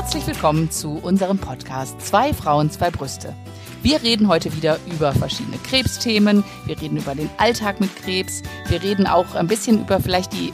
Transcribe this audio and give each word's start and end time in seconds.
Herzlich 0.00 0.28
willkommen 0.28 0.70
zu 0.70 0.92
unserem 1.02 1.38
Podcast 1.38 2.00
Zwei 2.00 2.32
Frauen, 2.32 2.70
zwei 2.70 2.88
Brüste. 2.88 3.34
Wir 3.82 4.00
reden 4.00 4.28
heute 4.28 4.54
wieder 4.54 4.78
über 4.86 5.12
verschiedene 5.12 5.58
Krebsthemen. 5.58 6.44
Wir 6.66 6.80
reden 6.80 6.98
über 6.98 7.16
den 7.16 7.28
Alltag 7.36 7.80
mit 7.80 7.96
Krebs. 7.96 8.44
Wir 8.68 8.80
reden 8.80 9.08
auch 9.08 9.34
ein 9.34 9.48
bisschen 9.48 9.80
über 9.80 9.98
vielleicht 9.98 10.32
die 10.32 10.52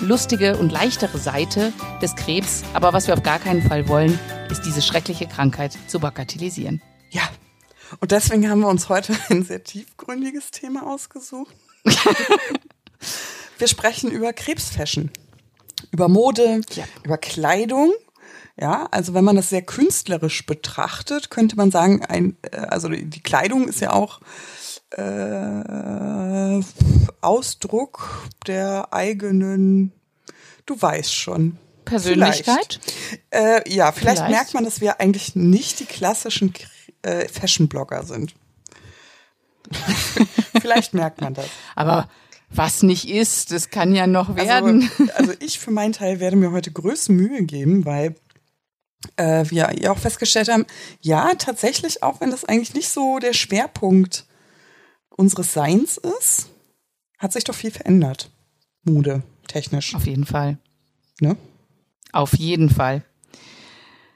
lustige 0.00 0.56
und 0.56 0.72
leichtere 0.72 1.18
Seite 1.18 1.72
des 2.02 2.16
Krebs. 2.16 2.64
Aber 2.74 2.92
was 2.92 3.06
wir 3.06 3.14
auf 3.14 3.22
gar 3.22 3.38
keinen 3.38 3.62
Fall 3.62 3.86
wollen, 3.86 4.18
ist 4.50 4.62
diese 4.62 4.82
schreckliche 4.82 5.28
Krankheit 5.28 5.78
zu 5.86 6.00
bagatellisieren. 6.00 6.82
Ja. 7.10 7.22
Und 8.00 8.10
deswegen 8.10 8.50
haben 8.50 8.58
wir 8.58 8.68
uns 8.68 8.88
heute 8.88 9.16
ein 9.30 9.44
sehr 9.44 9.62
tiefgründiges 9.62 10.50
Thema 10.50 10.84
ausgesucht. 10.84 11.54
wir 13.58 13.68
sprechen 13.68 14.10
über 14.10 14.32
Krebsfashion, 14.32 15.12
über 15.92 16.08
Mode, 16.08 16.62
ja. 16.74 16.84
über 17.04 17.18
Kleidung. 17.18 17.92
Ja, 18.56 18.86
also 18.92 19.14
wenn 19.14 19.24
man 19.24 19.36
das 19.36 19.48
sehr 19.48 19.62
künstlerisch 19.62 20.46
betrachtet, 20.46 21.30
könnte 21.30 21.56
man 21.56 21.70
sagen, 21.72 22.04
ein, 22.04 22.36
äh, 22.42 22.56
also 22.56 22.88
die 22.88 23.22
Kleidung 23.22 23.66
ist 23.66 23.80
ja 23.80 23.92
auch 23.92 24.20
äh, 24.90 26.60
Ausdruck 27.20 28.28
der 28.46 28.92
eigenen, 28.92 29.92
du 30.66 30.80
weißt 30.80 31.12
schon. 31.12 31.58
Persönlichkeit? 31.84 32.80
Äh, 33.30 33.68
ja, 33.70 33.92
vielleicht, 33.92 34.18
vielleicht, 34.18 34.30
merkt 34.30 34.54
man, 34.54 34.64
dass 34.64 34.80
wir 34.80 35.00
eigentlich 35.00 35.34
nicht 35.34 35.80
die 35.80 35.84
klassischen 35.84 36.54
äh, 37.02 37.28
Fashion-Blogger 37.28 38.04
sind. 38.04 38.34
vielleicht 40.60 40.94
merkt 40.94 41.20
man 41.20 41.34
das. 41.34 41.46
Aber 41.74 42.08
was 42.48 42.82
nicht 42.82 43.08
ist, 43.08 43.50
das 43.50 43.70
kann 43.70 43.94
ja 43.94 44.06
noch 44.06 44.28
also, 44.28 44.40
werden. 44.40 44.90
Also, 44.98 45.12
also 45.14 45.32
ich 45.40 45.58
für 45.58 45.72
meinen 45.72 45.92
Teil 45.92 46.20
werde 46.20 46.36
mir 46.36 46.52
heute 46.52 46.70
größte 46.70 47.12
Mühe 47.12 47.42
geben, 47.42 47.84
weil 47.84 48.14
äh, 49.16 49.44
wir 49.48 49.70
ja 49.78 49.90
auch 49.90 49.98
festgestellt 49.98 50.48
haben, 50.48 50.66
ja, 51.00 51.34
tatsächlich, 51.36 52.02
auch 52.02 52.20
wenn 52.20 52.30
das 52.30 52.44
eigentlich 52.44 52.74
nicht 52.74 52.88
so 52.88 53.18
der 53.18 53.32
Schwerpunkt 53.32 54.24
unseres 55.16 55.52
Seins 55.52 55.98
ist, 55.98 56.48
hat 57.18 57.32
sich 57.32 57.44
doch 57.44 57.54
viel 57.54 57.70
verändert. 57.70 58.30
Mode, 58.82 59.22
technisch. 59.46 59.94
Auf 59.94 60.06
jeden 60.06 60.26
Fall. 60.26 60.58
Ne? 61.20 61.36
Auf 62.12 62.34
jeden 62.34 62.70
Fall. 62.70 63.02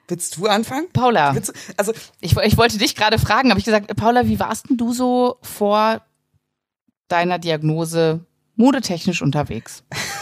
Willst 0.09 0.37
du 0.37 0.47
anfangen? 0.47 0.89
Paula. 0.93 1.33
Du, 1.35 1.53
also 1.77 1.93
ich, 2.21 2.37
ich 2.37 2.57
wollte 2.57 2.79
dich 2.79 2.95
gerade 2.95 3.19
fragen, 3.19 3.51
habe 3.51 3.59
ich 3.59 3.67
gesagt, 3.67 3.95
Paula, 3.97 4.27
wie 4.27 4.41
warst 4.41 4.69
denn 4.69 4.77
du 4.77 4.93
so 4.93 5.37
vor 5.43 6.03
deiner 7.09 7.39
Diagnose 7.39 8.25
modetechnisch 8.57 9.23
unterwegs? 9.23 9.85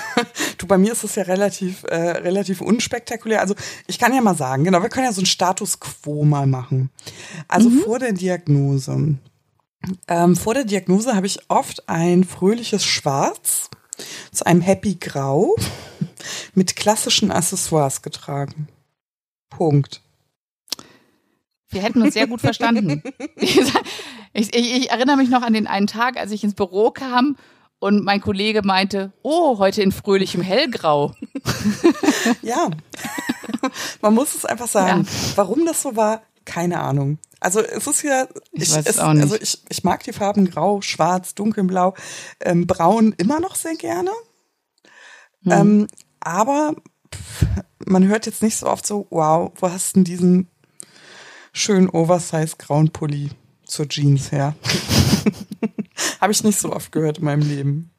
du, 0.67 0.69
bei 0.69 0.79
mir 0.79 0.93
ist 0.93 1.05
es 1.05 1.15
ja 1.15 1.23
relativ, 1.23 1.85
äh, 1.85 1.95
relativ 1.95 2.61
unspektakulär. 2.61 3.41
Also 3.41 3.55
ich 3.87 3.99
kann 3.99 4.15
ja 4.15 4.21
mal 4.21 4.37
sagen, 4.37 4.65
genau, 4.65 4.83
wir 4.83 4.89
können 4.89 5.07
ja 5.07 5.13
so 5.13 5.23
ein 5.23 5.27
Status 5.27 5.81
quo 5.81 6.25
mal 6.25 6.47
machen. 6.47 6.91
Also 7.49 7.71
mhm. 7.71 7.81
vor 7.81 7.99
der 7.99 8.13
Diagnose 8.13 9.17
ähm, 10.09 10.37
vor 10.37 10.55
der 10.55 10.65
Diagnose 10.65 11.15
habe 11.15 11.27
ich 11.27 11.39
oft 11.49 11.89
ein 11.89 12.25
fröhliches 12.25 12.85
Schwarz 12.85 13.71
zu 14.33 14.45
einem 14.47 14.61
Happy 14.61 14.97
Grau 14.97 15.55
mit 16.55 16.77
klassischen 16.77 17.31
Accessoires 17.31 18.03
getragen. 18.03 18.69
Punkt. 19.51 20.03
Wir 21.69 21.83
hätten 21.83 22.03
uns 22.03 22.15
sehr 22.15 22.27
gut 22.27 22.41
verstanden. 22.41 23.03
ich, 23.37 23.59
ich, 24.33 24.55
ich, 24.55 24.91
erinnere 24.91 25.17
mich 25.17 25.31
noch 25.31 25.43
an 25.43 25.53
den 25.53 25.67
einen 25.67 25.87
Tag, 25.87 26.17
als 26.17 26.31
ich 26.31 26.45
ins 26.45 26.55
Büro 26.55 26.91
kam 26.91 27.37
und 27.79 28.05
mein 28.05 28.21
Kollege 28.21 28.63
meinte, 28.63 29.13
oh, 29.23 29.59
heute 29.59 29.83
in 29.83 29.93
fröhlichem 29.93 30.43
Hellgrau. 30.43 31.15
ja, 32.43 32.71
man 34.01 34.15
muss 34.15 34.35
es 34.35 34.45
einfach 34.45 34.69
sagen. 34.69 35.03
Ja. 35.05 35.37
Warum 35.37 35.67
das 35.67 35.83
so 35.83 35.97
war, 35.97 36.23
keine 36.45 36.81
Ahnung. 36.81 37.19
Also 37.41 37.61
es 37.61 37.87
ist 37.87 38.03
ja, 38.03 38.27
ich, 38.53 38.63
ich 38.63 38.75
weiß 38.75 38.87
es, 38.87 38.99
auch 38.99 39.13
nicht. 39.13 39.23
also 39.23 39.37
ich, 39.37 39.63
ich 39.69 39.85
mag 39.85 40.03
die 40.05 40.13
Farben 40.13 40.49
Grau, 40.51 40.81
Schwarz, 40.81 41.35
Dunkelblau, 41.35 41.95
ähm, 42.41 42.67
Braun 42.67 43.15
immer 43.19 43.41
noch 43.41 43.55
sehr 43.55 43.75
gerne. 43.75 44.11
Hm. 45.43 45.53
Ähm, 45.53 45.87
aber 46.21 46.75
pff, 47.15 47.47
man 47.85 48.07
hört 48.07 48.27
jetzt 48.27 48.43
nicht 48.43 48.57
so 48.57 48.67
oft 48.67 48.87
so, 48.87 49.07
wow, 49.11 49.53
wo 49.57 49.71
hast 49.71 49.91
du 49.91 49.99
denn 49.99 50.05
diesen 50.05 50.51
schönen 51.53 51.91
Oversize 51.91 52.57
grauen 52.59 52.91
Pulli 52.91 53.31
zur 53.65 53.89
Jeans 53.89 54.33
her? 54.33 54.55
habe 56.21 56.33
ich 56.33 56.45
nicht 56.45 56.59
so 56.59 56.73
oft 56.73 56.93
gehört 56.93 57.19
in 57.19 57.25
meinem 57.25 57.43
Leben. 57.43 57.91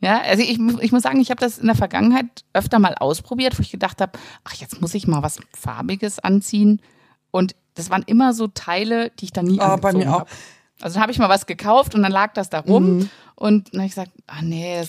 Ja, 0.00 0.20
also 0.20 0.42
ich, 0.42 0.58
ich 0.80 0.92
muss 0.92 1.02
sagen, 1.02 1.20
ich 1.20 1.30
habe 1.30 1.40
das 1.40 1.58
in 1.58 1.66
der 1.66 1.74
Vergangenheit 1.74 2.26
öfter 2.52 2.78
mal 2.78 2.94
ausprobiert, 2.94 3.58
wo 3.58 3.62
ich 3.62 3.70
gedacht 3.70 4.00
habe, 4.00 4.18
ach, 4.44 4.54
jetzt 4.54 4.80
muss 4.80 4.94
ich 4.94 5.06
mal 5.06 5.22
was 5.22 5.40
Farbiges 5.54 6.18
anziehen. 6.18 6.82
Und 7.30 7.54
das 7.74 7.90
waren 7.90 8.02
immer 8.06 8.32
so 8.34 8.46
Teile, 8.46 9.10
die 9.18 9.26
ich 9.26 9.32
dann 9.32 9.46
nie 9.46 9.58
oh, 9.58 9.62
angezogen 9.62 9.98
bei 9.98 10.04
mir 10.04 10.14
auch. 10.14 10.20
Hab. 10.20 10.28
Also 10.80 10.94
dann 10.94 11.02
habe 11.02 11.12
ich 11.12 11.18
mal 11.18 11.30
was 11.30 11.46
gekauft 11.46 11.94
und 11.94 12.02
dann 12.02 12.12
lag 12.12 12.34
das 12.34 12.50
da 12.50 12.60
rum 12.60 12.98
mhm. 12.98 13.10
und 13.34 13.72
dann 13.72 13.80
habe 13.80 13.86
ich 13.86 13.94
gesagt, 13.94 14.12
ah 14.26 14.42
nee, 14.42 14.82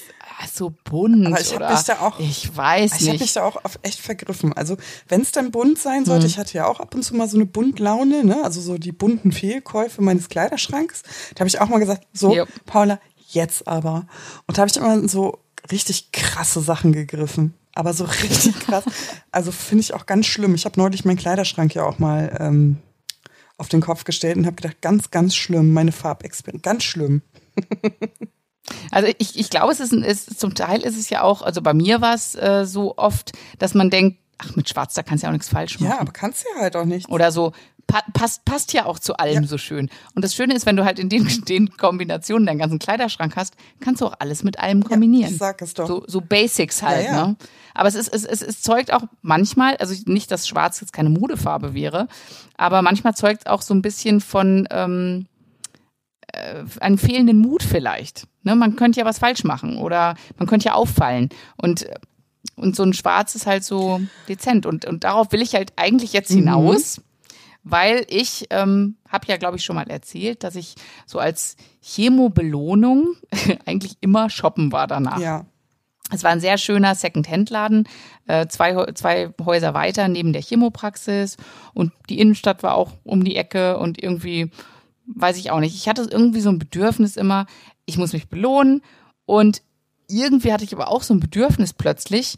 so 0.54 0.74
bunt. 0.84 1.26
Aber 1.26 1.40
ich 1.40 1.54
habe 1.54 1.74
mich 1.74 1.84
da 1.84 2.00
auch, 2.00 2.20
ich 2.20 2.56
weiß 2.56 2.86
ich 2.86 2.92
nicht. 2.92 3.02
Ich 3.02 3.08
habe 3.10 3.20
mich 3.20 3.34
da 3.34 3.44
auch 3.44 3.64
auf 3.64 3.80
echt 3.82 4.00
vergriffen. 4.00 4.54
Also 4.54 4.78
wenn 5.08 5.22
es 5.22 5.32
dann 5.32 5.52
bunt 5.52 5.80
sein 5.80 6.06
sollte, 6.06 6.26
mhm. 6.26 6.28
ich 6.28 6.38
hatte 6.38 6.54
ja 6.54 6.68
auch 6.68 6.80
ab 6.80 6.94
und 6.94 7.04
zu 7.04 7.16
mal 7.16 7.28
so 7.28 7.38
eine 7.38 7.46
Buntlaune, 7.46 8.24
ne? 8.24 8.44
also 8.44 8.62
so 8.62 8.78
die 8.78 8.92
bunten 8.92 9.32
Fehlkäufe 9.32 10.02
meines 10.02 10.30
Kleiderschranks. 10.30 11.04
Da 11.34 11.40
habe 11.40 11.48
ich 11.48 11.60
auch 11.60 11.70
mal 11.70 11.80
gesagt, 11.80 12.06
so 12.14 12.34
yep. 12.34 12.48
Paula, 12.66 13.00
jetzt 13.30 13.68
aber. 13.68 14.06
Und 14.46 14.58
da 14.58 14.62
habe 14.62 14.70
ich 14.70 14.78
immer 14.78 15.08
so 15.08 15.40
richtig 15.72 16.12
krasse 16.12 16.62
Sachen 16.62 16.94
gegriffen 16.94 17.54
aber 17.78 17.94
so 17.94 18.06
richtig 18.06 18.60
krass. 18.66 18.86
Also 19.32 19.52
finde 19.52 19.84
ich 19.84 19.94
auch 19.94 20.08
ganz 20.08 20.26
schlimm. 20.26 20.56
Ich 20.56 20.66
habe 20.66 20.80
neulich 20.80 21.06
meinen 21.06 21.18
Kleiderschrank 21.18 21.76
ja 21.76 21.84
auch 21.84 22.00
mal 22.00 22.36
ähm, 22.40 22.78
auf 23.58 23.70
den 23.70 23.82
Kopf 23.82 24.04
gestellt 24.04 24.38
und 24.38 24.46
habe 24.46 24.56
gedacht, 24.56 24.82
ganz, 24.82 25.12
ganz 25.12 25.36
schlimm, 25.36 25.74
meine 25.74 25.92
Farbexperimente, 25.92 26.68
ganz 26.68 26.84
schlimm. 26.84 27.22
Also 28.92 29.12
ich, 29.18 29.38
ich 29.38 29.50
glaube, 29.50 29.72
es 29.72 29.80
ist, 29.80 29.94
ist 29.94 30.40
zum 30.40 30.56
Teil 30.56 30.82
ist 30.82 30.98
es 30.98 31.10
ja 31.10 31.24
auch, 31.24 31.42
also 31.42 31.62
bei 31.62 31.74
mir 31.74 32.02
war 32.02 32.14
es 32.14 32.36
äh, 32.36 32.66
so 32.66 32.98
oft, 32.98 33.32
dass 33.60 33.74
man 33.74 33.90
denkt, 33.90 34.18
ach, 34.38 34.56
mit 34.56 34.70
Schwarz, 34.70 34.94
da 34.94 35.04
kannst 35.04 35.24
du 35.24 35.26
ja 35.26 35.30
auch 35.30 35.34
nichts 35.34 35.50
falsch 35.50 35.80
machen. 35.80 35.92
Ja, 35.92 36.00
aber 36.00 36.12
kannst 36.12 36.44
du 36.44 36.50
ja 36.56 36.62
halt 36.62 36.76
auch 36.76 36.86
nicht. 36.86 37.10
Oder 37.10 37.32
so, 37.32 37.54
pa 37.88 38.04
passt, 38.14 38.46
passt 38.46 38.74
ja 38.74 38.86
auch 38.86 39.00
zu 39.00 39.16
allem 39.18 39.44
ja. 39.44 39.48
so 39.48 39.58
schön. 39.58 39.90
Und 40.14 40.24
das 40.24 40.36
Schöne 40.36 40.54
ist, 40.54 40.66
wenn 40.66 40.76
du 40.76 40.86
halt 40.86 41.00
in 41.00 41.10
den, 41.10 41.28
den 41.48 41.76
Kombinationen 41.78 42.46
deinen 42.46 42.60
ganzen 42.60 42.80
Kleiderschrank 42.80 43.36
hast, 43.36 43.56
kannst 43.80 44.02
du 44.02 44.08
auch 44.08 44.14
alles 44.20 44.44
mit 44.44 44.60
allem 44.60 44.84
kombinieren. 44.84 45.30
Ja, 45.30 45.34
ich 45.34 45.38
sag 45.38 45.62
es 45.62 45.74
doch. 45.74 45.88
So, 45.88 46.04
so 46.08 46.22
Basics 46.22 46.84
halt, 46.84 47.06
ja, 47.06 47.16
ja. 47.16 47.28
ne? 47.28 47.36
Aber 47.74 47.88
es 47.88 47.96
ist, 47.96 48.10
es, 48.10 48.26
es, 48.26 48.42
es 48.42 48.62
zeugt 48.62 48.92
auch 48.92 49.04
manchmal, 49.22 49.78
also 49.78 49.96
nicht, 50.08 50.32
dass 50.32 50.48
Schwarz 50.48 50.82
jetzt 50.82 50.94
keine 50.94 51.10
Modefarbe 51.10 51.74
wäre, 51.74 52.08
aber 52.58 52.82
manchmal 52.82 53.14
zeugt 53.16 53.42
es 53.42 53.46
auch 53.46 53.62
so 53.62 53.74
ein 53.74 53.84
bisschen 53.84 54.20
von 54.20 54.68
ähm, 54.72 55.28
äh, 55.28 55.37
einen 56.80 56.98
fehlenden 56.98 57.40
Mut 57.40 57.64
vielleicht. 57.64 58.28
Ne? 58.44 58.56
Man 58.56 58.76
könnte 58.76 59.00
ja 59.00 59.06
was 59.06 59.20
falsch 59.20 59.44
machen 59.44 59.78
oder 59.78 60.16
man 60.38 60.48
könnte 60.48 60.68
ja 60.68 60.74
auffallen. 60.74 61.30
Und 61.58 61.88
und 62.56 62.76
so 62.76 62.84
ein 62.84 62.94
Schwarz 62.94 63.36
ist 63.36 63.46
halt 63.46 63.64
so 63.64 64.02
dezent. 64.28 64.66
Und, 64.66 64.86
und 64.86 65.04
darauf 65.04 65.32
will 65.32 65.42
ich 65.42 65.54
halt 65.54 65.74
eigentlich 65.76 66.14
jetzt 66.14 66.32
mhm. 66.32 66.38
hinaus, 66.38 66.98
mhm. 66.98 67.04
weil 67.64 68.06
ich 68.10 68.48
ähm, 68.50 68.98
habe 69.08 69.28
ja, 69.28 69.38
glaube 69.38 69.58
ich, 69.58 69.64
schon 69.64 69.76
mal 69.76 69.90
erzählt, 69.90 70.44
dass 70.44 70.56
ich 70.56 70.76
so 71.06 71.20
als 71.20 71.56
Chemo-Belohnung 71.82 73.16
eigentlich 73.66 73.98
immer 74.02 74.30
shoppen 74.30 74.72
war 74.72 74.88
danach. 74.88 75.20
Ja. 75.20 75.46
Es 76.10 76.24
war 76.24 76.32
ein 76.32 76.40
sehr 76.40 76.58
schöner 76.58 76.96
Second-Hand-Laden, 76.96 77.88
äh, 78.28 78.48
zwei, 78.48 78.92
zwei 78.94 79.34
Häuser 79.44 79.74
weiter 79.74 80.08
neben 80.08 80.32
der 80.32 80.42
Chemopraxis 80.42 81.36
und 81.74 81.92
die 82.10 82.20
Innenstadt 82.20 82.64
war 82.64 82.76
auch 82.76 82.94
um 83.04 83.26
die 83.26 83.36
Ecke 83.36 83.78
und 83.78 84.02
irgendwie, 84.02 84.50
weiß 85.08 85.38
ich 85.38 85.52
auch 85.52 85.60
nicht. 85.60 85.76
Ich 85.76 85.88
hatte 85.88 86.08
irgendwie 86.10 86.42
so 86.42 86.50
ein 86.50 86.60
Bedürfnis 86.60 87.16
immer, 87.16 87.46
ich 87.86 87.98
muss 87.98 88.14
mich 88.14 88.30
belohnen 88.30 88.82
und 89.26 89.62
irgendwie 90.08 90.54
hatte 90.54 90.64
ich 90.64 90.74
aber 90.74 90.90
auch 90.90 91.04
so 91.04 91.14
ein 91.14 91.20
Bedürfnis 91.20 91.74
plötzlich, 91.74 92.38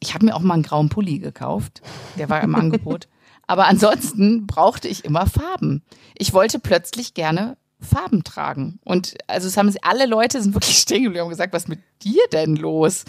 ich 0.00 0.14
habe 0.14 0.26
mir 0.26 0.34
auch 0.34 0.40
mal 0.40 0.54
einen 0.54 0.62
grauen 0.62 0.88
Pulli 0.88 1.18
gekauft. 1.18 1.82
Der 2.18 2.28
war 2.28 2.42
im 2.42 2.54
Angebot. 2.54 3.08
Aber 3.46 3.66
ansonsten 3.66 4.46
brauchte 4.46 4.88
ich 4.88 5.04
immer 5.04 5.26
Farben. 5.26 5.82
Ich 6.16 6.34
wollte 6.34 6.58
plötzlich 6.58 7.14
gerne 7.14 7.56
Farben 7.80 8.22
tragen. 8.22 8.78
Und 8.84 9.16
also 9.26 9.48
es 9.48 9.56
haben 9.56 9.70
sie, 9.70 9.82
alle 9.82 10.06
Leute 10.06 10.40
sind 10.40 10.54
wirklich 10.54 10.78
stehen 10.78 11.02
geblieben 11.02 11.24
und 11.24 11.30
gesagt, 11.30 11.52
was 11.52 11.64
ist 11.64 11.68
mit 11.68 11.80
dir 12.02 12.22
denn 12.32 12.56
los? 12.56 13.04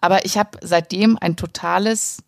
Aber 0.00 0.24
ich 0.24 0.36
habe 0.36 0.58
seitdem 0.60 1.16
ein 1.18 1.36
totales 1.36 2.18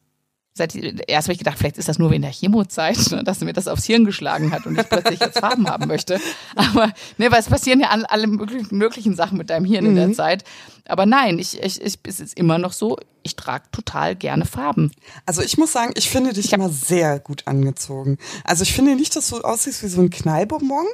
seit, 0.59 0.75
erst 0.75 1.29
habe 1.29 1.33
ich 1.33 1.39
gedacht, 1.39 1.59
vielleicht 1.59 1.79
ist 1.79 1.89
das 1.89 1.99
nur 1.99 2.11
wegen 2.11 2.23
der 2.23 2.33
Chemozeit, 2.33 2.99
ne, 3.11 3.25
dass 3.25 3.41
mir 3.41 3.53
das 3.53 3.69
aufs 3.69 3.85
Hirn 3.85 4.05
geschlagen 4.05 4.53
hat 4.53 4.67
und 4.67 4.79
ich 4.79 4.89
plötzlich 4.89 5.21
jetzt 5.21 5.39
Farben 5.39 5.69
haben 5.69 5.89
möchte. 5.89 6.21
Aber 6.57 6.93
ne, 7.17 7.31
weil 7.31 7.41
es 7.41 7.49
passieren 7.49 7.81
ja 7.81 7.89
alle, 7.89 8.27
möglichen 8.27 9.15
Sachen 9.15 9.39
mit 9.39 9.51
deinem 9.51 9.65
Hirn 9.65 9.85
mhm. 9.85 9.91
in 9.91 9.97
der 9.97 10.09
mhm. 10.09 10.15
Zeit. 10.15 10.45
Aber 10.87 11.07
nein, 11.07 11.39
ich, 11.39 11.63
ich, 11.63 11.81
ich, 11.81 11.99
es 12.03 12.21
ist 12.21 12.37
immer 12.37 12.59
noch 12.59 12.73
so, 12.73 12.99
ich 13.23 13.37
trage 13.37 13.65
total 13.73 14.17
gerne 14.17 14.45
Farben. 14.45 14.91
Also 15.27 15.43
ich 15.43 15.59
muss 15.59 15.73
sagen, 15.73 15.93
ich 15.97 16.09
finde 16.11 16.33
dich 16.33 16.47
ich 16.47 16.53
immer 16.53 16.71
sehr 16.71 17.19
gut 17.19 17.47
angezogen. 17.47 18.19
Also 18.45 18.63
ich 18.63 18.73
finde 18.73 18.97
nicht, 18.97 19.15
dass 19.17 19.29
du 19.29 19.41
aussiehst 19.41 19.83
wie 19.83 19.89
so 19.89 20.01
ein 20.01 20.11
Knallbonbon. 20.11 20.87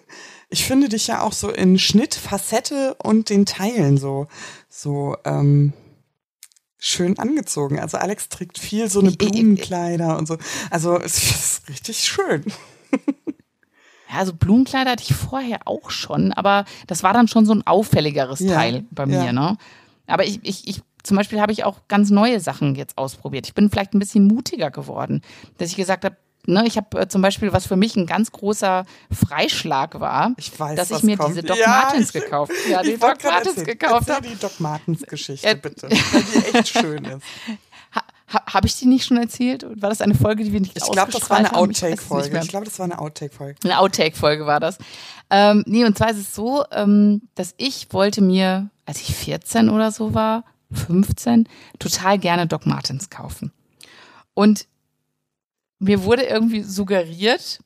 Ich 0.50 0.64
finde 0.64 0.88
dich 0.88 1.06
ja 1.06 1.22
auch 1.22 1.32
so 1.32 1.50
in 1.50 1.78
Schnitt, 1.78 2.14
Facette 2.14 2.94
und 3.02 3.30
den 3.30 3.46
Teilen 3.46 3.96
so, 3.96 4.26
so, 4.68 5.16
ähm, 5.24 5.72
schön 6.84 7.18
angezogen. 7.18 7.80
Also 7.80 7.96
Alex 7.96 8.28
trägt 8.28 8.58
viel 8.58 8.90
so 8.90 9.00
eine 9.00 9.10
Blumenkleider 9.10 10.18
und 10.18 10.28
so. 10.28 10.36
Also 10.70 11.00
es 11.00 11.22
ist 11.22 11.68
richtig 11.68 11.98
schön. 11.98 12.44
Ja, 14.10 14.20
also 14.20 14.34
Blumenkleider 14.34 14.92
hatte 14.92 15.02
ich 15.02 15.14
vorher 15.14 15.66
auch 15.66 15.90
schon, 15.90 16.30
aber 16.32 16.66
das 16.86 17.02
war 17.02 17.14
dann 17.14 17.26
schon 17.26 17.46
so 17.46 17.54
ein 17.54 17.66
auffälligeres 17.66 18.38
ja, 18.40 18.54
Teil 18.54 18.84
bei 18.90 19.06
mir, 19.06 19.24
ja. 19.24 19.32
ne? 19.32 19.56
Aber 20.06 20.24
ich, 20.24 20.38
ich, 20.42 20.68
ich 20.68 20.82
zum 21.02 21.16
Beispiel 21.16 21.40
habe 21.40 21.52
ich 21.52 21.64
auch 21.64 21.88
ganz 21.88 22.10
neue 22.10 22.38
Sachen 22.38 22.74
jetzt 22.74 22.98
ausprobiert. 22.98 23.46
Ich 23.46 23.54
bin 23.54 23.70
vielleicht 23.70 23.94
ein 23.94 23.98
bisschen 23.98 24.26
mutiger 24.26 24.70
geworden, 24.70 25.22
dass 25.58 25.70
ich 25.70 25.76
gesagt 25.76 26.04
habe, 26.04 26.16
ne, 26.46 26.64
ich 26.66 26.76
habe 26.76 27.00
äh, 27.00 27.08
zum 27.08 27.22
Beispiel, 27.22 27.52
was 27.52 27.66
für 27.66 27.76
mich 27.76 27.96
ein 27.96 28.06
ganz 28.06 28.32
großer 28.32 28.84
Freischlag 29.10 30.00
war, 30.00 30.32
ich 30.36 30.58
weiß, 30.58 30.76
dass 30.76 30.90
ich 30.90 31.02
mir 31.02 31.16
kommt. 31.16 31.30
diese 31.30 31.42
Doc 31.42 31.58
ja, 31.58 31.68
Martens 31.68 32.14
ich, 32.14 32.22
gekauft, 32.22 32.52
ja, 32.70 32.82
die 32.82 32.96
Doc 32.96 33.22
Martens 33.24 33.64
gekauft 33.64 34.10
habe. 34.10 34.26
die 34.26 34.36
Doc 34.36 34.60
Martens 34.60 35.02
Geschichte 35.02 35.54
bitte, 35.56 35.88
weil 35.90 36.22
die 36.52 36.58
echt 36.58 36.68
schön 36.68 37.04
ist. 37.04 37.22
Ha, 38.34 38.42
habe 38.46 38.66
ich 38.66 38.78
die 38.78 38.86
nicht 38.86 39.06
schon 39.06 39.16
erzählt? 39.16 39.64
War 39.80 39.90
das 39.90 40.00
eine 40.00 40.14
Folge, 40.14 40.44
die 40.44 40.52
wir 40.52 40.60
nicht 40.60 40.76
Ich 40.76 40.90
glaube, 40.90 41.12
das 41.12 41.28
war 41.30 41.36
eine 41.36 41.54
Outtake-Folge. 41.54 42.36
Ich, 42.38 42.44
ich 42.44 42.48
glaube, 42.48 42.64
das 42.64 42.78
war 42.78 42.84
eine 42.84 42.98
Outtake-Folge. 42.98 43.58
Eine 43.64 43.78
Outtake-Folge 43.78 44.46
war 44.46 44.60
das. 44.60 44.78
Ähm, 45.30 45.62
nee, 45.66 45.84
und 45.84 45.96
zwar 45.96 46.10
ist 46.10 46.18
es 46.18 46.34
so, 46.34 46.64
ähm, 46.72 47.22
dass 47.34 47.54
ich 47.58 47.88
wollte 47.92 48.22
mir, 48.22 48.70
als 48.86 49.00
ich 49.00 49.14
14 49.14 49.68
oder 49.68 49.92
so 49.92 50.14
war, 50.14 50.44
15, 50.72 51.48
total 51.78 52.18
gerne 52.18 52.46
Doc 52.46 52.66
Martens 52.66 53.10
kaufen. 53.10 53.52
Und 54.34 54.66
mir 55.78 56.04
wurde 56.04 56.22
irgendwie 56.22 56.62
suggeriert, 56.62 57.60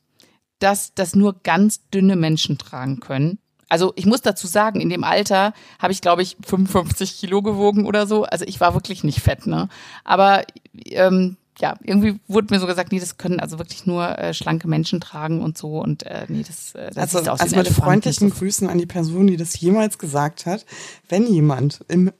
dass 0.58 0.94
das 0.94 1.14
nur 1.14 1.40
ganz 1.42 1.88
dünne 1.90 2.16
Menschen 2.16 2.58
tragen 2.58 3.00
können. 3.00 3.38
Also 3.68 3.92
ich 3.96 4.06
muss 4.06 4.22
dazu 4.22 4.46
sagen, 4.46 4.80
in 4.80 4.88
dem 4.88 5.04
Alter 5.04 5.52
habe 5.78 5.92
ich, 5.92 6.00
glaube 6.00 6.22
ich, 6.22 6.36
55 6.44 7.18
Kilo 7.18 7.42
gewogen 7.42 7.86
oder 7.86 8.06
so. 8.06 8.24
Also 8.24 8.44
ich 8.46 8.60
war 8.60 8.74
wirklich 8.74 9.04
nicht 9.04 9.20
fett, 9.20 9.46
ne? 9.46 9.68
Aber 10.04 10.42
ähm, 10.86 11.36
ja, 11.58 11.74
irgendwie 11.82 12.20
wurde 12.28 12.54
mir 12.54 12.60
so 12.60 12.66
gesagt, 12.66 12.92
nee, 12.92 13.00
das 13.00 13.18
können 13.18 13.40
also 13.40 13.58
wirklich 13.58 13.84
nur 13.84 14.18
äh, 14.18 14.32
schlanke 14.32 14.68
Menschen 14.68 15.00
tragen 15.00 15.42
und 15.42 15.58
so 15.58 15.80
und 15.80 16.04
äh, 16.04 16.24
nee, 16.28 16.44
das, 16.46 16.74
äh, 16.74 16.90
das 16.94 16.96
also, 16.96 17.18
sieht 17.18 17.28
aus 17.28 17.40
also 17.40 17.56
mit 17.56 17.68
freundlichen 17.68 18.30
so. 18.30 18.36
Grüßen 18.36 18.68
an 18.68 18.78
die 18.78 18.86
Person, 18.86 19.26
die 19.26 19.36
das 19.36 19.58
jemals 19.60 19.98
gesagt 19.98 20.46
hat. 20.46 20.64
Wenn 21.08 21.26
jemand 21.26 21.84
im 21.88 22.12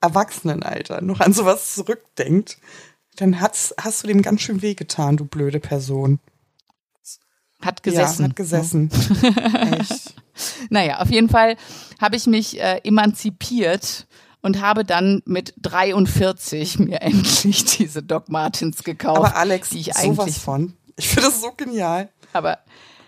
Erwachsenenalter 0.00 1.00
noch 1.00 1.20
an 1.20 1.32
sowas 1.32 1.74
zurückdenkt, 1.74 2.58
dann 3.16 3.40
hat's, 3.40 3.74
hast 3.78 4.02
du 4.02 4.08
dem 4.08 4.22
ganz 4.22 4.40
schön 4.40 4.62
wehgetan, 4.62 5.16
du 5.16 5.24
blöde 5.24 5.60
Person. 5.60 6.20
Hat 7.62 7.82
gesessen. 7.82 8.22
Ja, 8.22 8.28
hat 8.28 8.36
gesessen. 8.36 8.90
Echt. 9.80 10.14
Naja, 10.68 10.98
auf 11.00 11.10
jeden 11.10 11.28
Fall 11.28 11.56
habe 12.00 12.16
ich 12.16 12.26
mich 12.26 12.60
äh, 12.60 12.80
emanzipiert 12.84 14.06
und 14.42 14.60
habe 14.60 14.84
dann 14.84 15.22
mit 15.24 15.54
43 15.62 16.78
mir 16.80 17.00
endlich 17.00 17.64
diese 17.64 18.02
Doc 18.02 18.28
Martens 18.28 18.82
gekauft. 18.84 19.18
Aber 19.18 19.36
Alex, 19.36 19.70
die 19.70 19.80
ich 19.80 19.94
sowas 19.94 20.18
eigentlich 20.20 20.38
von. 20.38 20.74
Ich 20.96 21.08
finde 21.08 21.28
das 21.28 21.40
so 21.40 21.52
genial. 21.56 22.10
Aber 22.32 22.58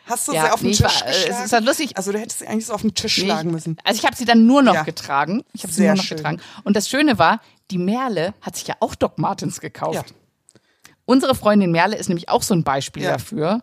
Hast 0.06 0.28
du 0.28 0.32
ja, 0.32 0.44
sie 0.44 0.50
auf 0.52 0.60
den 0.60 0.68
nee, 0.68 0.72
Tisch 0.76 0.82
war, 0.82 0.90
geschlagen? 0.90 1.30
Es 1.30 1.44
ist 1.46 1.52
halt 1.52 1.64
lustig. 1.64 1.96
Also 1.96 2.12
du 2.12 2.18
hättest 2.20 2.38
sie 2.38 2.46
eigentlich 2.46 2.66
so 2.66 2.72
auf 2.72 2.82
den 2.82 2.94
Tisch 2.94 3.18
Nee, 3.18 3.24
schlagen 3.24 3.50
müssen. 3.50 3.76
Also 3.82 3.98
ich 3.98 4.06
habe 4.06 4.14
sie 4.14 4.24
dann 4.24 4.46
nur 4.46 4.62
noch 4.62 4.74
Ja. 4.74 4.82
getragen. 4.84 5.42
Ich 5.52 5.64
habe 5.64 5.72
sie 5.72 5.84
nur 5.84 5.96
noch 5.96 6.04
schön. 6.04 6.16
getragen. 6.16 6.40
Und 6.62 6.76
das 6.76 6.88
Schöne 6.88 7.18
war, 7.18 7.40
die 7.70 7.78
Merle 7.78 8.34
hat 8.40 8.56
sich 8.56 8.66
ja 8.68 8.76
auch 8.80 8.94
Doc 8.94 9.18
Martens 9.18 9.60
gekauft. 9.60 10.10
Ja. 10.10 10.60
Unsere 11.04 11.34
Freundin 11.34 11.70
Merle 11.72 11.96
ist 11.96 12.08
nämlich 12.08 12.28
auch 12.28 12.42
so 12.42 12.54
ein 12.54 12.64
Beispiel 12.64 13.04
Ja. 13.04 13.12
dafür, 13.12 13.62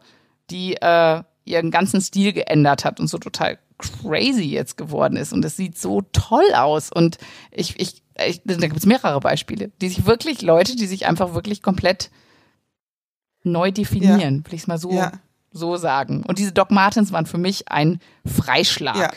die 0.50 0.75
äh, 0.75 1.23
ihren 1.45 1.71
ganzen 1.71 2.00
Stil 2.01 2.31
geändert 2.33 2.85
hat 2.85 3.00
und 3.00 3.07
so 3.07 3.17
total 3.17 3.59
crazy 3.77 4.44
jetzt 4.44 4.77
geworden 4.77 5.17
ist. 5.17 5.33
Und 5.33 5.44
es 5.44 5.57
sieht 5.57 5.77
so 5.77 6.01
toll 6.13 6.53
aus. 6.53 6.89
Und 6.91 7.17
ich, 7.51 7.79
ich, 7.79 8.01
ich 8.25 8.41
da 8.45 8.55
gibt 8.55 8.77
es 8.77 8.85
mehrere 8.85 9.19
Beispiele, 9.19 9.71
die 9.81 9.89
sich 9.89 10.06
wirklich, 10.06 10.41
Leute, 10.41 10.75
die 10.75 10.85
sich 10.88 11.06
einfach 11.06 11.33
wirklich 11.33 11.61
komplett 11.61 12.11
neu 13.44 13.71
definieren, 13.71 14.44
will 14.45 14.53
ich 14.53 14.61
es 14.61 14.67
mal 14.67 14.77
so, 14.77 14.91
Ja. 14.94 15.11
So 15.53 15.77
sagen. 15.77 16.23
Und 16.27 16.39
diese 16.39 16.51
Doc 16.51 16.71
Martens 16.71 17.11
waren 17.11 17.27
für 17.27 17.38
mich 17.38 17.69
ein 17.69 18.00
Freischlag. 18.25 18.97
Ja. 18.97 19.11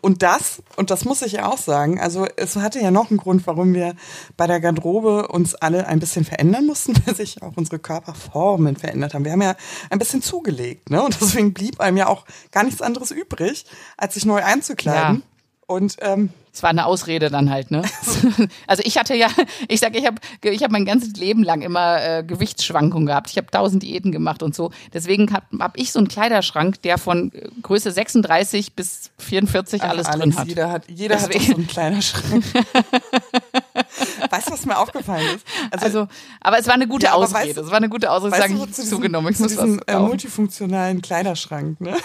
Und 0.00 0.22
das, 0.22 0.62
und 0.76 0.90
das 0.90 1.04
muss 1.04 1.22
ich 1.22 1.32
ja 1.32 1.46
auch 1.46 1.58
sagen, 1.58 2.00
also 2.00 2.26
es 2.36 2.56
hatte 2.56 2.80
ja 2.80 2.90
noch 2.90 3.10
einen 3.10 3.18
Grund, 3.18 3.46
warum 3.46 3.74
wir 3.74 3.94
bei 4.36 4.46
der 4.46 4.60
Garderobe 4.60 5.28
uns 5.28 5.54
alle 5.54 5.86
ein 5.86 6.00
bisschen 6.00 6.24
verändern 6.24 6.66
mussten, 6.66 6.94
weil 7.06 7.14
sich 7.14 7.42
auch 7.42 7.52
unsere 7.56 7.78
Körperformen 7.78 8.76
verändert 8.76 9.14
haben. 9.14 9.24
Wir 9.24 9.32
haben 9.32 9.42
ja 9.42 9.54
ein 9.90 9.98
bisschen 9.98 10.22
zugelegt, 10.22 10.90
ne? 10.90 11.02
Und 11.02 11.20
deswegen 11.20 11.52
blieb 11.52 11.80
einem 11.80 11.98
ja 11.98 12.06
auch 12.06 12.24
gar 12.50 12.64
nichts 12.64 12.80
anderes 12.80 13.10
übrig, 13.10 13.66
als 13.96 14.14
sich 14.14 14.24
neu 14.24 14.42
einzukleiden. 14.42 15.16
Ja. 15.16 15.22
Und 15.66 15.96
ähm, 16.00 16.30
Es 16.54 16.62
war 16.62 16.68
eine 16.68 16.84
Ausrede 16.84 17.30
dann 17.30 17.48
halt, 17.50 17.70
ne? 17.70 17.80
Also 18.66 18.82
ich 18.84 18.98
hatte 18.98 19.14
ja, 19.14 19.28
ich 19.68 19.80
sage, 19.80 19.98
ich 19.98 20.06
habe 20.06 20.16
ich 20.42 20.62
hab 20.62 20.70
mein 20.70 20.84
ganzes 20.84 21.14
Leben 21.14 21.42
lang 21.42 21.62
immer 21.62 22.02
äh, 22.02 22.22
Gewichtsschwankungen 22.24 23.06
gehabt. 23.06 23.30
Ich 23.30 23.38
habe 23.38 23.46
tausend 23.50 23.82
Diäten 23.82 24.12
gemacht 24.12 24.42
und 24.42 24.54
so. 24.54 24.70
Deswegen 24.92 25.32
habe 25.32 25.46
hab 25.60 25.78
ich 25.78 25.92
so 25.92 25.98
einen 25.98 26.08
Kleiderschrank, 26.08 26.82
der 26.82 26.98
von 26.98 27.32
äh, 27.32 27.48
Größe 27.62 27.90
36 27.90 28.74
bis 28.74 29.10
44 29.18 29.82
alles 29.82 30.06
Ach, 30.08 30.12
drin 30.12 30.22
Alex, 30.24 30.36
hat. 30.38 30.48
Jeder 30.48 30.70
hat, 30.70 30.82
jeder 30.88 31.20
hat 31.20 31.28
Deswegen- 31.32 31.46
so 31.52 31.54
einen 31.56 31.66
kleinen 31.66 32.02
Schrank. 32.02 32.44
weißt 34.30 34.48
du, 34.48 34.52
was 34.52 34.66
mir 34.66 34.78
aufgefallen 34.78 35.26
ist? 35.36 35.46
Also, 35.82 36.06
aber 36.40 36.58
es 36.58 36.66
war 36.66 36.74
eine 36.74 36.86
gute 36.86 37.06
Ja, 37.06 37.12
Ausrede. 37.14 37.48
weißt 37.48 37.58
es 37.58 37.66
war 37.70 37.76
eine 37.78 37.88
gute 37.88 38.10
Ausrede, 38.10 38.32
weißt 38.32 38.42
sagen, 38.42 38.62
ich 38.62 38.72
zu 38.74 38.84
zugenommen. 38.86 39.30
Ich 39.30 39.36
zu 39.38 39.44
muss 39.44 39.52
diesem 39.52 39.80
was 39.86 39.94
äh, 39.94 39.98
multifunktionalen 39.98 41.00
Kleiderschrank, 41.02 41.80
ne? 41.80 41.96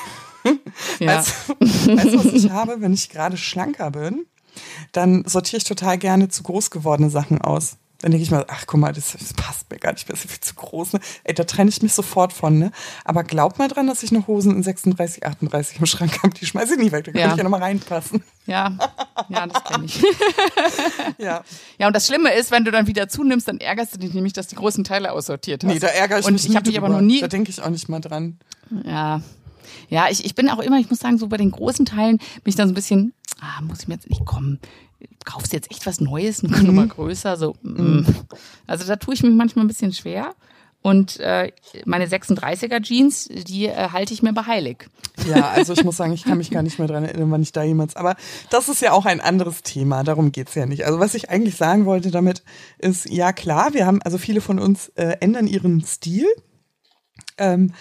Ja. 1.00 1.18
Weißt, 1.18 1.34
weißt 1.60 2.14
du, 2.14 2.18
was 2.20 2.34
ich 2.34 2.50
habe, 2.52 2.80
wenn 2.80 2.94
ich 2.94 3.10
gerade 3.10 3.36
schlanker 3.36 3.92
bin? 3.92 4.26
Dann 4.92 5.24
sortiere 5.26 5.58
ich 5.58 5.64
total 5.64 5.98
gerne 5.98 6.30
zu 6.30 6.44
groß 6.44 6.72
gewordene 6.72 7.10
Sachen 7.10 7.42
aus. 7.42 7.78
Dann 8.00 8.12
denke 8.12 8.24
ich 8.24 8.30
mal, 8.30 8.46
ach 8.48 8.66
guck 8.68 8.80
mal, 8.80 8.94
das, 8.94 9.14
das 9.14 9.34
passt 9.34 9.72
mir 9.72 9.80
gar 9.80 9.92
nicht 9.92 10.08
mehr, 10.08 10.16
das 10.16 10.24
ist 10.24 10.30
viel 10.32 10.40
zu 10.40 10.54
groß. 10.54 10.94
Ne? 10.94 11.00
Ey, 11.24 11.34
da 11.34 11.46
trenne 11.46 11.72
ich 11.72 11.82
mich 11.82 11.94
sofort 11.94 12.32
von. 12.32 12.60
Ne? 12.60 12.72
Aber 13.06 13.24
glaub 13.24 13.58
mal 13.58 13.68
dran, 13.70 13.88
dass 13.88 14.04
ich 14.04 14.12
noch 14.12 14.28
Hosen 14.28 14.56
in 14.56 14.62
36, 14.62 15.26
38 15.26 15.80
im 15.80 15.88
Schrank 15.88 16.22
habe. 16.22 16.30
Die 16.36 16.46
schmeiße 16.46 16.74
ich 16.76 16.80
nie 16.80 16.92
weg, 16.92 17.06
da 17.06 17.12
kann 17.12 17.22
Ja. 17.22 17.32
ich 17.32 17.38
ja 17.38 17.44
nochmal 17.44 17.64
reinpassen. 17.64 18.22
Ja, 18.46 18.78
ja, 19.30 19.48
das 19.48 19.64
kenne 19.64 19.86
ich. 19.86 20.00
Ja. 21.18 21.44
Ja, 21.80 21.88
und 21.88 21.96
das 21.96 22.06
Schlimme 22.08 22.32
ist, 22.34 22.52
wenn 22.52 22.64
du 22.66 22.72
dann 22.72 22.86
wieder 22.86 23.10
zunimmst, 23.10 23.48
dann 23.48 23.58
ärgerst 23.60 23.96
du 23.96 24.00
dich 24.00 24.14
nämlich, 24.14 24.34
dass 24.34 24.46
die 24.48 24.56
großen 24.56 24.84
Teile 24.84 25.12
aussortiert 25.12 25.64
hast. 25.64 25.74
Nee, 25.74 25.80
da 25.80 25.88
ärgere 25.88 26.20
ich 26.20 26.26
und 26.28 26.34
mich 26.34 26.44
ich 26.44 26.50
nie 26.50 26.56
habe 26.56 26.68
mich 26.70 26.78
aber 26.78 26.90
noch 26.90 27.02
nie 27.02 27.20
Da 27.22 27.28
denke 27.28 27.50
ich 27.50 27.62
auch 27.64 27.70
nicht 27.70 27.90
mal 27.90 28.00
dran. 28.00 28.38
Ja. 28.86 29.22
Ja, 29.90 30.08
ich, 30.10 30.26
ich 30.26 30.36
bin 30.36 30.50
auch 30.50 30.60
immer, 30.60 30.78
ich 30.80 30.90
muss 30.90 31.00
sagen, 31.00 31.18
so 31.18 31.28
bei 31.28 31.38
den 31.38 31.52
großen 31.52 31.86
Teilen 31.86 32.18
bin 32.18 32.28
ich 32.46 32.56
dann 32.56 32.68
so 32.68 32.74
ein 32.74 32.76
bisschen, 32.76 33.14
ah, 33.40 33.62
muss 33.62 33.82
ich 33.82 33.88
mir 33.88 33.96
jetzt 33.96 34.10
nicht 34.10 34.26
kommen. 34.26 34.60
Kaufst 35.26 35.52
du 35.52 35.58
jetzt 35.58 35.72
echt 35.72 35.86
was 35.86 36.02
Neues, 36.02 36.44
eine 36.44 36.64
Nummer 36.64 36.84
Mhm. 36.86 36.90
größer? 36.90 37.38
So, 37.38 37.56
mm. 37.62 38.06
Also 38.66 38.86
da 38.86 38.96
tue 38.96 39.14
ich 39.14 39.24
mich 39.24 39.34
manchmal 39.34 39.66
ein 39.66 39.68
bisschen 39.68 39.94
schwer. 39.94 40.34
Und 40.84 41.20
äh, 41.20 41.52
meine 41.86 42.06
36er 42.08 42.82
Jeans, 42.82 43.28
die 43.30 43.66
äh, 43.66 43.90
halte 43.90 44.14
ich 44.14 44.22
mir 44.24 44.32
bei 44.32 44.44
heilig. 44.44 44.88
Ja, 45.28 45.50
also 45.50 45.74
ich 45.74 45.84
muss 45.84 45.98
sagen, 45.98 46.14
ich 46.14 46.24
kann 46.24 46.38
mich 46.38 46.52
gar 46.52 46.62
nicht 46.62 46.78
mehr 46.80 46.88
dran 46.88 47.04
erinnern, 47.04 47.32
wann 47.32 47.42
ich 47.42 47.52
da 47.52 47.64
jemals. 47.64 47.96
Aber 47.96 48.16
das 48.52 48.70
ist 48.70 48.82
ja 48.82 48.94
auch 48.94 49.06
ein 49.06 49.20
anderes 49.20 49.64
Thema, 49.64 50.04
darum 50.04 50.32
geht's 50.32 50.56
ja 50.56 50.66
nicht. 50.66 50.86
Also 50.86 51.00
was 51.00 51.16
ich 51.16 51.30
eigentlich 51.30 51.56
sagen 51.58 51.86
wollte 51.86 52.12
damit 52.12 52.44
ist, 52.78 53.10
ja 53.10 53.34
klar, 53.34 53.74
wir 53.74 53.86
haben, 53.86 54.02
also 54.04 54.18
viele 54.18 54.40
von 54.40 54.60
uns 54.60 54.90
äh, 54.90 55.18
ändern 55.20 55.48
ihren 55.48 55.84
Stil. 55.84 56.28
Ähm, 57.38 57.74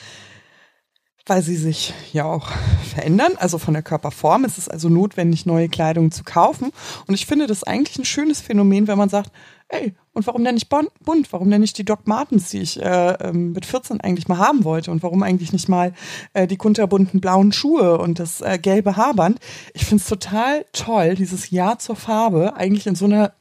weil 1.26 1.42
sie 1.42 1.56
sich 1.56 1.92
ja 2.12 2.24
auch 2.24 2.48
verändern, 2.94 3.32
also 3.36 3.58
von 3.58 3.74
der 3.74 3.82
Körperform. 3.82 4.44
Es 4.44 4.58
ist 4.58 4.70
also 4.70 4.88
notwendig, 4.88 5.44
neue 5.44 5.68
Kleidung 5.68 6.12
zu 6.12 6.22
kaufen. 6.22 6.70
Und 7.06 7.14
ich 7.14 7.26
finde 7.26 7.48
das 7.48 7.64
eigentlich 7.64 7.98
ein 7.98 8.04
schönes 8.04 8.40
Phänomen, 8.40 8.86
wenn 8.86 8.96
man 8.96 9.08
sagt, 9.08 9.32
ey, 9.68 9.94
und 10.12 10.26
warum 10.26 10.44
denn 10.44 10.54
nicht 10.54 10.68
bunt? 10.68 11.32
Warum 11.32 11.50
denn 11.50 11.60
nicht 11.60 11.76
die 11.78 11.84
Doc 11.84 12.06
Martens, 12.06 12.50
die 12.50 12.60
ich 12.60 12.80
äh, 12.80 13.12
ähm, 13.20 13.52
mit 13.52 13.66
14 13.66 14.00
eigentlich 14.00 14.28
mal 14.28 14.38
haben 14.38 14.62
wollte? 14.62 14.92
Und 14.92 15.02
warum 15.02 15.24
eigentlich 15.24 15.52
nicht 15.52 15.68
mal 15.68 15.92
äh, 16.32 16.46
die 16.46 16.56
kunterbunten 16.56 17.20
blauen 17.20 17.50
Schuhe 17.50 17.98
und 17.98 18.20
das 18.20 18.40
äh, 18.40 18.58
gelbe 18.58 18.96
Haarband? 18.96 19.40
Ich 19.74 19.84
finde 19.84 20.02
es 20.02 20.08
total 20.08 20.64
toll, 20.72 21.16
dieses 21.16 21.50
Ja 21.50 21.76
zur 21.78 21.96
Farbe 21.96 22.54
eigentlich 22.54 22.86
in 22.86 22.94
so 22.94 23.06
einer 23.06 23.32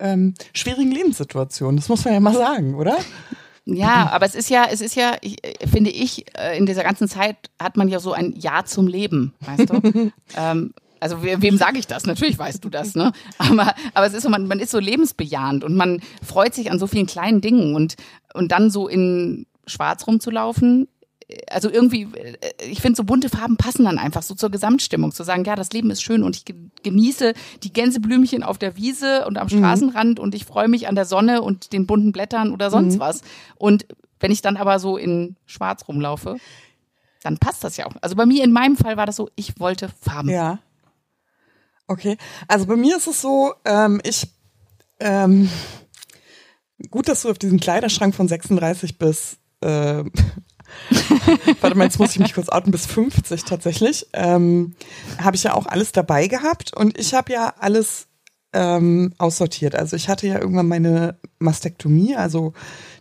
ähm, 0.00 0.34
schwierigen 0.52 0.90
Lebenssituation. 0.90 1.76
Das 1.76 1.88
muss 1.88 2.04
man 2.04 2.14
ja 2.14 2.20
mal 2.20 2.34
sagen, 2.34 2.74
oder? 2.74 2.98
Ja, 3.66 4.10
aber 4.12 4.26
es 4.26 4.34
ist 4.36 4.48
ja, 4.48 4.66
es 4.70 4.80
ist 4.80 4.94
ja, 4.94 5.16
ich, 5.22 5.44
äh, 5.44 5.66
finde 5.66 5.90
ich, 5.90 6.24
äh, 6.38 6.56
in 6.56 6.66
dieser 6.66 6.84
ganzen 6.84 7.08
Zeit 7.08 7.36
hat 7.60 7.76
man 7.76 7.88
ja 7.88 7.98
so 7.98 8.12
ein 8.12 8.32
Ja 8.38 8.64
zum 8.64 8.86
Leben, 8.86 9.34
weißt 9.40 9.68
du? 9.70 10.12
ähm, 10.36 10.72
also 11.00 11.22
we- 11.22 11.42
wem 11.42 11.56
sage 11.58 11.78
ich 11.78 11.86
das? 11.88 12.06
Natürlich 12.06 12.38
weißt 12.38 12.64
du 12.64 12.68
das, 12.68 12.94
ne? 12.94 13.12
Aber, 13.38 13.74
aber 13.94 14.06
es 14.06 14.14
ist 14.14 14.22
so, 14.22 14.28
man, 14.28 14.46
man 14.46 14.60
ist 14.60 14.70
so 14.70 14.78
lebensbejahend 14.78 15.64
und 15.64 15.74
man 15.74 16.00
freut 16.24 16.54
sich 16.54 16.70
an 16.70 16.78
so 16.78 16.86
vielen 16.86 17.06
kleinen 17.06 17.40
Dingen 17.40 17.74
und, 17.74 17.96
und 18.34 18.52
dann 18.52 18.70
so 18.70 18.86
in 18.88 19.46
Schwarz 19.66 20.06
rumzulaufen. 20.06 20.86
Also 21.50 21.68
irgendwie, 21.70 22.02
äh, 22.14 22.36
ich 22.70 22.80
finde, 22.80 22.96
so 22.96 23.02
bunte 23.04 23.28
Farben 23.28 23.56
passen 23.56 23.84
dann 23.84 23.98
einfach 23.98 24.22
so 24.22 24.34
zur 24.34 24.50
Gesamtstimmung. 24.50 25.10
Zu 25.12 25.24
sagen, 25.24 25.44
ja, 25.44 25.56
das 25.56 25.70
Leben 25.72 25.90
ist 25.90 26.02
schön 26.02 26.22
und 26.22 26.36
ich 26.36 26.44
ge- 26.44 26.56
genieße 26.84 27.34
die 27.64 27.72
Gänseblümchen 27.72 28.42
auf 28.44 28.58
der 28.58 28.76
Wiese 28.76 29.26
und 29.26 29.36
am 29.36 29.48
Straßenrand 29.48 30.20
und 30.20 30.34
ich 30.36 30.44
freue 30.44 30.68
mich 30.68 30.86
an 30.86 30.94
der 30.94 31.04
Sonne 31.04 31.42
und 31.42 31.72
den 31.72 31.86
bunten 31.86 32.12
Blättern 32.12 32.52
oder 32.52 32.70
sonst 32.70 32.98
was. 33.00 33.22
Und 33.56 33.86
wenn 34.20 34.30
ich 34.30 34.40
dann 34.40 34.56
aber 34.56 34.78
so 34.78 34.96
in 34.96 35.34
Schwarz 35.46 35.88
rumlaufe, 35.88 36.36
dann 37.22 37.38
passt 37.38 37.64
das 37.64 37.76
ja 37.76 37.86
auch. 37.86 37.94
Also 38.02 38.14
bei 38.14 38.24
mir 38.24 38.44
in 38.44 38.52
meinem 38.52 38.76
Fall 38.76 38.96
war 38.96 39.06
das 39.06 39.16
so, 39.16 39.28
ich 39.34 39.58
wollte 39.58 39.88
Farben. 40.00 40.28
Ja. 40.30 40.60
Okay. 41.88 42.16
Also 42.46 42.66
bei 42.66 42.76
mir 42.76 42.96
ist 42.98 43.06
es 43.08 43.20
so, 43.20 43.52
ähm, 43.64 44.00
ich, 44.04 44.28
ähm, 45.00 45.48
Gut, 46.90 47.08
dass 47.08 47.22
du 47.22 47.30
auf 47.30 47.38
diesen 47.38 47.58
Kleiderschrank 47.58 48.14
von 48.14 48.28
36 48.28 48.98
bis 48.98 49.38
äh, 49.62 50.04
warte 51.60 51.76
mal, 51.76 51.84
jetzt 51.84 51.98
muss 51.98 52.12
ich 52.12 52.18
mich 52.18 52.34
kurz 52.34 52.48
outen, 52.48 52.70
bis 52.70 52.86
50 52.86 53.44
tatsächlich, 53.44 54.06
ähm, 54.12 54.74
habe 55.22 55.36
ich 55.36 55.42
ja 55.42 55.54
auch 55.54 55.66
alles 55.66 55.92
dabei 55.92 56.26
gehabt 56.26 56.76
und 56.76 56.98
ich 56.98 57.14
habe 57.14 57.32
ja 57.32 57.54
alles 57.58 58.06
ähm, 58.52 59.12
aussortiert. 59.18 59.74
Also 59.74 59.96
ich 59.96 60.08
hatte 60.08 60.26
ja 60.26 60.38
irgendwann 60.38 60.68
meine 60.68 61.18
Mastektomie, 61.38 62.16
also 62.16 62.54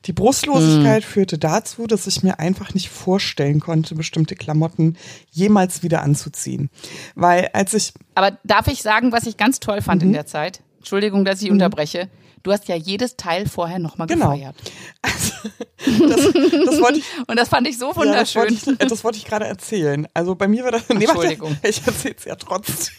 die 0.06 0.14
Brustlosigkeit 0.14 1.04
hm. 1.04 1.10
führte 1.10 1.38
dazu, 1.38 1.88
dass 1.88 2.08
ich 2.08 2.24
mir 2.24 2.40
einfach 2.40 2.74
nicht 2.74 2.90
vorstellen 2.90 3.60
konnte, 3.60 3.96
bestimmte 3.96 4.36
Klamotten 4.36 4.98
jemals 5.32 5.82
wieder 5.82 6.02
anzuziehen. 6.02 6.70
Weil 7.16 7.50
als 7.54 7.74
ich. 7.74 7.94
Aber 8.16 8.38
darf 8.44 8.68
ich 8.68 8.82
sagen, 8.82 9.12
was 9.12 9.26
ich 9.26 9.38
ganz 9.38 9.60
toll 9.60 9.82
fand 9.82 10.02
mhm. 10.02 10.10
in 10.10 10.14
der 10.14 10.26
Zeit? 10.26 10.62
Entschuldigung, 10.80 11.26
dass 11.26 11.42
ich 11.42 11.48
mhm. 11.48 11.54
unterbreche. 11.54 12.10
Du 12.46 12.52
hast 12.52 12.68
ja 12.68 12.76
jedes 12.76 13.18
Teil 13.18 13.50
vorher 13.50 13.80
nochmal 13.80 14.06
genau. 14.06 14.30
gefeiert. 14.30 14.56
Also, 15.02 15.34
das, 15.80 16.32
das 16.32 16.80
wollte 16.80 17.00
ich, 17.00 17.06
Und 17.28 17.40
das 17.40 17.50
fand 17.50 17.68
ich 17.68 17.80
so 17.80 17.96
wunderschön. 17.96 18.14
Ja, 18.14 18.20
das 18.20 18.36
wollte 18.36 18.54
ich, 18.54 18.82
äh, 18.82 18.88
das 18.88 19.04
wollte 19.04 19.18
ich 19.18 19.26
gerade 19.26 19.46
erzählen. 19.46 20.08
Also 20.14 20.36
bei 20.36 20.48
mir 20.48 20.64
war 20.64 20.72
das. 20.72 20.88
Nee, 20.90 21.06
Entschuldigung. 21.06 21.58
Ich 21.64 21.82
erzähle 21.88 22.16
es 22.20 22.26
ja 22.26 22.36
trotzdem. 22.36 22.94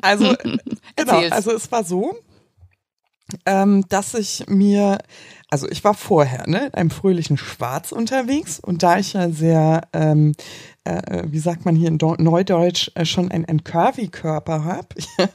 Also, 0.00 0.32
genau, 0.96 1.18
also 1.28 1.50
es 1.50 1.72
war 1.72 1.82
so, 1.82 2.16
ähm, 3.46 3.84
dass 3.88 4.14
ich 4.14 4.44
mir, 4.48 4.98
also 5.48 5.68
ich 5.68 5.82
war 5.82 5.94
vorher 5.94 6.48
ne, 6.48 6.66
in 6.66 6.74
einem 6.74 6.90
fröhlichen 6.90 7.38
Schwarz 7.38 7.90
unterwegs 7.90 8.60
und 8.60 8.82
da 8.82 8.98
ich 8.98 9.14
ja 9.14 9.30
sehr, 9.30 9.88
ähm, 9.94 10.34
äh, 10.84 11.22
wie 11.26 11.38
sagt 11.38 11.64
man 11.64 11.74
hier 11.74 11.88
in 11.88 11.96
Neudeutsch, 11.96 12.90
äh, 12.94 13.06
schon 13.06 13.30
ein, 13.30 13.46
ein 13.46 13.64
Curvy-Körper 13.64 14.64
habe, 14.64 14.88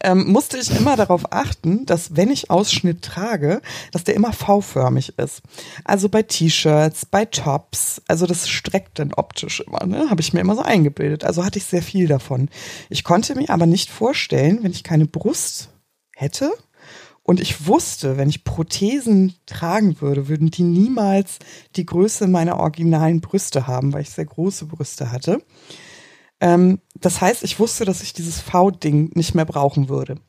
ähm, 0.00 0.30
musste 0.30 0.58
ich 0.58 0.76
immer 0.76 0.96
darauf 0.96 1.32
achten, 1.32 1.86
dass 1.86 2.16
wenn 2.16 2.30
ich 2.30 2.50
Ausschnitt 2.50 3.00
trage, 3.00 3.62
dass 3.92 4.04
der 4.04 4.14
immer 4.14 4.34
V-förmig 4.34 5.18
ist. 5.18 5.40
Also 5.84 6.10
bei 6.10 6.22
T-Shirts, 6.22 7.06
bei 7.06 7.24
Tops, 7.24 8.02
also 8.08 8.26
das 8.26 8.46
streckt 8.48 8.98
dann 8.98 9.14
optisch 9.14 9.60
immer, 9.60 9.86
ne? 9.86 10.10
habe 10.10 10.20
ich 10.20 10.34
mir 10.34 10.40
immer 10.40 10.56
so 10.56 10.62
eingebildet. 10.62 11.24
Also 11.24 11.44
hatte 11.46 11.58
ich 11.58 11.64
sehr 11.64 11.82
viel 11.82 12.08
davon. 12.08 12.50
Ich 12.90 13.04
konnte 13.04 13.34
mir 13.34 13.48
aber 13.48 13.64
nicht 13.64 13.88
vorstellen, 13.88 14.58
wenn 14.62 14.72
ich 14.72 14.84
keine 14.84 15.06
Brust 15.06 15.70
hätte, 16.14 16.52
und 17.26 17.40
ich 17.40 17.66
wusste, 17.66 18.16
wenn 18.16 18.28
ich 18.28 18.44
Prothesen 18.44 19.34
tragen 19.46 20.00
würde, 20.00 20.28
würden 20.28 20.52
die 20.52 20.62
niemals 20.62 21.40
die 21.74 21.84
Größe 21.84 22.28
meiner 22.28 22.60
originalen 22.60 23.20
Brüste 23.20 23.66
haben, 23.66 23.92
weil 23.92 24.02
ich 24.02 24.10
sehr 24.10 24.26
große 24.26 24.66
Brüste 24.66 25.10
hatte. 25.10 25.42
Ähm, 26.40 26.80
das 27.00 27.20
heißt, 27.20 27.42
ich 27.42 27.58
wusste, 27.58 27.84
dass 27.84 28.00
ich 28.00 28.12
dieses 28.12 28.40
V-Ding 28.40 29.10
nicht 29.14 29.34
mehr 29.34 29.44
brauchen 29.44 29.88
würde. 29.88 30.20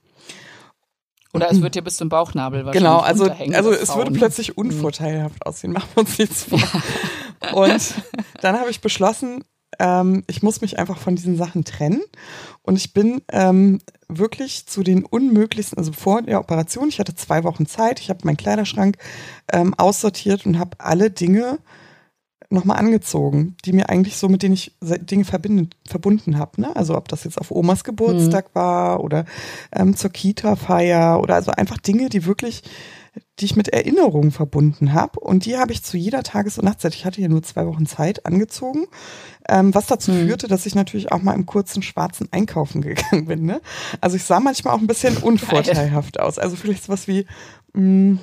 Oder 1.33 1.51
es 1.51 1.61
wird 1.61 1.75
dir 1.75 1.83
bis 1.83 1.97
zum 1.97 2.09
Bauchnabel 2.09 2.65
wahrscheinlich 2.65 2.81
Genau, 2.81 2.97
also, 2.97 3.29
also 3.29 3.71
es 3.71 3.95
würde 3.95 4.11
plötzlich 4.11 4.57
mhm. 4.57 4.65
unvorteilhaft 4.65 5.45
aussehen, 5.45 5.73
machen 5.73 5.89
wir 5.93 6.01
uns 6.01 6.17
nichts 6.17 6.45
vor. 6.45 6.57
Ja. 6.57 7.53
Und 7.53 7.93
dann 8.41 8.59
habe 8.59 8.71
ich 8.71 8.81
beschlossen, 8.81 9.43
ähm, 9.79 10.23
ich 10.27 10.43
muss 10.43 10.61
mich 10.61 10.79
einfach 10.79 10.97
von 10.97 11.15
diesen 11.15 11.37
Sachen 11.37 11.63
trennen. 11.63 12.01
Und 12.61 12.75
ich 12.75 12.93
bin 12.93 13.21
ähm, 13.31 13.79
wirklich 14.07 14.65
zu 14.67 14.83
den 14.83 15.05
unmöglichsten, 15.05 15.77
also 15.77 15.91
vor 15.91 16.21
der 16.21 16.39
Operation, 16.39 16.89
ich 16.89 16.99
hatte 16.99 17.15
zwei 17.15 17.43
Wochen 17.43 17.65
Zeit, 17.65 17.99
ich 17.99 18.09
habe 18.09 18.19
meinen 18.23 18.37
Kleiderschrank 18.37 18.97
ähm, 19.51 19.73
aussortiert 19.73 20.45
und 20.45 20.59
habe 20.59 20.77
alle 20.79 21.11
Dinge 21.11 21.59
nochmal 22.49 22.77
angezogen, 22.77 23.57
die 23.65 23.73
mir 23.73 23.89
eigentlich 23.89 24.17
so, 24.17 24.29
mit 24.29 24.41
denen 24.41 24.53
ich 24.53 24.73
Dinge 24.81 25.25
verbinden, 25.25 25.69
verbunden 25.85 26.37
habe. 26.37 26.61
Ne? 26.61 26.73
Also 26.75 26.95
ob 26.95 27.09
das 27.09 27.25
jetzt 27.25 27.39
auf 27.39 27.51
Omas 27.51 27.83
Geburtstag 27.83 28.49
mhm. 28.49 28.55
war 28.59 29.03
oder 29.03 29.25
ähm, 29.73 29.95
zur 29.95 30.11
Kita-Feier 30.11 31.19
oder 31.21 31.35
also 31.35 31.51
einfach 31.51 31.77
Dinge, 31.77 32.07
die 32.09 32.25
wirklich 32.25 32.63
die 33.39 33.45
ich 33.45 33.55
mit 33.55 33.69
Erinnerungen 33.69 34.31
verbunden 34.31 34.93
habe. 34.93 35.19
Und 35.19 35.45
die 35.45 35.57
habe 35.57 35.71
ich 35.71 35.83
zu 35.83 35.97
jeder 35.97 36.23
Tages- 36.23 36.57
und 36.57 36.65
Nachtzeit, 36.65 36.95
ich 36.95 37.05
hatte 37.05 37.17
hier 37.17 37.29
nur 37.29 37.43
zwei 37.43 37.65
Wochen 37.65 37.85
Zeit, 37.85 38.25
angezogen. 38.25 38.85
Ähm, 39.47 39.73
was 39.73 39.87
dazu 39.87 40.11
hm. 40.11 40.27
führte, 40.27 40.47
dass 40.47 40.65
ich 40.65 40.75
natürlich 40.75 41.11
auch 41.11 41.21
mal 41.21 41.33
im 41.33 41.45
kurzen 41.45 41.81
schwarzen 41.81 42.27
Einkaufen 42.31 42.81
gegangen 42.83 43.25
bin. 43.25 43.45
Ne? 43.45 43.61
Also 44.01 44.15
ich 44.15 44.23
sah 44.23 44.39
manchmal 44.39 44.73
auch 44.73 44.79
ein 44.79 44.87
bisschen 44.87 45.17
unvorteilhaft 45.17 46.19
aus. 46.19 46.37
Also 46.39 46.55
vielleicht 46.55 46.83
sowas 46.83 47.07
wie, 47.07 47.25
mh, 47.73 47.81
mm, 47.81 48.19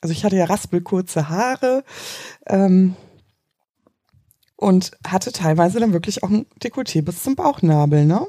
also 0.00 0.12
ich 0.12 0.24
hatte 0.24 0.36
ja 0.36 0.46
raspelkurze 0.46 1.28
Haare. 1.28 1.84
Ähm, 2.46 2.96
und 4.62 4.92
hatte 5.04 5.32
teilweise 5.32 5.80
dann 5.80 5.92
wirklich 5.92 6.22
auch 6.22 6.30
ein 6.30 6.46
Dekolleté 6.62 7.02
bis 7.02 7.24
zum 7.24 7.34
Bauchnabel, 7.34 8.04
ne? 8.06 8.28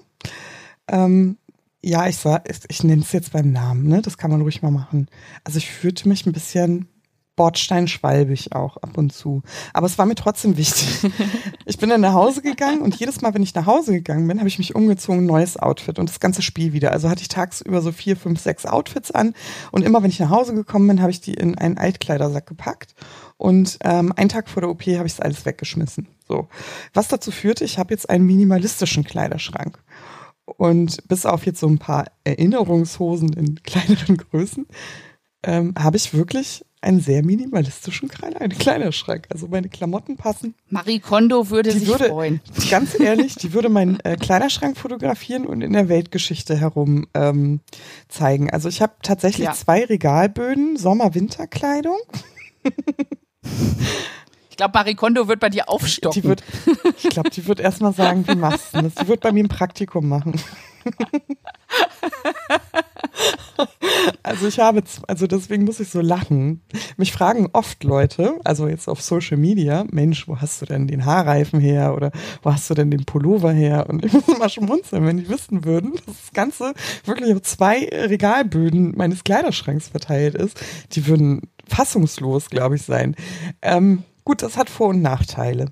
Ähm, 0.87 1.37
ja, 1.83 2.07
ich 2.07 2.17
sag, 2.17 2.49
ich 2.69 2.83
nenne 2.83 3.01
es 3.01 3.11
jetzt 3.11 3.33
beim 3.33 3.51
Namen, 3.51 3.87
ne? 3.87 4.01
Das 4.01 4.17
kann 4.17 4.31
man 4.31 4.41
ruhig 4.41 4.61
mal 4.61 4.71
machen. 4.71 5.07
Also 5.43 5.57
ich 5.57 5.69
fühlte 5.69 6.07
mich 6.07 6.25
ein 6.25 6.31
bisschen 6.31 6.87
bordsteinschwalbig 7.35 8.53
auch 8.53 8.77
ab 8.77 8.97
und 8.97 9.11
zu. 9.11 9.41
Aber 9.73 9.87
es 9.87 9.97
war 9.97 10.05
mir 10.05 10.15
trotzdem 10.15 10.57
wichtig. 10.57 11.11
Ich 11.65 11.77
bin 11.77 11.89
dann 11.89 12.01
nach 12.01 12.13
Hause 12.13 12.41
gegangen 12.41 12.81
und 12.81 12.95
jedes 12.95 13.21
Mal, 13.21 13.33
wenn 13.33 13.41
ich 13.41 13.55
nach 13.55 13.65
Hause 13.65 13.93
gegangen 13.93 14.27
bin, 14.27 14.39
habe 14.39 14.49
ich 14.49 14.57
mich 14.57 14.75
umgezogen, 14.75 15.25
neues 15.25 15.55
Outfit 15.55 15.97
und 15.97 16.09
das 16.09 16.19
ganze 16.19 16.41
Spiel 16.41 16.73
wieder. 16.73 16.91
Also 16.91 17.09
hatte 17.09 17.21
ich 17.21 17.29
tagsüber 17.29 17.81
so 17.81 17.93
vier, 17.93 18.17
fünf, 18.17 18.41
sechs 18.41 18.65
Outfits 18.65 19.11
an 19.11 19.33
und 19.71 19.83
immer, 19.83 20.03
wenn 20.03 20.09
ich 20.09 20.19
nach 20.19 20.29
Hause 20.29 20.53
gekommen 20.53 20.87
bin, 20.87 21.01
habe 21.01 21.11
ich 21.11 21.21
die 21.21 21.33
in 21.33 21.57
einen 21.57 21.77
Altkleidersack 21.77 22.47
gepackt 22.47 22.95
und 23.37 23.79
ähm, 23.81 24.13
einen 24.15 24.29
Tag 24.29 24.49
vor 24.49 24.61
der 24.61 24.69
OP 24.69 24.81
habe 24.83 25.07
ich 25.07 25.13
es 25.13 25.19
alles 25.21 25.45
weggeschmissen. 25.45 26.07
So, 26.27 26.47
was 26.93 27.07
dazu 27.07 27.31
führte, 27.31 27.63
ich 27.63 27.79
habe 27.79 27.93
jetzt 27.93 28.09
einen 28.09 28.25
minimalistischen 28.25 29.03
Kleiderschrank. 29.03 29.79
Und 30.57 31.07
bis 31.07 31.25
auf 31.25 31.45
jetzt 31.45 31.59
so 31.59 31.67
ein 31.67 31.79
paar 31.79 32.05
Erinnerungshosen 32.23 33.33
in 33.33 33.55
kleineren 33.63 34.17
Größen, 34.17 34.67
ähm, 35.43 35.73
habe 35.77 35.97
ich 35.97 36.13
wirklich 36.13 36.63
einen 36.83 36.99
sehr 36.99 37.23
minimalistischen 37.23 38.09
Kleiderschrank. 38.09 39.27
Also 39.29 39.47
meine 39.47 39.69
Klamotten 39.69 40.17
passen. 40.17 40.53
Marie 40.69 40.99
Kondo 40.99 41.49
würde 41.49 41.71
die 41.71 41.79
sich 41.79 41.87
würde, 41.87 42.09
freuen. 42.09 42.41
Ganz 42.69 42.99
ehrlich, 42.99 43.35
die 43.35 43.53
würde 43.53 43.69
meinen 43.69 43.99
äh, 44.01 44.17
Kleiderschrank 44.17 44.77
fotografieren 44.77 45.45
und 45.45 45.61
in 45.61 45.73
der 45.73 45.87
Weltgeschichte 45.87 46.57
herum 46.57 47.07
ähm, 47.13 47.61
zeigen. 48.09 48.49
Also 48.49 48.67
ich 48.67 48.81
habe 48.81 48.93
tatsächlich 49.01 49.45
ja. 49.45 49.53
zwei 49.53 49.85
Regalböden, 49.85 50.75
Sommer-Winterkleidung. 50.75 51.97
Ich 54.53 54.57
glaube, 54.57 54.73
Marie 54.75 54.93
Kondo 54.93 55.27
wird 55.27 55.39
bei 55.39 55.49
dir 55.49 55.67
aufstocken. 55.67 56.21
Die 56.21 56.27
wird, 56.27 56.43
ich 57.01 57.09
glaube, 57.09 57.31
die 57.31 57.47
wird 57.47 57.59
erstmal 57.59 57.91
sagen, 57.91 58.27
wie 58.27 58.35
machst 58.35 58.75
du 58.75 58.83
das? 58.83 58.93
Die 58.93 59.07
wird 59.07 59.21
bei 59.21 59.31
mir 59.31 59.43
ein 59.43 59.47
Praktikum 59.47 60.07
machen. 60.07 60.39
Also 64.21 64.47
ich 64.47 64.59
habe, 64.59 64.83
also 65.07 65.27
deswegen 65.27 65.63
muss 65.63 65.79
ich 65.79 65.89
so 65.89 66.01
lachen. 66.01 66.61
Mich 66.97 67.13
fragen 67.13 67.47
oft 67.53 67.83
Leute, 67.83 68.39
also 68.43 68.67
jetzt 68.67 68.89
auf 68.89 69.01
Social 69.01 69.37
Media, 69.37 69.85
Mensch, 69.91 70.27
wo 70.27 70.41
hast 70.41 70.61
du 70.61 70.65
denn 70.65 70.87
den 70.87 71.05
Haarreifen 71.05 71.59
her 71.59 71.93
oder 71.95 72.11
wo 72.41 72.51
hast 72.51 72.69
du 72.69 72.73
denn 72.73 72.91
den 72.91 73.05
Pullover 73.05 73.51
her? 73.51 73.85
Und 73.89 74.03
ich 74.03 74.11
muss 74.11 74.27
immer 74.27 74.49
schmunzeln, 74.49 75.05
wenn 75.05 75.17
die 75.17 75.29
wissen 75.29 75.63
würden, 75.65 75.93
dass 75.93 76.05
das 76.05 76.33
Ganze 76.33 76.73
wirklich 77.05 77.33
auf 77.33 77.41
zwei 77.43 77.87
Regalböden 77.91 78.93
meines 78.97 79.23
Kleiderschranks 79.23 79.89
verteilt 79.89 80.35
ist. 80.35 80.59
Die 80.93 81.07
würden 81.07 81.41
fassungslos, 81.67 82.49
glaube 82.49 82.75
ich, 82.75 82.81
sein. 82.81 83.15
Ähm, 83.61 84.03
Gut, 84.25 84.41
das 84.41 84.57
hat 84.57 84.69
Vor- 84.69 84.89
und 84.89 85.01
Nachteile. 85.01 85.71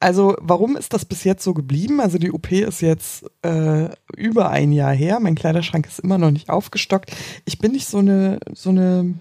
Also 0.00 0.36
warum 0.40 0.76
ist 0.76 0.92
das 0.92 1.04
bis 1.04 1.22
jetzt 1.22 1.44
so 1.44 1.54
geblieben? 1.54 2.00
Also 2.00 2.18
die 2.18 2.32
OP 2.32 2.50
ist 2.50 2.80
jetzt 2.80 3.24
äh, 3.42 3.88
über 4.16 4.50
ein 4.50 4.72
Jahr 4.72 4.92
her. 4.92 5.20
Mein 5.20 5.36
Kleiderschrank 5.36 5.86
ist 5.86 6.00
immer 6.00 6.18
noch 6.18 6.32
nicht 6.32 6.50
aufgestockt. 6.50 7.12
Ich 7.44 7.58
bin 7.58 7.70
nicht 7.72 7.86
so 7.86 7.98
eine 7.98 8.40
so 8.52 8.70
eine 8.70 9.14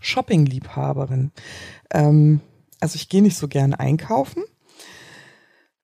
Shopping-Liebhaberin. 0.00 1.32
Ähm, 1.90 2.40
also 2.80 2.96
ich 2.96 3.08
gehe 3.08 3.22
nicht 3.22 3.38
so 3.38 3.48
gern 3.48 3.72
einkaufen. 3.72 4.44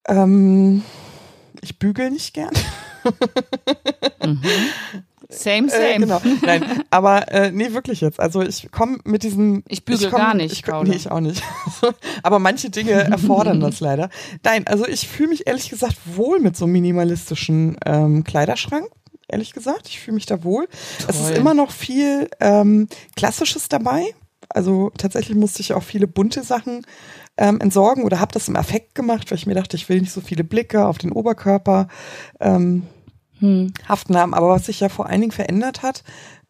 Ähm, 0.07 0.83
ich 1.63 1.79
bügel 1.79 2.11
nicht 2.11 2.35
gern. 2.35 2.53
mhm. 4.23 4.43
Same, 5.39 5.69
same. 5.69 5.95
Äh, 5.95 5.99
genau. 5.99 6.21
Nein, 6.43 6.65
aber 6.91 7.31
äh, 7.33 7.51
nee, 7.51 7.73
wirklich 7.73 8.01
jetzt. 8.01 8.21
Also 8.21 8.43
ich 8.43 8.71
komme 8.71 8.99
mit 9.05 9.23
diesem. 9.23 9.63
Ich 9.69 9.85
bügel 9.85 10.07
ich 10.07 10.11
komm, 10.11 10.21
gar 10.21 10.35
nicht. 10.35 10.53
Ich, 10.53 10.67
nee, 10.67 10.95
ich 10.95 11.11
auch 11.11 11.21
nicht. 11.21 11.43
aber 12.23 12.39
manche 12.39 12.71
Dinge 12.71 12.93
erfordern 12.93 13.61
das 13.61 13.81
leider. 13.81 14.11
Nein, 14.43 14.67
also 14.67 14.87
ich 14.87 15.09
fühle 15.09 15.31
mich 15.31 15.47
ehrlich 15.47 15.71
gesagt 15.71 15.97
wohl 16.15 16.41
mit 16.41 16.57
so 16.57 16.65
einem 16.65 16.73
minimalistischen 16.73 17.77
ähm, 17.85 18.25
Kleiderschrank. 18.25 18.87
Ehrlich 19.29 19.53
gesagt, 19.53 19.89
ich 19.89 20.01
fühle 20.01 20.17
mich 20.17 20.27
da 20.27 20.45
wohl. 20.45 20.67
Toll. 20.67 21.07
Es 21.09 21.21
ist 21.21 21.37
immer 21.37 21.55
noch 21.55 21.71
viel 21.71 22.29
ähm, 22.41 22.89
Klassisches 23.17 23.69
dabei. 23.69 24.15
Also 24.49 24.91
tatsächlich 24.97 25.37
musste 25.37 25.61
ich 25.61 25.73
auch 25.73 25.83
viele 25.83 26.07
bunte 26.07 26.43
Sachen 26.43 26.87
ähm, 27.37 27.61
entsorgen 27.61 28.05
oder 28.05 28.21
habe 28.21 28.33
das 28.33 28.49
im 28.49 28.57
Affekt 28.57 28.95
gemacht, 28.95 29.31
weil 29.31 29.39
ich 29.39 29.47
mir 29.47 29.55
dachte, 29.55 29.77
ich 29.77 29.89
will 29.89 30.01
nicht 30.01 30.13
so 30.13 30.21
viele 30.21 30.45
Blicke 30.45 30.87
auf 30.87 30.99
den 30.99 31.13
Oberkörper. 31.13 31.89
Ähm, 32.41 32.85
hm. 33.45 33.73
haften 33.89 34.17
haben. 34.17 34.35
Aber 34.35 34.49
was 34.49 34.67
sich 34.67 34.81
ja 34.81 34.89
vor 34.89 35.07
allen 35.07 35.21
Dingen 35.21 35.33
verändert 35.33 35.83
hat, 35.83 36.03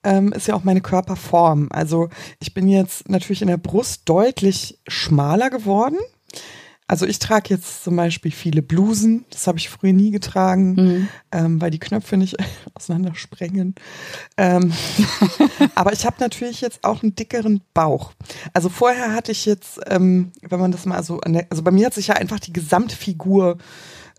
ähm, 0.05 0.33
ist 0.33 0.47
ja 0.47 0.55
auch 0.55 0.65
meine 0.65 0.81
Körperform. 0.81 1.69
Also 1.71 2.09
ich 2.39 2.55
bin 2.55 2.69
jetzt 2.69 3.09
natürlich 3.09 3.43
in 3.43 3.49
der 3.49 3.57
Brust 3.57 4.03
deutlich 4.05 4.79
schmaler 4.87 5.51
geworden. 5.51 5.97
Also 6.87 7.07
ich 7.07 7.19
trage 7.19 7.49
jetzt 7.49 7.83
zum 7.83 7.97
Beispiel 7.97 8.31
viele 8.31 8.61
Blusen, 8.61 9.25
das 9.31 9.47
habe 9.47 9.57
ich 9.57 9.71
früher 9.71 9.95
nie 9.95 10.11
getragen, 10.11 10.75
mhm. 10.75 11.09
ähm, 11.33 11.61
weil 11.61 11.71
die 11.71 11.79
Knöpfe 11.79 12.19
nicht 12.19 12.37
auseinandersprengen. 12.75 13.75
Ähm, 14.37 14.71
aber 15.75 15.95
ich 15.95 16.05
habe 16.05 16.17
natürlich 16.21 16.61
jetzt 16.61 16.85
auch 16.85 17.03
einen 17.03 17.15
dickeren 17.15 17.63
Bauch. 17.73 18.13
Also 18.53 18.69
vorher 18.69 19.15
hatte 19.15 19.33
ich 19.33 19.47
jetzt, 19.47 19.81
ähm, 19.87 20.33
wenn 20.43 20.61
man 20.61 20.73
das 20.73 20.85
mal 20.85 21.03
so, 21.03 21.21
also 21.49 21.63
bei 21.63 21.71
mir 21.71 21.87
hat 21.87 21.95
sich 21.95 22.09
ja 22.09 22.17
einfach 22.17 22.39
die 22.39 22.53
Gesamtfigur 22.53 23.57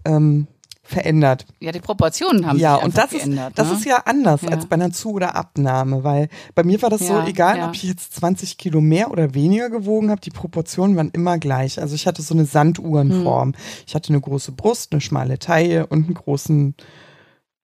ähm, 0.04 0.48
verändert. 0.86 1.46
Ja, 1.60 1.72
die 1.72 1.80
Proportionen 1.80 2.46
haben 2.46 2.60
ja, 2.60 2.76
sich 2.76 2.86
und 2.86 2.98
das 2.98 3.10
geändert. 3.10 3.50
Ist, 3.50 3.60
das 3.60 3.70
ne? 3.70 3.74
ist 3.74 3.86
ja 3.86 4.04
anders 4.06 4.44
ja. 4.44 4.50
als 4.50 4.68
bei 4.68 4.76
einer 4.76 4.92
Zu- 4.92 5.14
oder 5.14 5.36
Abnahme, 5.36 6.04
weil 6.04 6.30
bei 6.54 6.64
mir 6.64 6.82
war 6.82 6.90
das 6.90 7.02
ja, 7.02 7.22
so, 7.22 7.28
egal 7.28 7.58
ja. 7.58 7.68
ob 7.68 7.76
ich 7.76 7.84
jetzt 7.84 8.16
20 8.16 8.58
Kilo 8.58 8.82
mehr 8.82 9.12
oder 9.12 9.34
weniger 9.34 9.70
gewogen 9.70 10.12
habe, 10.12 10.22
die 10.22 10.30
Proportionen 10.30 10.96
waren 10.96 11.10
immer 11.12 11.40
gleich. 11.40 11.82
Also 11.82 11.96
ich 11.96 12.06
hatte 12.06 12.22
so 12.22 12.34
eine 12.36 12.46
Sanduhrenform. 12.46 13.50
Hm. 13.50 13.56
Ich 13.88 13.96
hatte 13.96 14.10
eine 14.10 14.22
große 14.22 14.52
Brust, 14.52 14.92
eine 14.92 15.02
schmale 15.02 15.40
Taille 15.40 15.88
und 15.88 16.06
einen 16.06 16.14
großen 16.14 16.76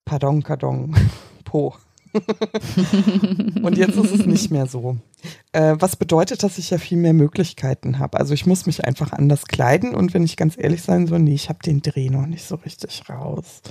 Pardon, 0.03 0.41
Pardon, 0.41 0.95
Po. 1.45 1.75
und 3.63 3.77
jetzt 3.77 3.97
ist 3.97 4.11
es 4.11 4.25
nicht 4.25 4.51
mehr 4.51 4.65
so. 4.65 4.97
Äh, 5.51 5.75
was 5.79 5.95
bedeutet, 5.95 6.43
dass 6.43 6.57
ich 6.57 6.69
ja 6.69 6.77
viel 6.77 6.97
mehr 6.97 7.13
Möglichkeiten 7.13 7.99
habe. 7.99 8.19
Also 8.19 8.33
ich 8.33 8.45
muss 8.45 8.65
mich 8.65 8.83
einfach 8.85 9.13
anders 9.13 9.45
kleiden 9.45 9.95
und 9.95 10.13
wenn 10.13 10.23
ich 10.23 10.37
ganz 10.37 10.55
ehrlich 10.57 10.81
sein 10.81 11.07
soll, 11.07 11.19
nee, 11.19 11.33
ich 11.33 11.49
habe 11.49 11.59
den 11.63 11.81
Dreh 11.81 12.09
noch 12.09 12.25
nicht 12.25 12.43
so 12.43 12.55
richtig 12.55 13.09
raus. 13.09 13.61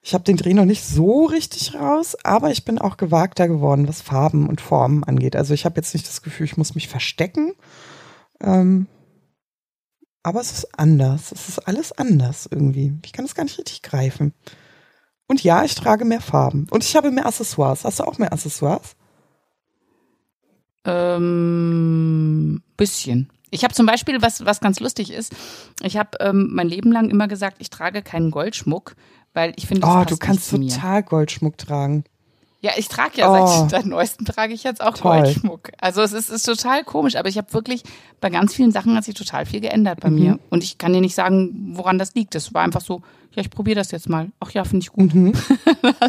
Ich 0.00 0.14
habe 0.14 0.24
den 0.24 0.36
Dreh 0.36 0.54
noch 0.54 0.64
nicht 0.64 0.84
so 0.84 1.24
richtig 1.26 1.74
raus, 1.74 2.16
aber 2.24 2.50
ich 2.50 2.64
bin 2.64 2.78
auch 2.78 2.96
gewagter 2.96 3.48
geworden, 3.48 3.88
was 3.88 4.00
Farben 4.00 4.48
und 4.48 4.60
Formen 4.60 5.04
angeht. 5.04 5.36
Also 5.36 5.54
ich 5.54 5.64
habe 5.64 5.76
jetzt 5.76 5.92
nicht 5.94 6.06
das 6.06 6.22
Gefühl, 6.22 6.46
ich 6.46 6.56
muss 6.56 6.74
mich 6.74 6.88
verstecken. 6.88 7.52
Ähm, 8.40 8.86
aber 10.22 10.40
es 10.40 10.52
ist 10.52 10.78
anders. 10.78 11.32
Es 11.32 11.48
ist 11.48 11.58
alles 11.60 11.92
anders 11.92 12.48
irgendwie. 12.50 12.92
Ich 13.04 13.12
kann 13.12 13.24
es 13.24 13.34
gar 13.34 13.44
nicht 13.44 13.58
richtig 13.58 13.82
greifen. 13.82 14.32
Und 15.28 15.44
ja, 15.44 15.62
ich 15.62 15.74
trage 15.74 16.04
mehr 16.04 16.20
Farben. 16.20 16.66
Und 16.70 16.82
ich 16.82 16.96
habe 16.96 17.10
mehr 17.10 17.26
Accessoires. 17.26 17.84
Hast 17.84 18.00
du 18.00 18.04
auch 18.04 18.18
mehr 18.18 18.32
Accessoires? 18.32 18.96
Ähm, 20.84 22.62
bisschen. 22.76 23.30
Ich 23.50 23.62
habe 23.64 23.74
zum 23.74 23.86
Beispiel, 23.86 24.20
was, 24.22 24.44
was 24.44 24.60
ganz 24.60 24.80
lustig 24.80 25.12
ist, 25.12 25.34
ich 25.82 25.96
habe 25.96 26.18
ähm, 26.20 26.48
mein 26.52 26.68
Leben 26.68 26.92
lang 26.92 27.10
immer 27.10 27.28
gesagt, 27.28 27.56
ich 27.60 27.70
trage 27.70 28.02
keinen 28.02 28.30
Goldschmuck, 28.30 28.94
weil 29.32 29.52
ich 29.56 29.66
finde, 29.66 29.86
Oh, 29.86 30.04
du 30.06 30.16
kannst 30.16 30.50
total 30.50 31.02
Goldschmuck 31.02 31.56
tragen. 31.56 32.04
Ja, 32.60 32.72
ich 32.76 32.88
trage 32.88 33.18
ja 33.18 33.30
oh. 33.30 33.46
seit, 33.46 33.70
seit 33.70 33.86
neuestem 33.86 34.26
trage 34.26 34.52
ich 34.52 34.64
jetzt 34.64 34.80
auch 34.80 34.94
Toll. 34.94 35.22
Goldschmuck. 35.22 35.70
Also 35.78 36.02
es 36.02 36.12
ist, 36.12 36.28
ist 36.28 36.42
total 36.42 36.82
komisch, 36.82 37.14
aber 37.14 37.28
ich 37.28 37.38
habe 37.38 37.52
wirklich 37.52 37.84
bei 38.20 38.30
ganz 38.30 38.52
vielen 38.52 38.72
Sachen 38.72 38.96
hat 38.96 39.04
sich 39.04 39.14
total 39.14 39.46
viel 39.46 39.60
geändert 39.60 40.00
bei 40.00 40.10
mhm. 40.10 40.18
mir. 40.18 40.38
Und 40.50 40.64
ich 40.64 40.76
kann 40.76 40.92
dir 40.92 41.00
nicht 41.00 41.14
sagen, 41.14 41.72
woran 41.74 41.98
das 41.98 42.14
liegt. 42.14 42.34
Das 42.34 42.52
war 42.54 42.62
einfach 42.62 42.80
so, 42.80 43.02
ja, 43.32 43.42
ich 43.42 43.50
probiere 43.50 43.76
das 43.76 43.92
jetzt 43.92 44.08
mal. 44.08 44.32
Ach 44.40 44.50
ja, 44.50 44.64
finde 44.64 44.82
ich 44.82 44.90
gut. 44.90 45.14
Mhm. 45.14 45.34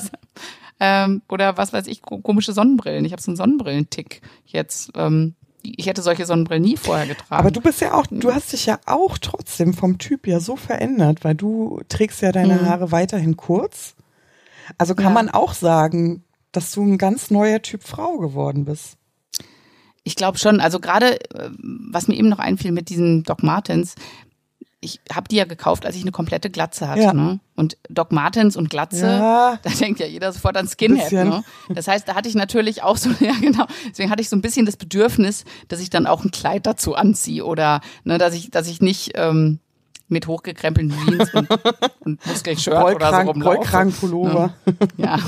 ähm, 0.79 1.21
oder 1.29 1.55
was 1.57 1.71
weiß 1.71 1.85
ich, 1.85 2.01
komische 2.01 2.53
Sonnenbrillen. 2.53 3.05
Ich 3.05 3.11
habe 3.11 3.21
so 3.21 3.29
einen 3.29 3.37
Sonnenbrillentick 3.37 4.21
jetzt. 4.45 4.91
Ähm, 4.95 5.35
ich 5.61 5.85
hätte 5.85 6.01
solche 6.01 6.25
Sonnenbrillen 6.25 6.63
nie 6.63 6.77
vorher 6.77 7.05
getragen. 7.05 7.41
Aber 7.41 7.51
du 7.51 7.61
bist 7.61 7.81
ja 7.81 7.93
auch, 7.93 8.07
du 8.09 8.33
hast 8.33 8.53
dich 8.53 8.65
ja 8.65 8.79
auch 8.87 9.19
trotzdem 9.19 9.75
vom 9.75 9.99
Typ 9.99 10.25
ja 10.25 10.39
so 10.39 10.55
verändert, 10.55 11.23
weil 11.23 11.35
du 11.35 11.81
trägst 11.89 12.21
ja 12.21 12.31
deine 12.31 12.55
mhm. 12.55 12.65
Haare 12.65 12.91
weiterhin 12.91 13.37
kurz. 13.37 13.93
Also 14.77 14.95
kann 14.95 15.05
ja. 15.05 15.11
man 15.11 15.29
auch 15.29 15.53
sagen, 15.53 16.23
dass 16.51 16.71
du 16.71 16.83
ein 16.83 16.97
ganz 16.97 17.31
neuer 17.31 17.61
Typ 17.61 17.83
Frau 17.83 18.17
geworden 18.17 18.65
bist. 18.65 18.97
Ich 20.03 20.15
glaube 20.15 20.37
schon. 20.37 20.59
Also 20.59 20.79
gerade, 20.79 21.21
äh, 21.35 21.49
was 21.91 22.07
mir 22.07 22.15
eben 22.15 22.29
noch 22.29 22.39
einfiel 22.39 22.71
mit 22.71 22.89
diesen 22.89 23.23
Doc 23.23 23.43
Martens, 23.43 23.95
ich 24.81 25.01
habe 25.13 25.27
die 25.27 25.35
ja 25.35 25.45
gekauft, 25.45 25.85
als 25.85 25.95
ich 25.95 26.03
eine 26.03 26.11
komplette 26.11 26.49
Glatze 26.49 26.87
hatte. 26.87 27.01
Ja. 27.01 27.13
Ne? 27.13 27.39
Und 27.55 27.77
Doc 27.89 28.11
Martens 28.11 28.55
und 28.55 28.69
Glatze, 28.69 29.05
ja. 29.05 29.59
da 29.61 29.69
denkt 29.69 29.99
ja 29.99 30.05
jeder 30.05 30.31
sofort 30.31 30.55
an 30.55 30.67
Skinhead. 30.67 31.11
Ne? 31.11 31.43
Das 31.69 31.87
heißt, 31.87 32.07
da 32.07 32.15
hatte 32.15 32.29
ich 32.29 32.35
natürlich 32.35 32.81
auch 32.81 32.95
so, 32.95 33.09
ja 33.19 33.33
genau, 33.41 33.65
deswegen 33.89 34.09
hatte 34.09 34.21
ich 34.21 34.29
so 34.29 34.37
ein 34.37 34.41
bisschen 34.41 34.65
das 34.65 34.77
Bedürfnis, 34.77 35.43
dass 35.67 35.81
ich 35.81 35.89
dann 35.89 36.07
auch 36.07 36.23
ein 36.23 36.31
Kleid 36.31 36.65
dazu 36.65 36.95
anziehe 36.95 37.45
oder 37.45 37.81
ne, 38.05 38.17
dass 38.17 38.33
ich, 38.33 38.51
dass 38.51 38.67
ich 38.67 38.81
nicht 38.81 39.11
ähm, 39.15 39.59
mit 40.07 40.27
hochgekrempelten 40.27 40.95
Jeans 41.05 41.33
und, 41.33 41.49
und 41.99 42.25
Muskelshirt 42.25 42.95
oder 42.95 43.11
so 43.11 43.29
rumlaufe. 43.31 43.57
Rollkragenpullover. 43.57 44.53
Ne? 44.65 44.75
Ja. 44.97 45.19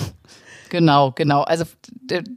Genau, 0.71 1.11
genau. 1.11 1.41
Also 1.41 1.65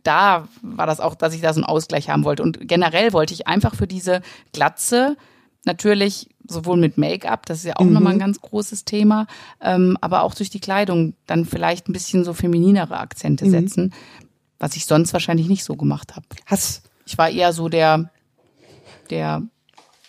da 0.03 0.49
war 0.61 0.87
das 0.88 0.99
auch, 0.99 1.14
dass 1.14 1.35
ich 1.35 1.40
da 1.40 1.55
so 1.55 1.61
einen 1.61 1.66
Ausgleich 1.66 2.11
haben 2.11 2.25
wollte. 2.25 2.42
Und 2.42 2.66
generell 2.66 3.12
wollte 3.12 3.33
ich 3.33 3.47
einfach 3.47 3.77
für 3.77 3.87
diese 3.87 4.23
Glatze 4.53 5.16
natürlich 5.64 6.29
sowohl 6.47 6.77
mit 6.77 6.99
Make-up, 6.99 7.47
das 7.47 7.59
ist 7.59 7.64
ja 7.64 7.77
auch 7.77 7.85
mhm. 7.85 7.92
nochmal 7.92 8.14
ein 8.14 8.18
ganz 8.18 8.40
großes 8.40 8.85
Thema, 8.85 9.29
ähm, 9.62 9.97
aber 10.01 10.25
auch 10.25 10.35
durch 10.35 10.51
die 10.51 10.59
Kleidung 10.59 11.14
dann 11.27 11.47
vielleicht 11.47 11.88
ein 11.88 11.92
bisschen 11.92 12.25
so 12.25 12.35
femininere 12.35 12.99
Akzente 12.99 13.47
mhm. 13.47 13.51
setzen, 13.51 13.94
was 14.59 14.75
ich 14.75 14.85
sonst 14.85 15.12
wahrscheinlich 15.12 15.49
nicht 15.49 15.62
so 15.62 15.77
gemacht 15.77 16.16
habe. 16.16 16.27
Ich 17.07 17.16
war 17.16 17.31
eher 17.31 17.53
so 17.53 17.68
der, 17.68 18.11
der 19.11 19.42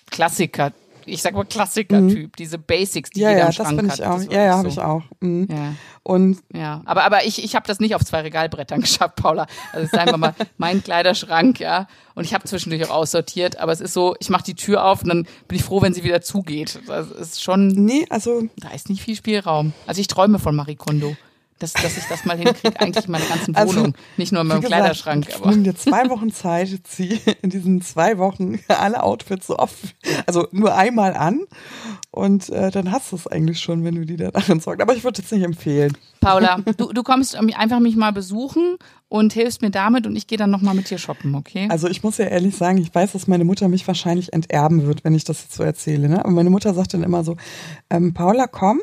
Klassiker 0.10 0.74
ich 1.06 1.22
sag 1.22 1.34
mal 1.34 1.46
Klassiker-Typ, 1.46 2.28
mhm. 2.28 2.32
diese 2.38 2.58
Basics, 2.58 3.10
die 3.10 3.22
ja, 3.22 3.30
jeder 3.30 3.41
ja, 3.41 3.48
im 3.48 3.52
Schrank 3.54 3.82
das 3.82 4.00
hat. 4.00 4.00
Ich 4.00 4.06
auch. 4.06 4.32
Ja, 4.32 4.44
ja, 4.44 4.52
so. 4.52 4.58
habe 4.58 4.68
ich 4.70 4.80
auch. 4.80 5.04
Mhm. 5.20 5.48
Ja. 5.50 5.74
Und 6.04 6.38
ja, 6.54 6.82
aber 6.86 7.04
aber 7.04 7.26
ich 7.26 7.44
ich 7.44 7.56
habe 7.56 7.65
das 7.68 7.80
nicht 7.80 7.96
auf 7.96 8.04
zwei 8.04 8.22
Regalbrettern 8.22 8.82
geschafft, 8.82 9.15
Paula. 9.15 9.48
Also 9.74 9.88
sagen 9.88 10.12
wir 10.12 10.18
mal 10.18 10.36
mein 10.58 10.84
Kleiderschrank, 10.84 11.60
ja. 11.60 11.88
Und 12.13 12.24
ich 12.26 12.34
habe 12.34 12.46
zwischendurch 12.46 12.86
auch 12.89 12.96
aussortiert, 12.96 13.58
aber 13.58 13.72
es 13.72 13.82
ist 13.82 13.94
so, 13.94 14.15
ich 14.20 14.30
mache 14.30 14.44
die 14.44 14.56
Tür 14.56 14.86
auf 14.86 15.02
und 15.02 15.10
dann 15.10 15.28
bin 15.48 15.58
ich 15.58 15.63
froh, 15.63 15.82
wenn 15.82 15.94
sie 15.94 16.04
wieder 16.04 16.22
zugeht. 16.22 16.80
Das 16.88 17.12
ist 17.12 17.44
schon 17.44 17.68
Nee, 17.68 18.06
also 18.10 18.44
da 18.58 18.70
ist 18.70 18.89
nicht 18.89 19.02
viel 19.02 19.15
Spielraum. 19.15 19.74
Also 19.88 20.00
ich 20.00 20.08
träume 20.08 20.39
von 20.39 20.56
Marie 20.56 20.76
Kondo 20.76 21.15
dass, 21.60 21.74
dass 21.74 21.98
ich 21.98 22.04
das 22.10 22.26
mal 22.26 22.38
hinkriege, 22.38 22.80
eigentlich 22.80 23.06
in 23.06 23.12
meiner 23.12 23.26
ganzen 23.26 23.56
Wohnung, 23.56 23.86
also, 23.86 23.94
nicht 24.18 24.32
nur 24.32 24.41
in 24.41 24.48
meinem 24.48 24.62
gesagt, 24.62 24.80
Kleiderschrank. 24.80 25.28
Aber. 25.36 25.52
Nimm 25.52 25.63
dir 25.63 25.76
zwei 25.76 26.10
Wochen 26.10 26.32
Zeit, 26.32 26.70
zieh 26.84 27.20
in 27.41 27.50
diesen 27.50 27.82
zwei 27.82 28.18
Wochen 28.18 28.60
alle 28.68 29.04
Outfits 29.04 29.48
so 29.48 29.58
oft, 29.58 29.96
also 30.26 30.48
nur 30.52 30.76
einmal 30.76 31.15
an 31.15 31.41
und 32.12 32.50
äh, 32.50 32.72
dann 32.72 32.91
hast 32.91 33.12
du 33.12 33.15
es 33.15 33.28
eigentlich 33.28 33.60
schon, 33.60 33.84
wenn 33.84 33.96
du 33.96 34.06
die 34.06 34.18
dann 34.18 34.32
ansorgst. 34.50 34.82
Aber 34.82 34.96
ich 34.96 35.04
würde 35.04 35.22
es 35.22 35.32
nicht 35.32 35.44
empfehlen. 35.44 35.98
Paula, 36.20 36.60
du, 36.78 36.91
du 36.91 37.04
kommst 37.04 37.36
einfach 37.36 37.80
mich 37.80 37.96
mal 37.96 38.12
besuchen 38.12 38.78
und 39.08 39.34
hilfst 39.34 39.62
mir 39.62 39.70
damit 39.70 40.08
und 40.08 40.15
ich 40.15 40.28
gehe 40.28 40.38
dann 40.38 40.50
nochmal 40.50 40.76
mit 40.76 40.89
dir 40.89 40.98
shoppen, 40.98 41.36
okay? 41.36 41.68
Also 41.70 41.88
ich 41.88 42.04
muss 42.04 42.18
ja 42.18 42.26
ehrlich 42.26 42.56
sagen, 42.56 42.80
ich 42.80 42.94
weiß, 42.94 43.13
dass 43.13 43.28
meine 43.28 43.46
Mutter 43.46 43.68
mich 43.68 43.88
wahrscheinlich 43.88 44.34
enterben 44.34 44.88
wird, 44.88 45.04
wenn 45.04 45.13
ich 45.13 45.24
das 45.24 45.44
jetzt 45.44 45.56
so 45.56 45.63
erzähle. 45.63 46.10
Ne? 46.10 46.20
Aber 46.20 46.32
meine 46.32 46.50
Mutter 46.50 46.74
sagt 46.74 46.94
dann 46.94 47.04
immer 47.04 47.24
so, 47.24 47.38
ähm, 47.89 48.13
Paula, 48.13 48.48
komm. 48.48 48.82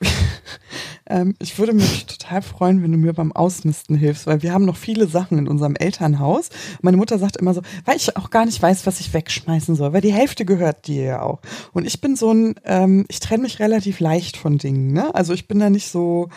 ähm, 1.06 1.34
ich 1.38 1.58
würde 1.58 1.72
mich 1.72 2.06
total 2.06 2.42
freuen, 2.42 2.82
wenn 2.82 2.92
du 2.92 2.98
mir 2.98 3.12
beim 3.12 3.32
Ausmisten 3.32 3.96
hilfst, 3.96 4.26
weil 4.26 4.42
wir 4.42 4.52
haben 4.52 4.64
noch 4.64 4.76
viele 4.76 5.06
Sachen 5.06 5.38
in 5.38 5.48
unserem 5.48 5.76
Elternhaus. 5.76 6.48
Meine 6.82 6.96
Mutter 6.96 7.18
sagt 7.18 7.36
immer 7.36 7.54
so, 7.54 7.62
weil 7.84 7.96
ich 7.96 8.16
auch 8.16 8.30
gar 8.30 8.46
nicht 8.46 8.60
weiß, 8.60 8.86
was 8.86 9.00
ich 9.00 9.12
wegschmeißen 9.12 9.74
soll, 9.74 9.92
weil 9.92 10.00
die 10.00 10.12
Hälfte 10.12 10.44
gehört 10.44 10.86
dir 10.86 11.04
ja 11.04 11.22
auch. 11.22 11.40
Und 11.72 11.86
ich 11.86 12.00
bin 12.00 12.16
so 12.16 12.32
ein, 12.32 12.54
ähm, 12.64 13.04
ich 13.08 13.20
trenne 13.20 13.42
mich 13.42 13.58
relativ 13.58 14.00
leicht 14.00 14.36
von 14.36 14.58
Dingen. 14.58 14.92
Ne? 14.92 15.14
Also 15.14 15.32
ich 15.32 15.48
bin 15.48 15.58
da 15.58 15.70
nicht 15.70 15.90
so 15.90 16.28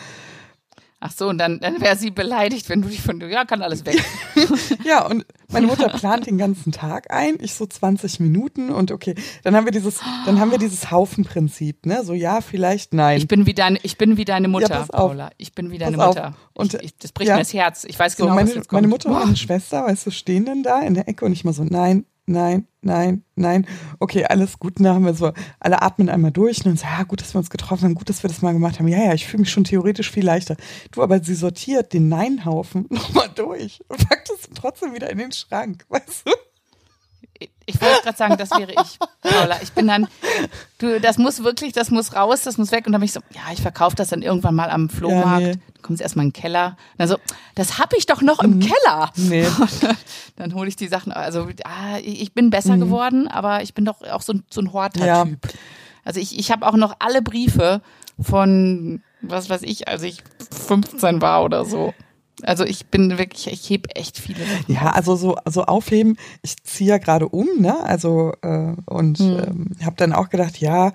Ach 1.06 1.12
so, 1.12 1.28
und 1.28 1.38
dann, 1.38 1.60
dann 1.60 1.82
wäre 1.82 1.98
sie 1.98 2.12
beleidigt, 2.12 2.70
wenn 2.70 2.82
du 2.82 2.88
dich 2.88 3.02
von, 3.02 3.20
ja, 3.30 3.44
kann 3.44 3.62
alles 3.62 3.86
weg. 3.86 4.02
ja, 4.86 5.06
und 5.06 5.26
meine 5.52 5.68
Mutter 5.68 5.90
plant 5.90 6.28
den 6.28 6.38
ganzen 6.38 6.72
Tag 6.72 7.12
ein, 7.12 7.36
ich 7.42 7.56
so 7.56 7.66
20 7.66 8.22
Minuten 8.22 8.70
und 8.70 8.90
okay, 8.90 9.14
dann 9.44 9.54
haben 9.54 9.66
wir 9.66 9.74
dieses, 9.74 10.00
dann 10.26 10.40
haben 10.40 10.52
wir 10.52 10.58
dieses 10.58 10.92
Haufenprinzip, 10.92 11.86
ne, 11.86 12.06
so 12.06 12.14
ja, 12.14 12.40
vielleicht 12.40 12.94
nein. 12.94 13.18
Ich 13.18 13.28
bin 13.28 13.46
wie 13.46 13.54
deine, 13.54 13.80
ich 13.84 13.98
bin 13.98 14.16
wie 14.16 14.24
deine 14.24 14.48
Mutter, 14.48 14.70
ja, 14.70 14.86
Paula. 14.86 15.32
Ich 15.38 15.54
bin 15.54 15.72
wie 15.72 15.78
deine 15.78 15.98
pass 15.98 16.08
Mutter. 16.08 16.28
Auf. 16.30 16.36
Und 16.54 16.76
ich, 16.76 16.84
ich, 16.84 16.98
das 16.98 17.12
bricht 17.12 17.28
ja. 17.28 17.36
mir 17.36 17.42
das 17.42 17.54
Herz. 17.54 17.84
Ich 17.84 18.00
weiß 18.00 18.16
genau, 18.16 18.30
so, 18.30 18.36
meine, 18.36 18.48
was 18.48 18.56
jetzt 18.56 18.70
kommt. 18.70 18.84
Meine 18.84 18.88
Mutter 18.88 19.10
und 19.10 19.16
meine 19.16 19.36
Schwester, 19.36 19.84
weißt 19.84 20.06
du, 20.06 20.12
stehen 20.12 20.46
dann 20.46 20.64
da 20.64 20.80
in 20.80 20.94
der 20.94 21.10
Ecke 21.10 21.26
und 21.26 21.34
ich 21.34 21.44
mal 21.44 21.52
so, 21.52 21.66
nein, 21.66 22.06
nein, 22.28 22.66
nein, 22.84 23.24
nein. 23.36 23.66
Okay, 24.00 24.26
alles 24.26 24.60
gut. 24.60 24.78
Und 24.78 24.84
dann 24.84 24.96
haben 24.96 25.06
wir 25.06 25.14
so, 25.14 25.32
alle 25.60 25.82
atmen 25.82 26.10
einmal 26.10 26.32
durch 26.32 26.60
und 26.60 26.66
dann 26.66 26.78
so, 26.78 26.86
ja, 26.86 27.04
gut, 27.04 27.22
dass 27.22 27.34
wir 27.34 27.40
uns 27.40 27.50
getroffen 27.50 27.86
haben, 27.86 27.96
gut, 27.96 28.10
dass 28.10 28.24
wir 28.24 28.28
das 28.28 28.42
mal 28.42 28.54
gemacht 28.54 28.80
haben. 28.80 28.88
Ja, 28.88 29.00
ja, 29.00 29.14
ich 29.14 29.26
fühle 29.26 29.42
mich 29.42 29.52
schon 29.52 29.64
theoretisch 29.64 30.12
viel 30.12 30.26
leichter. 30.26 30.56
Du, 30.92 31.02
aber 31.02 31.24
sie 31.24 31.36
sortiert 31.36 31.94
den 31.94 32.10
Nein-Haufen 32.10 32.86
nochmal 32.90 33.30
durch 33.36 33.80
und 33.88 34.08
packt 34.08 34.30
es 34.30 34.50
trotzdem 34.54 34.94
wieder 34.94 35.10
in 35.10 35.18
den 35.18 35.32
Schrank, 35.32 35.86
weißt 35.90 36.28
du? 36.28 36.32
Ich 37.66 37.82
wollte 37.82 38.02
gerade 38.04 38.18
sagen, 38.18 38.38
das 38.38 38.52
wäre 38.52 38.72
ich, 38.72 39.00
Paula. 39.22 39.62
Ich 39.62 39.72
bin 39.72 39.88
dann, 39.88 40.08
du, 40.78 41.00
das 41.00 41.18
muss 41.18 41.44
wirklich, 41.44 41.74
das 41.74 41.92
muss 41.92 42.16
raus, 42.16 42.42
das 42.42 42.58
muss 42.58 42.72
weg. 42.72 42.86
Und 42.86 42.94
dann 42.94 43.02
bin 43.02 43.06
ich 43.06 43.14
so, 43.14 43.22
ja, 43.34 43.42
ich 43.54 43.62
verkaufe 43.62 43.96
das 43.96 44.10
dann 44.10 44.22
irgendwann 44.22 44.56
mal 44.56 44.70
am 44.70 44.90
Flohmarkt. 44.90 45.42
Ja, 45.42 45.48
nee. 45.48 45.60
Dann 45.74 45.82
kommt 45.82 46.00
es 46.00 46.02
erstmal 46.02 46.26
in 46.26 46.32
den 46.32 46.42
Keller. 46.42 46.78
Und 46.94 47.00
dann 47.00 47.08
so, 47.08 47.18
das 47.56 47.80
habe 47.80 47.96
ich 47.98 48.06
doch 48.06 48.22
noch 48.22 48.40
im 48.40 48.58
mhm. 48.58 48.60
Keller. 48.62 49.12
Nee. 49.16 49.48
Dann, 49.82 49.98
dann 50.36 50.54
hole 50.56 50.68
ich 50.68 50.76
die 50.76 50.88
Sachen. 50.88 51.12
Also 51.12 51.48
ah, 51.64 52.00
ich 52.02 52.34
bin 52.34 52.50
besser 52.50 52.76
mhm. 52.76 52.82
geworden, 52.82 53.28
aber 53.28 53.62
ich 53.62 53.74
bin 53.74 53.86
doch 53.86 54.02
auch 54.02 54.22
so 54.22 54.34
ein, 54.34 54.44
so 54.50 54.62
ein 54.62 54.74
Horter-Typ. 54.74 55.06
Ja. 55.06 55.52
Also 56.04 56.20
ich, 56.20 56.38
ich 56.38 56.52
habe 56.52 56.66
auch 56.66 56.76
noch 56.76 56.96
alle 57.00 57.22
Briefe 57.22 57.82
von, 58.20 59.02
was 59.22 59.50
weiß 59.50 59.62
ich, 59.64 59.88
als 59.88 60.04
ich 60.04 60.24
15 60.68 61.22
war 61.22 61.44
oder 61.44 61.66
so. 61.66 61.94
Also 62.42 62.64
ich 62.66 62.88
bin 62.88 63.18
wirklich, 63.18 63.48
ich 63.48 63.70
hebe 63.70 63.96
echt 63.96 64.18
viele. 64.18 64.46
Sachen 64.46 64.74
Ja, 64.74 64.92
also 64.92 65.16
so, 65.16 65.38
so 65.46 65.64
aufheben. 65.64 66.18
Ich 66.42 66.62
ziehe 66.64 66.90
ja 66.90 66.98
gerade 66.98 67.30
um, 67.30 67.48
ne? 67.60 67.82
Also 67.84 68.34
äh, 68.42 68.74
und 68.86 69.20
Hm. 69.20 69.38
ähm, 69.40 69.68
habe 69.86 69.96
dann 69.98 70.14
auch 70.14 70.30
gedacht, 70.30 70.58
ja, 70.58 70.94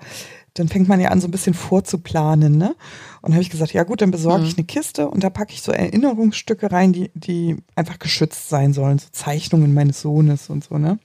dann 0.55 0.67
fängt 0.67 0.89
man 0.89 0.99
ja 0.99 1.09
an, 1.09 1.21
so 1.21 1.27
ein 1.27 1.31
bisschen 1.31 1.53
vorzuplanen, 1.53 2.57
ne? 2.57 2.75
Und 3.21 3.33
habe 3.33 3.41
ich 3.41 3.49
gesagt, 3.49 3.71
ja 3.71 3.83
gut, 3.83 4.01
dann 4.01 4.11
besorge 4.11 4.41
Hm. 4.41 4.49
ich 4.49 4.57
eine 4.57 4.65
Kiste 4.65 5.07
und 5.09 5.23
da 5.23 5.29
packe 5.29 5.53
ich 5.53 5.61
so 5.61 5.71
Erinnerungsstücke 5.71 6.71
rein, 6.71 6.91
die, 6.91 7.11
die 7.13 7.55
einfach 7.75 7.99
geschützt 7.99 8.49
sein 8.49 8.73
sollen, 8.73 8.99
so 8.99 9.07
Zeichnungen 9.11 9.73
meines 9.73 10.01
Sohnes 10.01 10.49
und 10.49 10.63
so, 10.65 10.77
ne? 10.77 10.99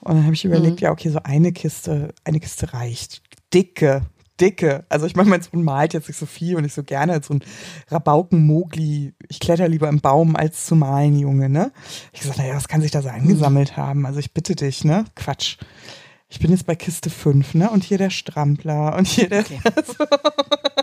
Und 0.00 0.14
dann 0.16 0.24
habe 0.24 0.34
ich 0.34 0.44
überlegt, 0.44 0.80
Mhm. 0.80 0.84
ja, 0.86 0.90
okay, 0.90 1.10
so 1.10 1.20
eine 1.22 1.52
Kiste, 1.52 2.12
eine 2.24 2.40
Kiste 2.40 2.72
reicht. 2.72 3.22
Dicke, 3.54 4.02
dicke. 4.42 4.84
Also 4.88 5.06
ich 5.06 5.14
meine, 5.14 5.30
mein 5.30 5.42
Sohn 5.42 5.62
malt 5.62 5.94
jetzt 5.94 6.08
nicht 6.08 6.18
so 6.18 6.26
viel 6.26 6.56
und 6.56 6.62
nicht 6.62 6.74
so 6.74 6.82
gerne 6.82 7.12
als 7.12 7.28
so 7.28 7.34
ein 7.34 7.44
Rabauken-Mogli. 7.88 9.14
Ich 9.28 9.40
kletter 9.40 9.68
lieber 9.68 9.88
im 9.88 10.00
Baum 10.00 10.36
als 10.36 10.66
zu 10.66 10.74
malen, 10.74 11.18
Junge, 11.18 11.48
ne? 11.48 11.72
Ich 12.12 12.20
gesagt, 12.20 12.38
naja, 12.38 12.56
was 12.56 12.68
kann 12.68 12.82
sich 12.82 12.90
da 12.90 13.00
so 13.00 13.08
angesammelt 13.08 13.76
haben? 13.76 14.04
Also 14.04 14.18
ich 14.18 14.34
bitte 14.34 14.56
dich, 14.56 14.84
ne? 14.84 15.04
Quatsch. 15.14 15.58
Ich 16.28 16.40
bin 16.40 16.50
jetzt 16.50 16.66
bei 16.66 16.74
Kiste 16.74 17.10
5, 17.10 17.54
ne? 17.54 17.70
Und 17.70 17.84
hier 17.84 17.98
der 17.98 18.10
Strampler 18.10 18.96
und 18.96 19.06
hier 19.06 19.28
der. 19.28 19.40
Okay. 19.40 19.60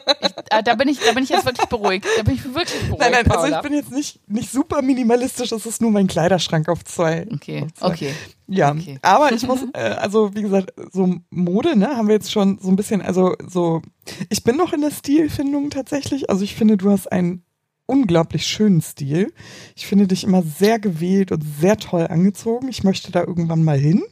Äh, 0.51 0.63
da, 0.63 0.75
bin 0.75 0.87
ich, 0.87 0.99
da 0.99 1.11
bin 1.13 1.23
ich 1.23 1.29
jetzt 1.29 1.45
wirklich 1.45 1.67
beruhigt. 1.67 2.05
Da 2.17 2.23
bin 2.23 2.33
ich 2.35 2.43
wirklich 2.43 2.79
beruhigt. 2.81 2.99
Nein, 2.99 3.11
nein, 3.11 3.27
also 3.31 3.41
Paula. 3.43 3.57
ich 3.57 3.63
bin 3.63 3.73
jetzt 3.73 3.91
nicht, 3.91 4.19
nicht 4.29 4.51
super 4.51 4.81
minimalistisch, 4.81 5.51
es 5.51 5.65
ist 5.65 5.81
nur 5.81 5.91
mein 5.91 6.07
Kleiderschrank 6.07 6.67
auf 6.69 6.83
zwei. 6.85 7.27
Okay, 7.31 7.63
auf 7.63 7.73
zwei. 7.73 7.85
okay. 7.87 8.13
Ja, 8.47 8.71
Okay. 8.71 8.97
aber 9.03 9.31
ich 9.31 9.45
muss, 9.45 9.59
äh, 9.73 9.79
also 9.79 10.33
wie 10.35 10.41
gesagt, 10.41 10.73
so 10.91 11.15
Mode, 11.29 11.77
ne, 11.77 11.95
haben 11.95 12.07
wir 12.07 12.15
jetzt 12.15 12.31
schon 12.31 12.57
so 12.59 12.69
ein 12.69 12.75
bisschen, 12.75 13.01
also 13.01 13.35
so, 13.47 13.81
ich 14.29 14.43
bin 14.43 14.57
noch 14.57 14.73
in 14.73 14.81
der 14.81 14.91
Stilfindung 14.91 15.69
tatsächlich. 15.69 16.29
Also 16.31 16.43
ich 16.43 16.55
finde, 16.55 16.75
du 16.77 16.89
hast 16.89 17.11
einen 17.11 17.43
unglaublich 17.85 18.45
schönen 18.47 18.81
Stil. 18.81 19.33
Ich 19.75 19.85
finde 19.87 20.07
dich 20.07 20.23
immer 20.23 20.41
sehr 20.41 20.79
gewählt 20.79 21.31
und 21.31 21.43
sehr 21.43 21.77
toll 21.77 22.07
angezogen. 22.07 22.67
Ich 22.69 22.83
möchte 22.83 23.11
da 23.11 23.21
irgendwann 23.21 23.63
mal 23.63 23.77
hin. 23.77 24.03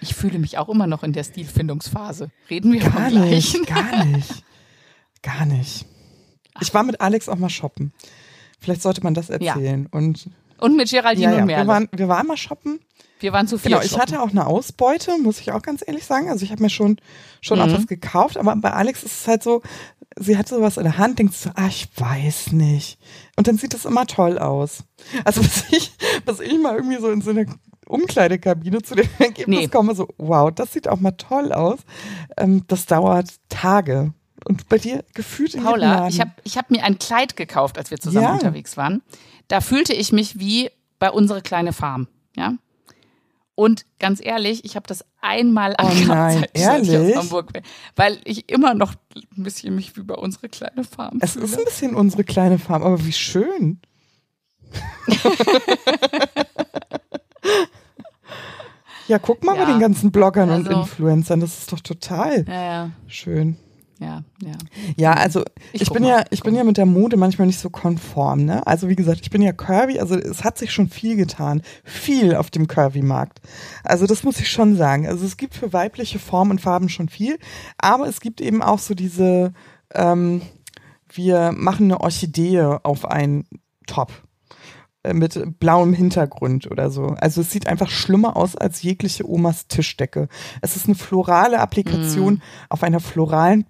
Ich 0.00 0.14
fühle 0.14 0.38
mich 0.40 0.58
auch 0.58 0.68
immer 0.68 0.86
noch 0.88 1.04
in 1.04 1.12
der 1.12 1.22
Stilfindungsphase. 1.22 2.30
Reden 2.50 2.72
wir 2.72 2.80
Gar 2.80 2.90
vom 2.90 3.08
Gleichen? 3.08 3.60
nicht, 3.60 3.66
gar 3.68 4.04
nicht, 4.04 4.44
gar 5.22 5.44
nicht. 5.46 5.86
Ich 6.60 6.72
war 6.74 6.82
mit 6.82 7.00
Alex 7.00 7.28
auch 7.28 7.36
mal 7.38 7.48
shoppen. 7.50 7.92
Vielleicht 8.60 8.82
sollte 8.82 9.02
man 9.02 9.14
das 9.14 9.30
erzählen. 9.30 9.86
Und 9.90 10.28
Und 10.58 10.76
mit 10.76 10.90
Geraldine 10.90 11.24
ja, 11.26 11.36
ja, 11.36 11.42
und 11.42 11.48
wir 11.48 11.56
Merle. 11.56 11.68
waren, 11.68 11.88
wir 11.92 12.08
waren 12.08 12.26
mal 12.26 12.36
shoppen. 12.36 12.80
wir 13.20 13.32
waren 13.32 13.48
zu 13.48 13.58
viel. 13.58 13.70
Genau, 13.72 13.82
ich 13.82 13.98
hatte 13.98 14.20
auch 14.22 14.30
eine 14.30 14.46
Ausbeute, 14.46 15.18
muss 15.18 15.40
ich 15.40 15.50
auch 15.52 15.62
ganz 15.62 15.82
ehrlich 15.86 16.04
sagen. 16.04 16.28
Also 16.28 16.44
ich 16.44 16.52
habe 16.52 16.62
mir 16.62 16.70
schon, 16.70 16.98
schon 17.40 17.60
auch 17.60 17.66
Mhm. 17.66 17.72
was 17.74 17.86
gekauft, 17.86 18.36
aber 18.36 18.54
bei 18.56 18.72
Alex 18.72 19.02
ist 19.02 19.22
es 19.22 19.28
halt 19.28 19.42
so, 19.42 19.62
sie 20.18 20.36
hat 20.36 20.46
sowas 20.48 20.76
in 20.76 20.84
der 20.84 20.98
Hand, 20.98 21.18
denkt 21.18 21.34
so, 21.34 21.50
ah, 21.54 21.66
ich 21.68 21.88
weiß 21.96 22.52
nicht. 22.52 22.98
Und 23.36 23.48
dann 23.48 23.56
sieht 23.58 23.74
es 23.74 23.84
immer 23.86 24.06
toll 24.06 24.38
aus. 24.38 24.84
Also 25.24 25.40
bis 25.42 25.64
ich, 25.70 25.92
bis 26.26 26.40
ich 26.40 26.58
mal 26.60 26.76
irgendwie 26.76 26.98
so 27.00 27.10
in 27.10 27.22
so 27.22 27.30
eine 27.30 27.46
Umkleidekabine 27.86 28.82
zu 28.82 28.94
dem 28.94 29.08
Ergebnis 29.18 29.58
Nee. 29.60 29.68
komme, 29.68 29.94
so, 29.94 30.08
wow, 30.18 30.50
das 30.54 30.72
sieht 30.72 30.88
auch 30.88 31.00
mal 31.00 31.12
toll 31.12 31.52
aus. 31.52 31.80
Ähm, 32.36 32.62
das 32.68 32.86
dauert 32.86 33.30
Tage. 33.48 34.12
Und 34.44 34.68
bei 34.68 34.78
dir 34.78 35.04
gefühlt 35.14 35.54
in 35.54 35.62
Paula, 35.64 36.08
ich 36.08 36.20
habe 36.20 36.32
ich 36.44 36.56
hab 36.58 36.70
mir 36.70 36.84
ein 36.84 36.98
Kleid 36.98 37.36
gekauft, 37.36 37.78
als 37.78 37.90
wir 37.90 37.98
zusammen 37.98 38.24
Ja. 38.26 38.32
unterwegs 38.34 38.76
waren. 38.76 39.02
Da 39.48 39.60
fühlte 39.60 39.92
ich 39.92 40.12
mich 40.12 40.38
wie 40.38 40.70
bei 40.98 41.10
unsere 41.10 41.42
kleine 41.42 41.72
Farm. 41.72 42.08
Ja. 42.36 42.54
Und 43.54 43.84
ganz 43.98 44.20
ehrlich, 44.24 44.64
ich 44.64 44.76
habe 44.76 44.86
das 44.86 45.04
einmal 45.20 45.72
Oh 45.78 45.84
angehabt, 45.86 46.08
nein, 46.08 46.38
seit 46.40 46.50
ich- 46.54 46.62
ehrlich? 46.92 47.16
aus 47.16 47.24
Hamburg 47.24 47.52
bin, 47.52 47.62
weil 47.96 48.18
ich 48.24 48.50
immer 48.50 48.72
noch 48.74 48.94
ein 49.36 49.42
bisschen 49.42 49.74
mich 49.74 49.94
wie 49.96 50.02
bei 50.02 50.14
unsere 50.14 50.48
kleine 50.48 50.84
Farm 50.84 51.18
es 51.20 51.32
fühle. 51.32 51.44
ist 51.44 51.58
ein 51.58 51.64
bisschen 51.64 51.94
unsere 51.94 52.24
kleine 52.24 52.58
Farm, 52.58 52.82
aber 52.82 53.04
wie 53.04 53.12
schön. 53.12 53.80
ja, 59.08 59.18
guck 59.18 59.42
mal 59.44 59.56
Ja. 59.56 59.64
bei 59.64 59.70
den 59.72 59.80
ganzen 59.80 60.10
Bloggern 60.12 60.50
und 60.50 60.68
Also- 60.68 60.80
Influencern, 60.80 61.40
das 61.40 61.58
ist 61.58 61.72
doch 61.72 61.80
total 61.80 62.44
ja, 62.48 62.62
ja, 62.64 62.90
schön. 63.06 63.56
Ja, 64.02 64.24
ja. 64.42 64.52
Ja, 64.96 65.12
also 65.14 65.42
Ich 65.72 65.82
ich, 65.82 65.90
bin 65.90 66.02
mal, 66.02 66.08
ja, 66.08 66.24
ich 66.30 66.42
bin 66.42 66.54
ja 66.54 66.64
mit 66.64 66.76
der 66.76 66.86
Mode 66.86 67.16
manchmal 67.16 67.46
nicht 67.46 67.60
so 67.60 67.70
konform, 67.70 68.44
ne? 68.44 68.66
Also 68.66 68.88
wie 68.88 68.96
gesagt, 68.96 69.20
ich 69.22 69.30
bin 69.30 69.42
ja 69.42 69.52
curvy, 69.52 69.98
also 69.98 70.16
es 70.16 70.44
hat 70.44 70.58
sich 70.58 70.72
schon 70.72 70.88
viel 70.88 71.16
getan, 71.16 71.62
viel 71.84 72.34
auf 72.34 72.50
dem 72.50 72.66
Curvy-Markt. 72.66 73.40
Also 73.84 74.06
das 74.06 74.24
muss 74.24 74.40
ich 74.40 74.50
schon 74.50 74.76
sagen. 74.76 75.06
Also 75.06 75.24
es 75.24 75.36
gibt 75.36 75.54
für 75.54 75.72
weibliche 75.72 76.18
Formen 76.18 76.52
und 76.52 76.60
Farben 76.60 76.88
schon 76.88 77.08
viel, 77.08 77.38
aber 77.78 78.08
es 78.08 78.20
gibt 78.20 78.40
eben 78.40 78.62
auch 78.62 78.78
so 78.78 78.94
diese, 78.94 79.52
ähm, 79.94 80.42
wir 81.12 81.52
machen 81.52 81.84
eine 81.84 82.00
Orchidee 82.00 82.60
auf 82.82 83.04
einen 83.04 83.44
Top 83.86 84.12
äh, 85.04 85.14
mit 85.14 85.58
blauem 85.58 85.92
Hintergrund 85.92 86.70
oder 86.70 86.90
so. 86.90 87.16
Also 87.20 87.40
es 87.40 87.50
sieht 87.50 87.66
einfach 87.66 87.90
schlimmer 87.90 88.36
aus 88.36 88.56
als 88.56 88.82
jegliche 88.82 89.28
Omas 89.28 89.66
Tischdecke. 89.66 90.28
Es 90.60 90.76
ist 90.76 90.86
eine 90.86 90.94
florale 90.94 91.58
Applikation 91.58 92.40
auf 92.68 92.82
einer 92.82 93.00
floralen 93.00 93.66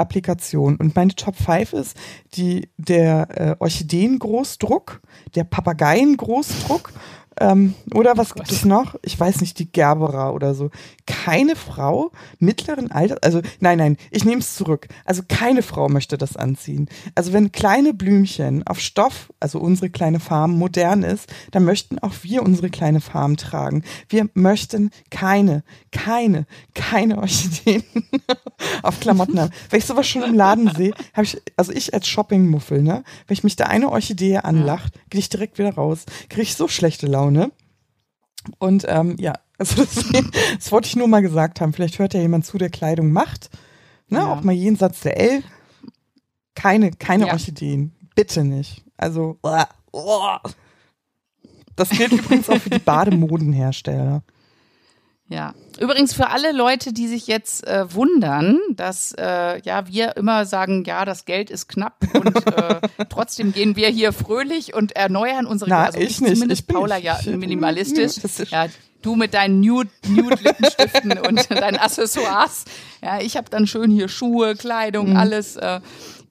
Applikation. 0.00 0.76
Und 0.76 0.96
meine 0.96 1.14
Top 1.14 1.36
5 1.36 1.72
ist 1.74 1.96
die, 2.34 2.70
der 2.76 3.28
äh, 3.30 3.56
Orchideen-Großdruck, 3.58 5.00
der 5.34 5.44
Papageien-Großdruck 5.44 6.92
ähm, 7.38 7.74
oder 7.94 8.16
was 8.16 8.34
gibt 8.34 8.50
es 8.50 8.64
noch? 8.64 8.96
Ich 9.02 9.18
weiß 9.18 9.40
nicht, 9.40 9.58
die 9.58 9.70
Gerbera 9.70 10.30
oder 10.30 10.54
so. 10.54 10.70
Keine 11.06 11.54
Frau 11.56 12.10
mittleren 12.38 12.90
Alters, 12.90 13.22
also 13.22 13.40
nein, 13.60 13.78
nein, 13.78 13.96
ich 14.10 14.24
nehme 14.24 14.40
es 14.40 14.54
zurück. 14.54 14.88
Also 15.04 15.22
keine 15.28 15.62
Frau 15.62 15.88
möchte 15.88 16.18
das 16.18 16.36
anziehen. 16.36 16.88
Also 17.14 17.32
wenn 17.32 17.52
kleine 17.52 17.94
Blümchen 17.94 18.66
auf 18.66 18.80
Stoff, 18.80 19.32
also 19.38 19.60
unsere 19.60 19.90
kleine 19.90 20.20
Farm 20.20 20.58
modern 20.58 21.02
ist, 21.02 21.32
dann 21.52 21.64
möchten 21.64 21.98
auch 22.00 22.14
wir 22.22 22.42
unsere 22.42 22.68
kleine 22.68 23.00
Farm 23.00 23.36
tragen. 23.36 23.84
Wir 24.08 24.28
möchten 24.34 24.90
keine, 25.10 25.62
keine, 25.92 26.46
keine 26.74 27.18
Orchideen 27.18 27.84
auf 28.82 29.00
Klamotten 29.00 29.40
haben. 29.40 29.52
Wenn 29.70 29.78
ich 29.78 29.86
sowas 29.86 30.06
schon 30.06 30.22
im 30.22 30.34
Laden 30.34 30.70
sehe, 30.74 30.92
habe 31.14 31.24
ich, 31.24 31.40
also 31.56 31.72
ich 31.72 31.94
als 31.94 32.08
Shoppingmuffel, 32.08 32.82
ne, 32.82 33.04
wenn 33.26 33.34
ich 33.34 33.44
mich 33.44 33.56
da 33.56 33.64
eine 33.64 33.90
Orchidee 33.90 34.38
anlacht, 34.38 34.92
gehe 35.10 35.20
ich 35.20 35.28
direkt 35.28 35.58
wieder 35.58 35.74
raus, 35.74 36.04
kriege 36.28 36.42
ich 36.42 36.54
so 36.54 36.68
schlechte 36.68 37.06
Laune. 37.06 37.19
Und 38.58 38.84
ähm, 38.88 39.16
ja, 39.18 39.34
also 39.58 39.76
das, 39.84 40.04
das 40.58 40.72
wollte 40.72 40.88
ich 40.88 40.96
nur 40.96 41.08
mal 41.08 41.22
gesagt 41.22 41.60
haben. 41.60 41.72
Vielleicht 41.72 41.98
hört 41.98 42.14
ja 42.14 42.20
jemand 42.20 42.46
zu, 42.46 42.58
der 42.58 42.70
Kleidung 42.70 43.12
macht. 43.12 43.50
Ne, 44.08 44.18
Ja. 44.18 44.32
auch 44.32 44.42
mal 44.42 44.52
jenseits 44.52 45.00
der 45.00 45.18
L. 45.20 45.42
Keine, 46.54 46.90
keine 46.90 47.26
Ja. 47.26 47.32
Orchideen. 47.32 47.92
Bitte 48.14 48.44
nicht. 48.44 48.84
Also, 48.96 49.38
uah, 49.42 49.68
uah. 49.92 50.40
das 51.76 51.90
gilt 51.90 52.12
übrigens 52.12 52.48
auch 52.50 52.58
für 52.58 52.70
die 52.70 52.78
Bademodenhersteller. 52.84 54.22
Ja. 55.30 55.54
Übrigens 55.78 56.12
für 56.12 56.28
alle 56.30 56.50
Leute, 56.52 56.92
die 56.92 57.06
sich 57.06 57.28
jetzt 57.28 57.64
äh, 57.66 57.94
wundern, 57.94 58.58
dass 58.74 59.14
äh, 59.16 59.60
ja 59.62 59.86
wir 59.86 60.16
immer 60.16 60.44
sagen, 60.44 60.82
ja, 60.84 61.04
das 61.04 61.24
Geld 61.24 61.50
ist 61.50 61.68
knapp 61.68 61.94
und 62.12 62.46
äh, 62.46 62.80
trotzdem 63.08 63.52
gehen 63.52 63.76
wir 63.76 63.88
hier 63.88 64.12
fröhlich 64.12 64.74
und 64.74 64.96
erneuern 64.96 65.46
unsere 65.46 65.70
Na, 65.70 65.84
also 65.84 65.98
ich 66.00 66.20
nicht. 66.20 66.34
zumindest 66.34 66.62
Ich 66.62 66.66
bin 66.66 66.74
Paula 66.76 66.98
ja 66.98 67.16
minimalistisch. 67.24 68.16
minimalistisch. 68.22 68.50
Ja, 68.50 68.66
du 69.02 69.14
mit 69.14 69.32
deinen 69.32 69.60
Nude, 69.60 69.88
Nude 70.08 70.36
Lippenstiften 70.42 71.16
und 71.18 71.48
deinen 71.50 71.78
Accessoires. 71.78 72.64
Ja, 73.00 73.20
ich 73.20 73.36
habe 73.36 73.48
dann 73.48 73.68
schön 73.68 73.90
hier 73.92 74.08
Schuhe, 74.08 74.54
Mhm. 74.54 74.58
Kleidung, 74.58 75.16
alles. 75.16 75.54
Äh, 75.56 75.80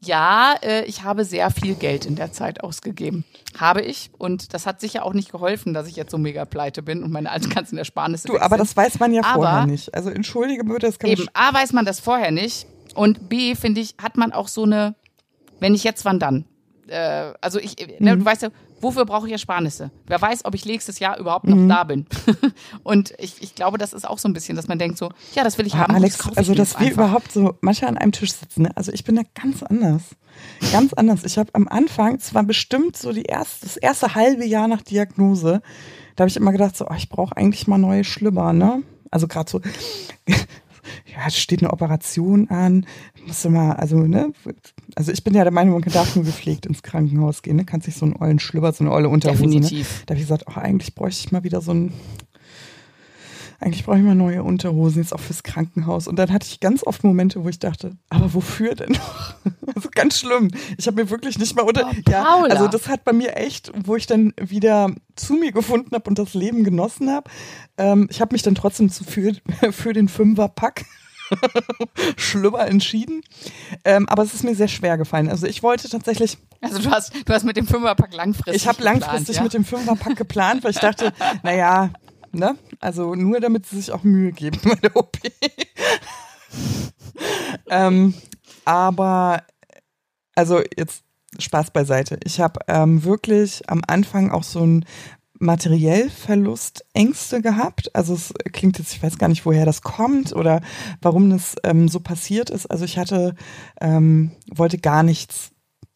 ja, 0.02 0.56
äh, 0.62 0.86
ich 0.86 1.04
habe 1.04 1.26
sehr 1.26 1.52
viel 1.52 1.76
Geld 1.76 2.06
in 2.06 2.16
der 2.16 2.32
Zeit 2.32 2.64
ausgegeben. 2.64 3.26
Habe 3.58 3.82
ich. 3.82 4.12
Und 4.18 4.54
das 4.54 4.66
hat 4.66 4.80
sicher 4.80 5.04
auch 5.06 5.14
nicht 5.14 5.32
geholfen, 5.32 5.74
dass 5.74 5.88
ich 5.88 5.96
jetzt 5.96 6.12
so 6.12 6.18
mega 6.18 6.46
pleite 6.46 6.82
bin 6.82 7.04
und 7.04 7.12
meine 7.12 7.30
alten 7.32 7.50
ganzen 7.50 7.78
Ersparnisse 7.78 8.28
Du, 8.28 8.38
aber 8.40 8.56
sind. 8.58 8.60
das 8.62 8.78
weiß 8.78 9.00
man 9.00 9.14
ja 9.14 9.24
Aber- 9.24 9.44
vorher 9.44 9.66
nicht. 9.66 9.94
Also 9.94 10.10
entschuldige 10.10 10.64
bitte, 10.64 10.80
das 10.88 11.00
kann 11.00 11.10
Eben, 11.10 11.24
ich. 11.24 11.30
A, 11.34 11.54
weiß 11.54 11.74
man 11.74 11.86
das 11.86 12.00
vorher 12.00 12.32
nicht. 12.32 12.66
Und 12.96 13.30
B, 13.30 13.56
finde 13.56 13.82
ich, 13.82 13.96
hat 14.02 14.18
man 14.18 14.32
auch 14.32 14.48
so 14.48 14.64
eine, 14.64 14.96
wenn 15.60 15.74
nicht 15.74 15.84
jetzt, 15.84 16.06
wann 16.06 16.20
dann? 16.20 16.46
Äh, 16.88 17.34
also 17.42 17.60
ich, 17.60 17.76
ne, 18.00 18.16
Mhm. 18.16 18.20
du 18.20 18.26
weißt 18.26 18.42
ja, 18.44 18.50
wofür 18.82 19.06
brauche 19.06 19.28
ich 19.28 19.32
Ersparnisse? 19.34 19.92
Wer 20.08 20.22
weiß, 20.22 20.46
ob 20.46 20.56
ich 20.56 20.66
nächstes 20.66 21.00
Jahr 21.00 21.18
überhaupt 21.20 21.46
noch 21.48 21.56
Mhm. 21.58 21.70
da 21.70 21.84
bin. 21.84 22.06
und 22.84 23.14
ich, 23.18 23.42
ich 23.42 23.56
glaube, 23.56 23.78
das 23.78 23.94
ist 23.94 24.08
auch 24.08 24.18
so 24.20 24.28
ein 24.30 24.34
bisschen, 24.34 24.56
dass 24.56 24.68
man 24.68 24.80
denkt 24.80 24.98
so, 24.98 25.10
ja, 25.36 25.44
das 25.44 25.58
will 25.58 25.68
ich 25.68 25.74
Ah, 25.76 25.80
haben. 25.80 25.96
Alex, 25.96 26.18
das 26.18 26.38
also 26.38 26.54
dass 26.56 26.74
wir 26.80 26.88
einfach. 26.88 26.94
überhaupt 27.06 27.32
so 27.32 27.56
manchmal 27.62 27.90
an 27.92 27.98
einem 27.98 28.12
Tisch 28.12 28.34
sitzen. 28.34 28.64
Ne? 28.64 28.72
Also 28.76 28.92
ich 28.92 29.04
bin 29.04 29.16
da 29.16 29.22
ganz 29.40 29.64
anders. 29.64 30.04
Ganz 30.72 30.94
anders. 30.94 31.24
Ich 31.26 31.38
habe 31.38 31.50
am 31.54 31.68
Anfang, 31.68 32.16
es 32.16 32.34
war 32.34 32.44
bestimmt 32.44 32.96
so 32.98 33.12
die 33.12 33.24
erste, 33.24 33.66
das 33.66 33.78
erste 33.78 34.16
halbe 34.16 34.46
Jahr 34.46 34.68
nach 34.68 34.82
Diagnose, 34.82 35.62
da 36.16 36.24
habe 36.24 36.30
ich 36.30 36.38
immer 36.38 36.52
gedacht, 36.52 36.76
so, 36.78 36.86
oh, 36.90 36.94
ich 36.98 37.10
brauche 37.10 37.36
eigentlich 37.38 37.68
mal 37.68 37.78
neue 37.78 38.04
Schlüpper, 38.04 38.54
ne? 38.54 38.84
Also 39.12 39.28
gerade 39.28 39.50
so, 39.50 39.62
ja, 41.06 41.30
steht 41.30 41.62
eine 41.62 41.72
Operation 41.72 42.50
an, 42.50 42.86
musst 43.26 43.46
du 43.46 43.50
mal, 43.50 43.74
also, 43.74 44.00
ne? 44.00 44.32
Also 44.96 45.12
ich 45.12 45.24
bin 45.24 45.34
ja 45.34 45.44
der 45.44 45.54
Meinung, 45.54 45.80
man 45.80 45.94
darf 45.94 46.16
nur 46.16 46.26
gepflegt 46.26 46.66
ins 46.66 46.84
Krankenhaus 46.84 47.42
gehen, 47.42 47.56
ne? 47.56 47.66
Kannst 47.66 47.86
sich 47.86 47.96
so 47.96 48.06
einen 48.06 48.16
ollen 48.16 48.40
Schlüpper, 48.40 48.72
so 48.74 48.84
eine 48.84 48.92
olle 48.92 49.10
Unterhose. 49.10 49.44
Ne? 49.44 49.62
Definitiv. 49.62 50.04
Da 50.06 50.14
habe 50.14 50.22
ich 50.22 50.28
gesagt, 50.28 50.46
oh, 50.48 50.60
eigentlich 50.60 50.96
bräuchte 50.96 51.26
ich 51.26 51.32
mal 51.32 51.44
wieder 51.44 51.62
so 51.62 51.74
ein 51.74 51.94
eigentlich 53.60 53.84
brauche 53.86 53.98
ich 53.98 54.04
mal 54.04 54.16
neue 54.16 54.44
Unterhosen, 54.44 55.02
jetzt 55.02 55.14
auch 55.14 55.20
fürs 55.20 55.44
Krankenhaus. 55.44 56.08
Und 56.08 56.18
dann 56.18 56.32
hatte 56.32 56.48
ich 56.48 56.60
ganz 56.60 56.86
oft 56.86 57.04
Momente, 57.04 57.44
wo 57.44 57.50
ich 57.50 57.60
dachte, 57.60 57.92
aber 58.10 58.34
wofür 58.34 58.76
denn 58.76 58.94
noch? 58.94 59.36
Also 59.76 59.90
ganz 59.94 60.20
schlimm. 60.20 60.50
Ich 60.80 60.88
habe 60.88 61.04
mir 61.04 61.12
wirklich 61.12 61.38
nicht 61.38 61.56
mal 61.56 61.62
unter. 61.62 61.88
Oh, 61.92 62.10
ja, 62.10 62.44
also 62.50 62.68
das 62.68 62.88
hat 62.88 63.06
bei 63.06 63.14
mir 63.14 63.38
echt, 63.38 63.72
wo 63.86 63.96
ich 63.96 64.08
dann 64.08 64.34
wieder 64.42 64.92
zu 65.16 65.34
mir 65.34 65.52
gefunden 65.52 65.94
habe 65.94 66.10
und 66.10 66.18
das 66.18 66.34
Leben 66.34 66.64
genossen 66.64 67.12
habe. 67.12 67.30
Ähm, 67.78 68.08
ich 68.10 68.20
habe 68.20 68.34
mich 68.34 68.42
dann 68.42 68.56
trotzdem 68.56 68.90
zu 68.90 69.04
für, 69.04 69.34
für 69.72 69.94
den 69.94 70.08
Fünferpack 70.08 70.86
Schlüpper 72.18 72.68
entschieden. 72.68 73.22
Ähm, 73.86 74.10
aber 74.10 74.24
es 74.24 74.34
ist 74.34 74.44
mir 74.44 74.56
sehr 74.56 74.68
schwer 74.68 74.98
gefallen. 74.98 75.30
Also 75.30 75.46
ich 75.46 75.62
wollte 75.62 75.88
tatsächlich. 75.88 76.40
Also 76.62 76.80
du 76.80 76.90
hast, 76.90 77.14
du 77.14 77.34
hast 77.34 77.46
mit 77.46 77.56
dem 77.56 77.68
Fünferpack 77.68 78.14
langfristig. 78.14 78.56
Ich 78.56 78.68
habe 78.68 78.84
langfristig 78.84 79.38
ja? 79.38 79.44
mit 79.44 79.54
dem 79.54 79.66
Fünferpack 79.66 80.16
geplant, 80.16 80.64
weil 80.64 80.72
ich 80.72 80.80
dachte, 80.80 81.14
naja, 81.44 81.92
ne? 82.32 82.58
Also 82.80 83.16
nur 83.16 83.40
damit 83.40 83.66
sie 83.66 83.78
sich 83.78 83.92
auch 83.92 84.04
Mühe 84.04 84.32
geben 84.32 84.60
bei 84.64 84.76
der 84.76 84.96
OP. 84.96 85.18
ähm, 87.70 88.14
aber 88.66 89.44
also 90.36 90.62
jetzt 90.78 91.04
Spaß 91.38 91.72
beiseite. 91.72 92.20
Ich 92.24 92.40
habe 92.40 92.60
ähm, 92.68 93.04
wirklich 93.04 93.70
am 93.70 93.82
Anfang 93.88 94.32
auch 94.32 94.44
so 94.44 94.66
ein 94.66 94.86
materiell 95.40 96.10
Verlustängste 96.10 97.42
gehabt. 97.42 97.96
Also 97.96 98.14
es 98.14 98.34
klingt 98.52 98.78
jetzt, 98.78 98.94
ich 98.94 99.02
weiß 99.02 99.18
gar 99.18 99.30
nicht, 99.30 99.46
woher 99.46 99.66
das 99.66 99.82
kommt 99.82 100.34
oder 100.34 100.62
warum 101.02 101.30
das 101.30 101.56
ähm, 101.64 101.88
so 101.88 102.02
passiert 102.02 102.50
ist. 102.50 102.66
Also 102.68 102.86
ich 102.86 102.98
hatte, 102.98 103.36
ähm, 103.80 104.32
wollte 104.54 104.78
gar 104.78 105.04
nichts 105.04 105.52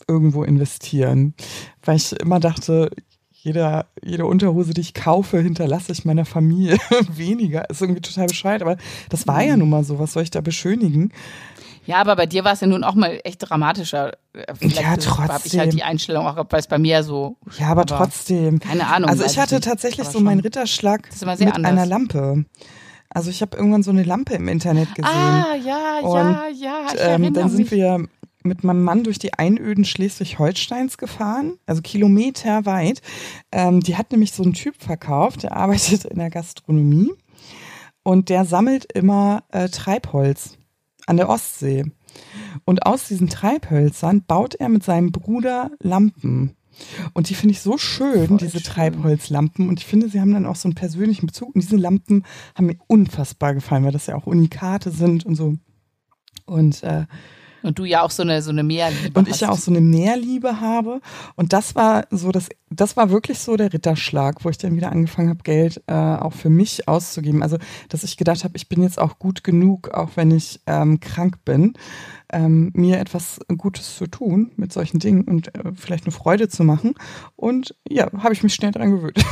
irgendwo 0.07 0.43
investieren, 0.43 1.33
weil 1.83 1.97
ich 1.97 2.13
immer 2.13 2.39
dachte, 2.39 2.89
jeder, 3.43 3.87
jede 4.01 4.25
Unterhose, 4.25 4.73
die 4.73 4.79
ich 4.79 4.93
kaufe, 4.93 5.39
hinterlasse 5.39 5.91
ich 5.91 6.05
meiner 6.05 6.23
Familie 6.23 6.77
weniger. 7.09 7.69
Ist 7.69 7.81
irgendwie 7.81 7.99
total 7.99 8.27
bescheuert, 8.27 8.61
aber 8.61 8.77
das 9.09 9.27
war 9.27 9.43
ja 9.43 9.53
mhm. 9.53 9.59
nun 9.59 9.69
mal 9.69 9.83
so. 9.83 9.99
Was 9.99 10.13
soll 10.13 10.23
ich 10.23 10.31
da 10.31 10.39
beschönigen? 10.39 11.11
Ja, 11.85 11.97
aber 11.97 12.15
bei 12.15 12.25
dir 12.25 12.45
war 12.45 12.53
es 12.53 12.61
ja 12.61 12.67
nun 12.67 12.85
auch 12.85 12.95
mal 12.95 13.19
echt 13.25 13.49
dramatischer. 13.49 14.13
Äh, 14.31 14.53
vielleicht 14.55 14.81
ja, 14.81 14.95
trotzdem. 14.95 15.27
habe 15.27 15.41
ich 15.45 15.59
halt 15.59 15.73
die 15.73 15.83
Einstellung 15.83 16.25
auch, 16.25 16.37
weil 16.49 16.59
es 16.61 16.67
bei 16.67 16.77
mir 16.77 17.03
so. 17.03 17.35
Ja, 17.59 17.67
aber, 17.67 17.81
aber, 17.81 17.97
trotzdem. 17.97 18.59
Keine 18.59 18.87
Ahnung. 18.87 19.09
Also 19.09 19.25
ich 19.25 19.37
hatte 19.37 19.59
tatsächlich 19.59 20.07
so 20.07 20.21
meinen 20.21 20.39
Ritterschlag 20.39 21.09
mit 21.11 21.41
anders. 21.41 21.55
einer 21.55 21.85
Lampe. 21.85 22.45
Also 23.09 23.29
ich 23.29 23.41
habe 23.41 23.57
irgendwann 23.57 23.83
so 23.83 23.91
eine 23.91 24.03
Lampe 24.03 24.35
im 24.35 24.47
Internet 24.47 24.95
gesehen. 24.95 25.11
Ah, 25.13 25.55
ja, 25.55 25.99
und, 25.99 26.15
ja, 26.15 26.47
ja. 26.53 26.85
Ich 26.93 26.99
ähm, 26.99 27.33
dann 27.33 27.49
sind 27.49 27.59
mich. 27.59 27.71
wir 27.71 28.07
mit 28.45 28.63
meinem 28.63 28.83
Mann 28.83 29.03
durch 29.03 29.19
die 29.19 29.33
Einöden 29.33 29.85
Schleswig-Holsteins 29.85 30.97
gefahren, 30.97 31.57
also 31.65 31.81
Kilometer 31.81 32.65
weit. 32.65 33.01
Ähm, 33.51 33.79
die 33.81 33.97
hat 33.97 34.11
nämlich 34.11 34.31
so 34.31 34.43
einen 34.43 34.53
Typ 34.53 34.75
verkauft, 34.77 35.43
der 35.43 35.55
arbeitet 35.55 36.05
in 36.05 36.19
der 36.19 36.29
Gastronomie 36.29 37.11
und 38.03 38.29
der 38.29 38.45
sammelt 38.45 38.91
immer 38.93 39.43
äh, 39.49 39.69
Treibholz 39.69 40.57
an 41.07 41.17
der 41.17 41.29
Ostsee. 41.29 41.85
Und 42.65 42.85
aus 42.85 43.07
diesen 43.07 43.29
Treibhölzern 43.29 44.23
baut 44.25 44.55
er 44.55 44.69
mit 44.69 44.83
seinem 44.83 45.11
Bruder 45.11 45.71
Lampen. 45.79 46.55
Und 47.13 47.29
die 47.29 47.35
finde 47.35 47.53
ich 47.53 47.61
so 47.61 47.77
schön, 47.77 48.27
Voll 48.27 48.37
diese 48.37 48.59
schön. 48.59 48.63
Treibholzlampen. 48.63 49.69
Und 49.69 49.79
ich 49.79 49.85
finde, 49.85 50.09
sie 50.09 50.19
haben 50.19 50.33
dann 50.33 50.45
auch 50.45 50.55
so 50.55 50.67
einen 50.67 50.75
persönlichen 50.75 51.27
Bezug. 51.27 51.55
Und 51.55 51.61
diese 51.63 51.77
Lampen 51.77 52.23
haben 52.55 52.67
mir 52.67 52.77
unfassbar 52.87 53.53
gefallen, 53.53 53.83
weil 53.83 53.91
das 53.91 54.07
ja 54.07 54.15
auch 54.15 54.27
Unikate 54.27 54.91
sind 54.91 55.25
und 55.25 55.35
so. 55.35 55.55
Und 56.45 56.83
äh, 56.83 57.05
und 57.63 57.79
du 57.79 57.85
ja 57.85 58.01
auch 58.01 58.11
so 58.11 58.23
eine, 58.23 58.41
so 58.41 58.51
eine 58.51 58.63
Mehrliebe 58.63 59.17
Und 59.17 59.27
ich 59.27 59.39
ja 59.39 59.49
auch 59.49 59.57
so 59.57 59.71
eine 59.71 59.81
Mehrliebe 59.81 60.61
habe. 60.61 61.01
Und 61.35 61.53
das 61.53 61.75
war 61.75 62.05
so, 62.11 62.31
das, 62.31 62.49
das 62.69 62.95
war 62.97 63.09
wirklich 63.09 63.39
so 63.39 63.55
der 63.55 63.73
Ritterschlag, 63.73 64.43
wo 64.43 64.49
ich 64.49 64.57
dann 64.57 64.75
wieder 64.75 64.91
angefangen 64.91 65.29
habe, 65.29 65.43
Geld 65.43 65.81
äh, 65.87 65.93
auch 65.93 66.33
für 66.33 66.49
mich 66.49 66.87
auszugeben. 66.87 67.41
Also, 67.41 67.57
dass 67.89 68.03
ich 68.03 68.17
gedacht 68.17 68.43
habe, 68.43 68.57
ich 68.57 68.69
bin 68.69 68.83
jetzt 68.83 68.99
auch 68.99 69.17
gut 69.17 69.43
genug, 69.43 69.89
auch 69.89 70.11
wenn 70.15 70.31
ich 70.31 70.59
ähm, 70.67 70.99
krank 70.99 71.43
bin, 71.45 71.73
ähm, 72.31 72.71
mir 72.73 72.99
etwas 72.99 73.39
Gutes 73.57 73.95
zu 73.95 74.07
tun 74.07 74.51
mit 74.57 74.73
solchen 74.73 74.99
Dingen 74.99 75.23
und 75.23 75.55
äh, 75.55 75.71
vielleicht 75.75 76.05
eine 76.05 76.11
Freude 76.11 76.49
zu 76.49 76.63
machen. 76.63 76.95
Und 77.35 77.75
ja, 77.87 78.11
habe 78.11 78.33
ich 78.33 78.43
mich 78.43 78.53
schnell 78.53 78.71
dran 78.71 78.91
gewöhnt. 78.91 79.23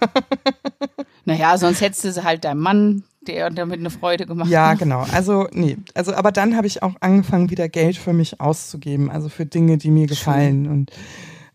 naja, 1.26 1.58
sonst 1.58 1.80
hättest 1.80 2.04
du 2.04 2.24
halt 2.24 2.44
deinem 2.44 2.60
Mann 2.60 3.04
der 3.26 3.50
damit 3.50 3.80
eine 3.80 3.90
Freude 3.90 4.24
gemacht. 4.24 4.48
Ja, 4.48 4.74
genau. 4.74 5.04
Also 5.12 5.48
nee, 5.52 5.76
also 5.94 6.14
aber 6.14 6.32
dann 6.32 6.56
habe 6.56 6.66
ich 6.66 6.82
auch 6.82 6.94
angefangen, 7.00 7.50
wieder 7.50 7.68
Geld 7.68 7.96
für 7.96 8.12
mich 8.12 8.40
auszugeben, 8.40 9.10
also 9.10 9.28
für 9.28 9.46
Dinge, 9.46 9.78
die 9.78 9.90
mir 9.90 10.06
gefallen 10.06 10.64
Schön. 10.64 10.72
und 10.72 10.90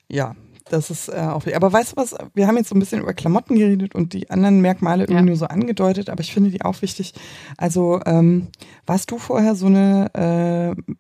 ja. 0.07 0.35
Das 0.69 0.89
ist 0.89 1.09
äh, 1.09 1.17
auch. 1.17 1.45
Aber 1.53 1.73
weißt 1.73 1.91
du 1.91 1.95
was? 1.97 2.15
Wir 2.33 2.47
haben 2.47 2.55
jetzt 2.55 2.69
so 2.69 2.75
ein 2.75 2.79
bisschen 2.79 3.01
über 3.01 3.13
Klamotten 3.13 3.57
geredet 3.57 3.93
und 3.93 4.13
die 4.13 4.29
anderen 4.29 4.61
Merkmale 4.61 5.03
irgendwie 5.03 5.15
ja. 5.15 5.21
nur 5.25 5.35
so 5.35 5.47
angedeutet, 5.47 6.09
aber 6.09 6.21
ich 6.21 6.33
finde 6.33 6.49
die 6.49 6.61
auch 6.61 6.81
wichtig. 6.81 7.13
Also, 7.57 7.99
ähm, 8.05 8.47
warst 8.85 9.11
du 9.11 9.17
vorher 9.17 9.55
so 9.55 9.65
eine 9.65 10.75
äh, 10.77 10.93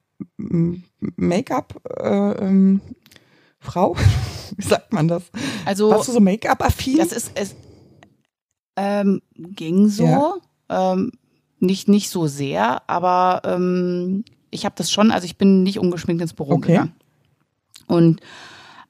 Make-up 1.15 1.81
äh, 2.01 2.31
ähm, 2.45 2.81
Frau? 3.59 3.95
Wie 4.57 4.65
sagt 4.65 4.91
man 4.91 5.07
das? 5.07 5.23
Also, 5.63 5.89
warst 5.89 6.09
du 6.09 6.11
so 6.11 6.19
Make-up-affin? 6.19 6.97
Das 6.97 7.13
ist 7.13 7.31
es 7.35 7.55
ähm, 8.81 9.21
ging 9.37 9.87
so. 9.87 10.05
Ja. 10.05 10.33
Ähm, 10.69 11.11
nicht, 11.59 11.87
nicht 11.87 12.09
so 12.09 12.25
sehr, 12.25 12.89
aber 12.89 13.41
ähm, 13.45 14.25
ich 14.49 14.65
habe 14.65 14.73
das 14.77 14.91
schon, 14.91 15.11
also 15.11 15.25
ich 15.25 15.37
bin 15.37 15.61
nicht 15.61 15.77
ungeschminkt 15.77 16.21
ins 16.21 16.33
Büro 16.33 16.53
okay. 16.53 16.71
gegangen. 16.71 16.95
Und 17.87 18.21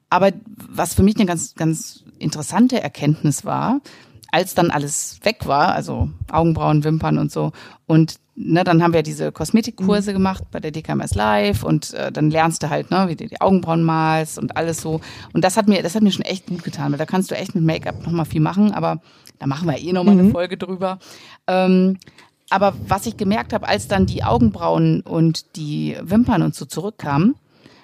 aber 0.08 0.30
was 0.68 0.94
für 0.94 1.02
mich 1.02 1.16
eine 1.16 1.26
ganz, 1.26 1.54
ganz 1.54 2.04
interessante 2.18 2.80
Erkenntnis 2.80 3.44
war, 3.44 3.80
als 4.32 4.54
dann 4.54 4.72
alles 4.72 5.20
weg 5.22 5.46
war, 5.46 5.72
also 5.72 6.10
Augenbrauen, 6.30 6.82
Wimpern 6.82 7.18
und 7.18 7.30
so, 7.30 7.52
und 7.86 8.16
ne, 8.34 8.64
dann 8.64 8.82
haben 8.82 8.94
wir 8.94 9.02
diese 9.02 9.30
Kosmetikkurse 9.30 10.10
mhm. 10.10 10.14
gemacht 10.14 10.44
bei 10.50 10.58
der 10.58 10.70
DKMS 10.70 11.14
Live 11.14 11.62
und 11.62 11.94
äh, 11.94 12.10
dann 12.10 12.30
lernst 12.30 12.62
du 12.62 12.70
halt, 12.70 12.90
ne, 12.90 13.04
wie 13.08 13.16
du 13.16 13.26
die 13.26 13.40
Augenbrauen 13.40 13.82
malst 13.82 14.38
und 14.38 14.56
alles 14.56 14.80
so. 14.80 15.00
Und 15.32 15.44
das 15.44 15.56
hat 15.56 15.68
mir, 15.68 15.82
das 15.82 15.94
hat 15.94 16.02
mir 16.02 16.12
schon 16.12 16.24
echt 16.24 16.46
gut 16.46 16.64
getan, 16.64 16.92
weil 16.92 16.98
da 16.98 17.06
kannst 17.06 17.30
du 17.30 17.36
echt 17.36 17.54
mit 17.54 17.64
Make-up 17.64 18.04
nochmal 18.04 18.24
viel 18.24 18.40
machen, 18.40 18.72
aber 18.72 19.00
da 19.38 19.46
machen 19.46 19.68
wir 19.68 19.78
eh 19.78 19.92
nochmal 19.92 20.14
mhm. 20.14 20.20
eine 20.20 20.30
Folge 20.30 20.56
drüber. 20.56 20.98
Ähm, 21.46 21.98
aber 22.50 22.74
was 22.86 23.06
ich 23.06 23.16
gemerkt 23.16 23.52
habe, 23.52 23.68
als 23.68 23.88
dann 23.88 24.06
die 24.06 24.24
Augenbrauen 24.24 25.00
und 25.02 25.56
die 25.56 25.96
Wimpern 26.02 26.42
und 26.42 26.54
so 26.54 26.64
zurückkamen, 26.64 27.34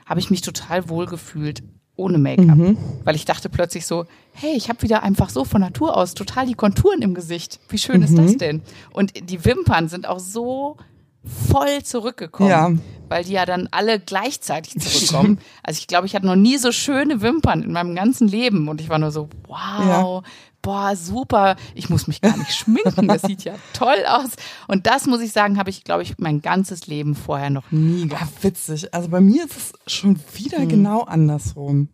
habe 0.06 0.20
ich 0.20 0.30
mich 0.30 0.40
total 0.40 0.88
wohl 0.88 1.06
gefühlt 1.06 1.62
ohne 1.98 2.18
Make-up. 2.18 2.56
Mhm. 2.56 2.78
Weil 3.04 3.16
ich 3.16 3.24
dachte 3.24 3.48
plötzlich 3.48 3.86
so, 3.86 4.06
hey, 4.32 4.52
ich 4.56 4.68
habe 4.68 4.82
wieder 4.82 5.02
einfach 5.02 5.30
so 5.30 5.44
von 5.44 5.60
Natur 5.60 5.96
aus 5.96 6.14
total 6.14 6.46
die 6.46 6.54
Konturen 6.54 7.02
im 7.02 7.14
Gesicht. 7.14 7.60
Wie 7.68 7.78
schön 7.78 7.98
mhm. 7.98 8.02
ist 8.04 8.16
das 8.16 8.36
denn? 8.36 8.62
Und 8.92 9.12
die 9.30 9.44
Wimpern 9.44 9.88
sind 9.88 10.06
auch 10.06 10.20
so 10.20 10.76
voll 11.24 11.82
zurückgekommen, 11.82 12.50
ja. 12.50 12.70
weil 13.08 13.24
die 13.24 13.32
ja 13.32 13.46
dann 13.46 13.68
alle 13.70 14.00
gleichzeitig 14.00 14.74
zurückkommen. 14.80 15.38
Also 15.62 15.78
ich 15.78 15.86
glaube, 15.86 16.06
ich 16.06 16.14
hatte 16.14 16.26
noch 16.26 16.36
nie 16.36 16.58
so 16.58 16.72
schöne 16.72 17.20
Wimpern 17.20 17.62
in 17.62 17.72
meinem 17.72 17.94
ganzen 17.94 18.28
Leben 18.28 18.68
und 18.68 18.80
ich 18.80 18.88
war 18.88 18.98
nur 18.98 19.10
so, 19.10 19.28
wow, 19.46 19.86
ja 19.86 20.22
boah, 20.62 20.96
super, 20.96 21.56
ich 21.74 21.88
muss 21.88 22.06
mich 22.06 22.20
gar 22.20 22.36
nicht 22.36 22.54
schminken, 22.54 23.08
das 23.08 23.22
sieht 23.22 23.44
ja 23.44 23.54
toll 23.72 24.04
aus. 24.06 24.30
Und 24.66 24.86
das 24.86 25.06
muss 25.06 25.20
ich 25.20 25.32
sagen, 25.32 25.58
habe 25.58 25.70
ich, 25.70 25.84
glaube 25.84 26.02
ich, 26.02 26.18
mein 26.18 26.42
ganzes 26.42 26.86
Leben 26.86 27.14
vorher 27.14 27.50
noch 27.50 27.70
nie 27.70 28.08
gehabt. 28.08 28.32
Ja, 28.36 28.42
witzig. 28.44 28.92
Also 28.94 29.08
bei 29.08 29.20
mir 29.20 29.44
ist 29.44 29.74
es 29.86 29.92
schon 29.92 30.20
wieder 30.34 30.58
hm. 30.58 30.68
genau 30.68 31.02
andersrum. 31.02 31.88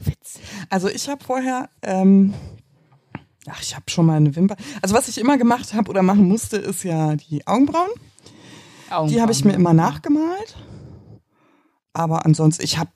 Witzig. 0.00 0.42
Also 0.70 0.88
ich 0.88 1.08
habe 1.08 1.22
vorher, 1.22 1.68
ähm, 1.82 2.34
ach, 3.48 3.62
ich 3.62 3.74
habe 3.74 3.84
schon 3.88 4.06
mal 4.06 4.16
eine 4.16 4.34
Wimper. 4.36 4.56
Also 4.82 4.94
was 4.94 5.08
ich 5.08 5.18
immer 5.18 5.38
gemacht 5.38 5.74
habe 5.74 5.90
oder 5.90 6.02
machen 6.02 6.28
musste, 6.28 6.56
ist 6.56 6.84
ja 6.84 7.16
die 7.16 7.46
Augenbrauen. 7.46 7.90
Augenbrauen 8.90 9.08
die 9.08 9.20
habe 9.20 9.32
ich 9.32 9.44
mir 9.44 9.54
immer 9.54 9.72
nachgemalt. 9.72 10.56
Aber 11.96 12.26
ansonsten, 12.26 12.64
ich 12.64 12.78
habe 12.78 12.90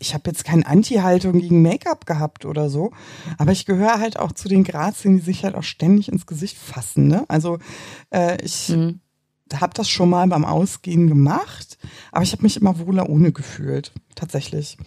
ich 0.00 0.12
hab 0.12 0.26
jetzt 0.26 0.44
keine 0.44 0.66
Anti-Haltung 0.66 1.38
gegen 1.38 1.62
Make-up 1.62 2.04
gehabt 2.04 2.44
oder 2.44 2.68
so. 2.68 2.90
Aber 3.38 3.52
ich 3.52 3.64
gehöre 3.64 4.00
halt 4.00 4.18
auch 4.18 4.32
zu 4.32 4.48
den 4.48 4.64
Grazien, 4.64 5.16
die 5.16 5.22
sich 5.22 5.44
halt 5.44 5.54
auch 5.54 5.62
ständig 5.62 6.08
ins 6.08 6.26
Gesicht 6.26 6.58
fassen. 6.58 7.06
Ne? 7.06 7.24
Also 7.28 7.58
äh, 8.10 8.44
ich 8.44 8.70
mhm. 8.70 9.00
habe 9.52 9.72
das 9.74 9.88
schon 9.88 10.10
mal 10.10 10.26
beim 10.26 10.44
Ausgehen 10.44 11.06
gemacht, 11.06 11.78
aber 12.10 12.24
ich 12.24 12.32
habe 12.32 12.42
mich 12.42 12.56
immer 12.56 12.76
wohler 12.80 13.08
ohne 13.08 13.30
gefühlt. 13.30 13.92
Tatsächlich. 14.16 14.78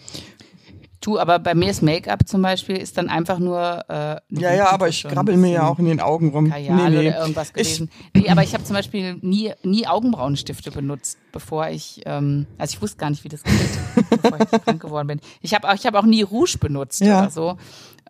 Du, 1.08 1.18
aber 1.18 1.38
bei 1.38 1.54
mir 1.54 1.70
ist 1.70 1.80
Make-up 1.80 2.28
zum 2.28 2.42
Beispiel 2.42 2.76
ist 2.76 2.98
dann 2.98 3.08
einfach 3.08 3.38
nur. 3.38 3.82
Äh, 3.88 4.20
ja, 4.28 4.54
ja, 4.54 4.70
aber 4.70 4.88
ich 4.88 5.04
krabbel 5.04 5.38
mir 5.38 5.50
ja 5.50 5.66
auch 5.66 5.78
in 5.78 5.86
den 5.86 6.00
Augen 6.00 6.28
rum. 6.28 6.50
Kajal 6.50 6.76
nee, 6.76 6.90
nee. 6.90 7.08
oder 7.08 7.20
irgendwas 7.20 7.54
gewesen. 7.54 7.88
Ich, 8.12 8.24
nee, 8.24 8.28
aber 8.28 8.42
ich 8.42 8.52
habe 8.52 8.62
zum 8.64 8.76
Beispiel 8.76 9.14
nie, 9.22 9.54
nie 9.62 9.86
Augenbrauenstifte 9.86 10.70
benutzt, 10.70 11.16
bevor 11.32 11.70
ich, 11.70 12.02
ähm, 12.04 12.46
also 12.58 12.74
ich 12.74 12.82
wusste 12.82 12.98
gar 12.98 13.08
nicht, 13.08 13.24
wie 13.24 13.30
das 13.30 13.42
geht, 13.42 14.20
bevor 14.22 14.38
ich 14.38 14.50
krank 14.64 14.82
geworden 14.82 15.06
bin. 15.06 15.20
Ich 15.40 15.54
habe 15.54 15.66
ich 15.74 15.86
hab 15.86 15.94
auch 15.94 16.04
nie 16.04 16.20
Rouge 16.20 16.58
benutzt 16.60 17.00
ja. 17.00 17.22
oder 17.22 17.30
so. 17.30 17.56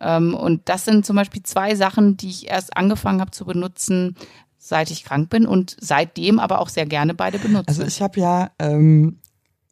Ähm, 0.01 0.33
und 0.33 0.67
das 0.67 0.83
sind 0.83 1.05
zum 1.05 1.15
Beispiel 1.15 1.41
zwei 1.43 1.75
Sachen, 1.75 2.17
die 2.17 2.27
ich 2.27 2.49
erst 2.49 2.75
angefangen 2.75 3.21
habe 3.21 3.31
zu 3.31 3.45
benutzen, 3.45 4.17
seit 4.57 4.91
ich 4.91 5.05
krank 5.05 5.29
bin 5.29 5.45
und 5.45 5.77
seitdem 5.79 6.37
aber 6.37 6.59
auch 6.59 6.67
sehr 6.67 6.85
gerne 6.85 7.13
beide 7.13 7.39
benutze. 7.39 7.69
Also 7.69 7.83
ich 7.83 8.01
habe 8.01 8.19
ja 8.19 8.51
ähm, 8.59 9.19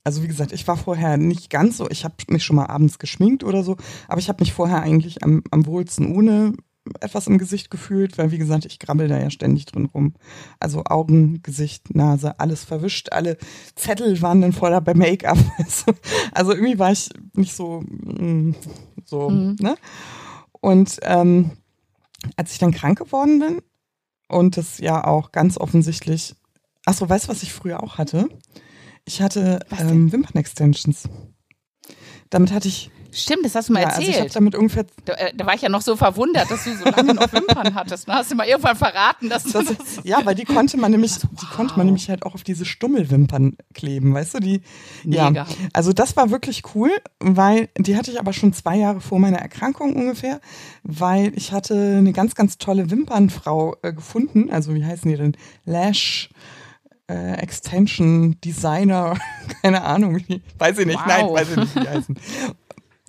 also 0.08 0.24
wie 0.24 0.28
gesagt, 0.30 0.54
ich 0.54 0.66
war 0.70 0.78
vorher 0.78 1.18
nicht 1.18 1.50
ganz 1.50 1.76
so, 1.76 1.90
ich 1.90 2.06
habe 2.06 2.16
mich 2.30 2.46
schon 2.46 2.56
mal 2.56 2.68
abends 2.68 2.98
geschminkt 2.98 3.44
oder 3.44 3.62
so, 3.62 3.76
aber 4.08 4.22
ich 4.22 4.30
habe 4.30 4.42
mich 4.42 4.54
vorher 4.54 4.82
eigentlich 4.82 5.22
am, 5.22 5.44
am 5.52 5.66
wohlsten 5.66 6.16
ohne 6.16 6.54
etwas 7.02 7.28
im 7.28 7.38
Gesicht 7.38 7.70
gefühlt, 7.70 8.18
weil 8.18 8.32
wie 8.32 8.38
gesagt, 8.38 8.64
ich 8.64 8.80
krabbel 8.80 9.10
da 9.10 9.20
ja 9.20 9.30
ständig 9.30 9.66
drin 9.66 9.90
rum. 9.94 10.14
Also 10.62 10.86
Augen, 10.86 11.44
Gesicht, 11.44 11.94
Nase, 11.94 12.40
alles 12.40 12.64
verwischt, 12.64 13.12
alle 13.12 13.38
Zettel 13.76 14.22
waren 14.22 14.40
dann 14.40 14.54
voller 14.54 14.80
bei 14.80 14.94
Make-up. 14.94 15.38
Also 16.32 16.54
irgendwie 16.54 16.80
war 16.80 16.94
ich 16.94 17.10
nicht 17.34 17.54
so, 17.54 17.82
mm, 17.82 18.56
so, 19.04 19.30
mhm. 19.30 19.58
ne? 19.60 19.76
Und 20.62 21.00
ähm, 21.02 21.52
als 22.38 22.54
ich 22.54 22.60
dann 22.60 22.72
krank 22.72 22.98
geworden 22.98 23.40
bin 23.40 23.62
und 24.30 24.56
das 24.56 24.78
ja 24.78 25.04
auch 25.04 25.34
ganz 25.34 25.58
offensichtlich, 25.58 26.34
ach 26.86 26.94
so, 26.94 27.10
weißt 27.10 27.26
du, 27.26 27.30
was 27.30 27.44
ich 27.44 27.52
früher 27.52 27.84
auch 27.84 27.98
hatte? 27.98 28.30
Ich 29.08 29.22
hatte 29.22 29.60
ähm, 29.80 30.12
Wimpern-Extensions. 30.12 31.08
Damit 32.30 32.52
hatte 32.52 32.68
ich 32.68 32.92
Stimmt, 33.10 33.46
das 33.46 33.56
hast 33.56 33.70
du 33.70 33.74
mal 33.74 33.80
ja, 33.80 33.88
erzählt. 33.88 34.08
Also 34.08 34.12
ich 34.12 34.20
habe 34.20 34.30
damit 34.32 34.56
ungefähr. 34.56 34.86
Da, 35.06 35.14
äh, 35.14 35.34
da, 35.36 35.46
war 35.46 35.56
ich 35.56 35.62
ja 35.62 35.70
noch 35.70 35.82
so 35.82 35.96
verwundert, 35.96 36.52
dass 36.52 36.66
du 36.66 36.76
so 36.76 36.86
lange 36.86 37.14
noch 37.14 37.32
Wimpern 37.34 37.74
hattest. 37.74 38.08
Ne? 38.08 38.14
Hast 38.14 38.30
du 38.30 38.36
mal 38.36 38.46
irgendwann 38.46 38.76
verraten, 38.76 39.30
dass 39.30 39.44
das, 39.44 39.66
das 39.66 40.02
Ja, 40.04 40.24
weil 40.26 40.36
die 40.36 40.44
konnte 40.44 40.78
man 40.78 40.92
nämlich, 40.92 41.14
also, 41.14 41.30
wow. 41.32 41.40
die 41.40 41.46
konnte 41.48 41.78
man 41.78 41.88
nämlich 41.88 42.10
halt 42.10 42.24
auch 42.26 42.36
auf 42.36 42.44
diese 42.44 42.66
Stummelwimpern 42.66 43.58
kleben, 43.74 44.14
weißt 44.14 44.36
du? 44.36 44.40
Die. 44.40 44.62
Mega. 45.04 45.32
Ja. 45.32 45.48
Also 45.74 45.94
das 45.94 46.16
war 46.16 46.30
wirklich 46.30 46.64
cool, 46.76 46.92
weil 47.20 47.70
die 47.78 47.96
hatte 47.96 48.12
ich 48.12 48.20
aber 48.20 48.34
schon 48.34 48.54
zwei 48.54 48.76
Jahre 48.76 49.02
vor 49.02 49.20
meiner 49.20 49.40
Erkrankung 49.40 49.96
ungefähr, 49.96 50.40
weil 50.84 51.32
ich 51.36 51.54
hatte 51.54 51.96
eine 51.98 52.12
ganz, 52.14 52.36
ganz 52.36 52.58
tolle 52.58 52.92
Wimpernfrau 52.92 53.78
äh, 53.82 53.94
gefunden. 53.94 54.50
Also 54.52 54.76
wie 54.76 54.86
heißen 54.86 55.10
die 55.10 55.18
denn? 55.18 55.38
Lash. 55.66 56.30
Äh, 57.10 57.36
Extension 57.36 58.36
Designer, 58.42 59.18
keine 59.62 59.82
Ahnung, 59.84 60.18
wie, 60.18 60.42
weiß 60.58 60.80
ich 60.80 60.86
nicht, 60.86 61.00
wow. 61.00 61.08
nein, 61.08 61.26
weiß 61.30 61.52
ich 61.52 61.56
nicht, 61.58 61.76
wie 61.76 61.80
die 61.80 61.90
heißen. 61.90 62.20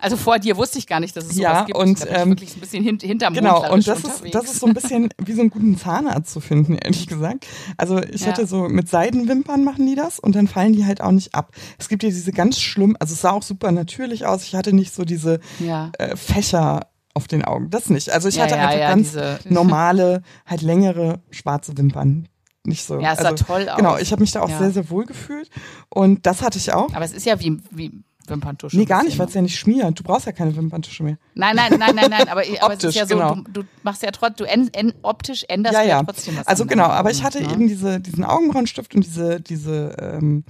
Also 0.01 0.17
vor 0.17 0.39
dir 0.39 0.57
wusste 0.57 0.79
ich 0.79 0.87
gar 0.87 1.01
nicht, 1.01 1.17
dass 1.17 1.25
es 1.25 1.31
sowas 1.31 1.43
ja, 1.43 1.65
gibt. 1.65 1.77
Und, 1.77 2.01
da 2.03 2.23
ähm, 2.23 2.31
wirklich 2.31 2.55
ein 2.55 2.61
bisschen 2.61 2.85
hint 2.85 3.03
hinterm 3.03 3.35
Genau, 3.35 3.71
und 3.73 3.87
das 3.87 4.05
ist, 4.05 4.23
das 4.33 4.45
ist 4.45 4.61
so 4.61 4.67
ein 4.67 4.75
bisschen 4.75 5.09
wie 5.19 5.33
so 5.33 5.41
einen 5.41 5.51
guten 5.51 5.77
Zahnarzt 5.77 6.33
zu 6.33 6.41
finden, 6.41 6.77
ehrlich 6.77 7.09
gesagt. 7.09 7.47
Also 7.77 8.01
ich 8.01 8.21
ja. 8.21 8.29
hatte 8.29 8.47
so 8.47 8.69
mit 8.69 8.89
Seidenwimpern 8.89 9.65
machen 9.65 9.87
die 9.87 9.97
das 9.97 10.21
und 10.21 10.37
dann 10.37 10.47
fallen 10.47 10.73
die 10.73 10.87
halt 10.87 11.01
auch 11.01 11.11
nicht 11.11 11.35
ab. 11.35 11.53
Es 11.79 11.89
gibt 11.89 12.05
ja 12.05 12.11
diese 12.11 12.33
ganz 12.33 12.61
schlimm, 12.61 12.97
also 13.01 13.13
es 13.13 13.23
sah 13.23 13.33
auch 13.33 13.43
super 13.43 13.73
natürlich 13.73 14.25
aus. 14.25 14.45
Ich 14.45 14.55
hatte 14.55 14.73
nicht 14.73 14.95
so 14.95 15.05
diese 15.05 15.41
ja. 15.59 15.91
äh, 15.99 16.17
Fächer 16.17 16.87
auf 17.15 17.27
den 17.27 17.45
Augen. 17.45 17.71
Das 17.71 17.91
nicht. 17.91 18.11
Also 18.11 18.29
ich 18.29 18.37
ja, 18.37 18.45
hatte 18.45 18.57
einfach 18.57 18.79
ganz 18.79 19.17
normale, 19.49 20.23
halt 20.47 20.63
längere 20.63 21.21
schwarze 21.33 21.77
Wimpern 21.77 22.29
nicht 22.65 22.85
so. 22.85 23.01
Ja, 23.01 23.13
es 23.13 23.19
sah 23.19 23.29
also, 23.29 23.45
toll 23.45 23.69
aus. 23.69 23.77
Genau, 23.77 23.97
ich 23.97 24.13
habe 24.13 24.21
mich 24.21 24.33
da 24.33 24.43
auch 24.43 24.49
ja. 24.49 24.59
sehr, 24.59 24.71
sehr 24.71 24.91
wohl 24.91 25.07
gefühlt. 25.07 25.51
Und 25.89 26.27
das 26.27 26.43
hatte 26.43 26.59
ich 26.59 26.73
auch. 26.73 26.93
Aber 26.95 27.05
es 27.05 27.13
ist 27.13 27.25
ja 27.25 27.41
wie, 27.41 27.61
wie 27.71 28.03
Wimperntusche. 28.29 28.77
Nee, 28.77 28.85
gar 28.85 29.03
nicht, 29.05 29.19
weil 29.19 29.27
es 29.27 29.35
ja 29.35 29.43
nicht 29.43 29.59
schmiert. 29.59 29.99
Du 29.99 30.03
brauchst 30.03 30.27
ja 30.27 30.33
keine 30.33 30.55
Wimperntusche 30.55 31.03
mehr. 31.03 31.19
Nein, 31.35 31.57
nein, 31.57 31.79
nein, 31.79 31.95
nein, 31.95 32.11
nein. 32.11 32.29
Aber, 32.29 32.43
aber 32.61 32.75
optisch, 32.75 32.91
es 32.91 32.97
ist 32.97 32.97
ja 32.97 33.07
so, 33.07 33.15
genau. 33.15 33.35
du, 33.37 33.63
du, 33.63 33.69
machst 33.83 34.03
ja 34.03 34.11
trotzdem, 34.11 34.47
du 34.47 34.53
en, 34.53 34.69
en, 34.75 34.95
optisch 35.03 35.45
änderst 35.49 35.75
ja, 35.75 35.83
ja. 35.83 35.89
ja 35.89 36.03
trotzdem 36.03 36.37
was. 36.37 36.47
Also 36.47 36.67
genau, 36.67 36.85
aber 36.85 37.11
ich 37.11 37.23
hatte 37.23 37.43
ja. 37.43 37.53
eben 37.53 37.69
diese, 37.69 38.01
diesen 38.01 38.25
Augenbrauenstift 38.25 38.95
und 38.95 39.05
diese, 39.05 39.41
diese 39.41 39.97
ähm, 40.01 40.45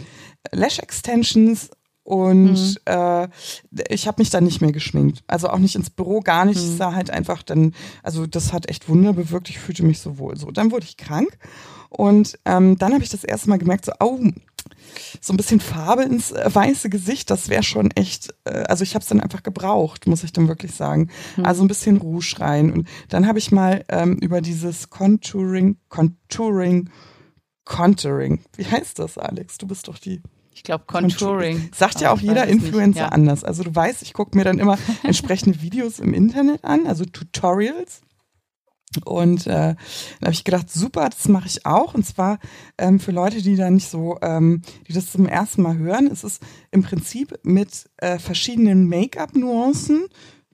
Lash 0.52 0.78
Extensions 0.78 1.70
und 2.08 2.54
mhm. 2.54 2.74
äh, 2.86 3.28
ich 3.90 4.06
habe 4.08 4.22
mich 4.22 4.30
dann 4.30 4.44
nicht 4.44 4.62
mehr 4.62 4.72
geschminkt. 4.72 5.22
Also 5.26 5.50
auch 5.50 5.58
nicht 5.58 5.74
ins 5.74 5.90
Büro, 5.90 6.20
gar 6.20 6.46
nicht. 6.46 6.58
Mhm. 6.58 6.70
Ich 6.70 6.76
sah 6.78 6.94
halt 6.94 7.10
einfach 7.10 7.42
dann, 7.42 7.74
also 8.02 8.26
das 8.26 8.54
hat 8.54 8.70
echt 8.70 8.88
Wunder 8.88 9.12
bewirkt. 9.12 9.50
Ich 9.50 9.58
fühlte 9.58 9.84
mich 9.84 9.98
so 9.98 10.16
wohl. 10.16 10.34
So, 10.34 10.50
dann 10.50 10.72
wurde 10.72 10.86
ich 10.86 10.96
krank 10.96 11.36
und 11.90 12.38
ähm, 12.46 12.78
dann 12.78 12.94
habe 12.94 13.04
ich 13.04 13.10
das 13.10 13.24
erste 13.24 13.50
Mal 13.50 13.58
gemerkt, 13.58 13.84
so, 13.84 13.92
au, 13.98 14.20
so 15.20 15.34
ein 15.34 15.36
bisschen 15.36 15.60
Farbe 15.60 16.02
ins 16.04 16.32
äh, 16.32 16.48
weiße 16.50 16.88
Gesicht, 16.88 17.28
das 17.28 17.50
wäre 17.50 17.62
schon 17.62 17.90
echt, 17.90 18.32
äh, 18.44 18.64
also 18.68 18.84
ich 18.84 18.94
habe 18.94 19.02
es 19.02 19.08
dann 19.10 19.20
einfach 19.20 19.42
gebraucht, 19.42 20.06
muss 20.06 20.24
ich 20.24 20.32
dann 20.32 20.48
wirklich 20.48 20.72
sagen. 20.72 21.10
Mhm. 21.36 21.44
Also 21.44 21.62
ein 21.62 21.68
bisschen 21.68 21.98
Rouge 21.98 22.36
rein. 22.38 22.72
Und 22.72 22.88
dann 23.10 23.26
habe 23.26 23.38
ich 23.38 23.52
mal 23.52 23.84
ähm, 23.90 24.14
über 24.14 24.40
dieses 24.40 24.88
Contouring, 24.88 25.76
Contouring, 25.90 26.88
Contouring, 27.66 28.40
wie 28.56 28.64
heißt 28.64 28.98
das, 28.98 29.18
Alex? 29.18 29.58
Du 29.58 29.66
bist 29.66 29.88
doch 29.88 29.98
die 29.98 30.22
ich 30.58 30.64
glaube 30.64 30.84
Contouring. 30.88 31.70
Sagt 31.72 32.00
ja 32.00 32.10
auch 32.10 32.18
jeder 32.18 32.48
Influencer 32.48 33.02
ja. 33.02 33.08
anders. 33.10 33.44
Also 33.44 33.62
du 33.62 33.72
weißt, 33.74 34.02
ich 34.02 34.12
gucke 34.12 34.36
mir 34.36 34.42
dann 34.42 34.58
immer 34.58 34.76
entsprechende 35.04 35.62
Videos 35.62 36.00
im 36.00 36.12
Internet 36.12 36.64
an, 36.64 36.86
also 36.88 37.04
Tutorials. 37.04 38.00
Und 39.04 39.46
äh, 39.46 39.50
dann 39.50 39.76
habe 40.22 40.32
ich 40.32 40.42
gedacht, 40.42 40.68
super, 40.68 41.08
das 41.10 41.28
mache 41.28 41.46
ich 41.46 41.64
auch. 41.64 41.94
Und 41.94 42.04
zwar 42.04 42.40
ähm, 42.76 42.98
für 42.98 43.12
Leute, 43.12 43.40
die 43.40 43.54
da 43.54 43.70
nicht 43.70 43.88
so, 43.88 44.18
ähm, 44.20 44.62
die 44.88 44.92
das 44.92 45.12
zum 45.12 45.26
ersten 45.26 45.62
Mal 45.62 45.78
hören, 45.78 46.08
ist 46.08 46.24
es 46.24 46.40
im 46.72 46.82
Prinzip 46.82 47.38
mit 47.44 47.88
äh, 47.98 48.18
verschiedenen 48.18 48.88
Make-up-Nuancen 48.88 50.06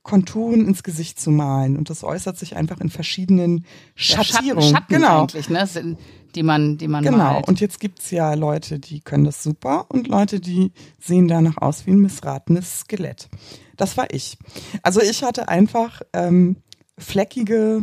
Konturen 0.02 0.66
ins 0.66 0.82
Gesicht 0.82 1.18
zu 1.18 1.30
malen. 1.30 1.78
Und 1.78 1.88
das 1.88 2.04
äußert 2.04 2.36
sich 2.36 2.56
einfach 2.56 2.78
in 2.80 2.90
verschiedenen 2.90 3.64
Schattierungen. 3.94 4.66
Ja, 4.66 4.76
Schatten, 4.76 4.94
genau. 4.94 5.22
eigentlich, 5.22 5.48
ne? 5.48 5.96
Die 6.34 6.42
man, 6.42 6.78
die 6.78 6.88
man 6.88 7.04
Genau. 7.04 7.16
Malt. 7.16 7.48
Und 7.48 7.60
jetzt 7.60 7.80
gibt's 7.80 8.10
ja 8.10 8.34
Leute, 8.34 8.78
die 8.78 9.00
können 9.00 9.24
das 9.24 9.42
super 9.42 9.86
und 9.88 10.08
Leute, 10.08 10.40
die 10.40 10.72
sehen 11.00 11.28
danach 11.28 11.58
aus 11.58 11.86
wie 11.86 11.92
ein 11.92 11.98
missratenes 12.00 12.80
Skelett. 12.80 13.28
Das 13.76 13.96
war 13.96 14.12
ich. 14.12 14.38
Also 14.82 15.00
ich 15.00 15.22
hatte 15.22 15.48
einfach 15.48 16.02
ähm, 16.12 16.56
fleckige 16.98 17.82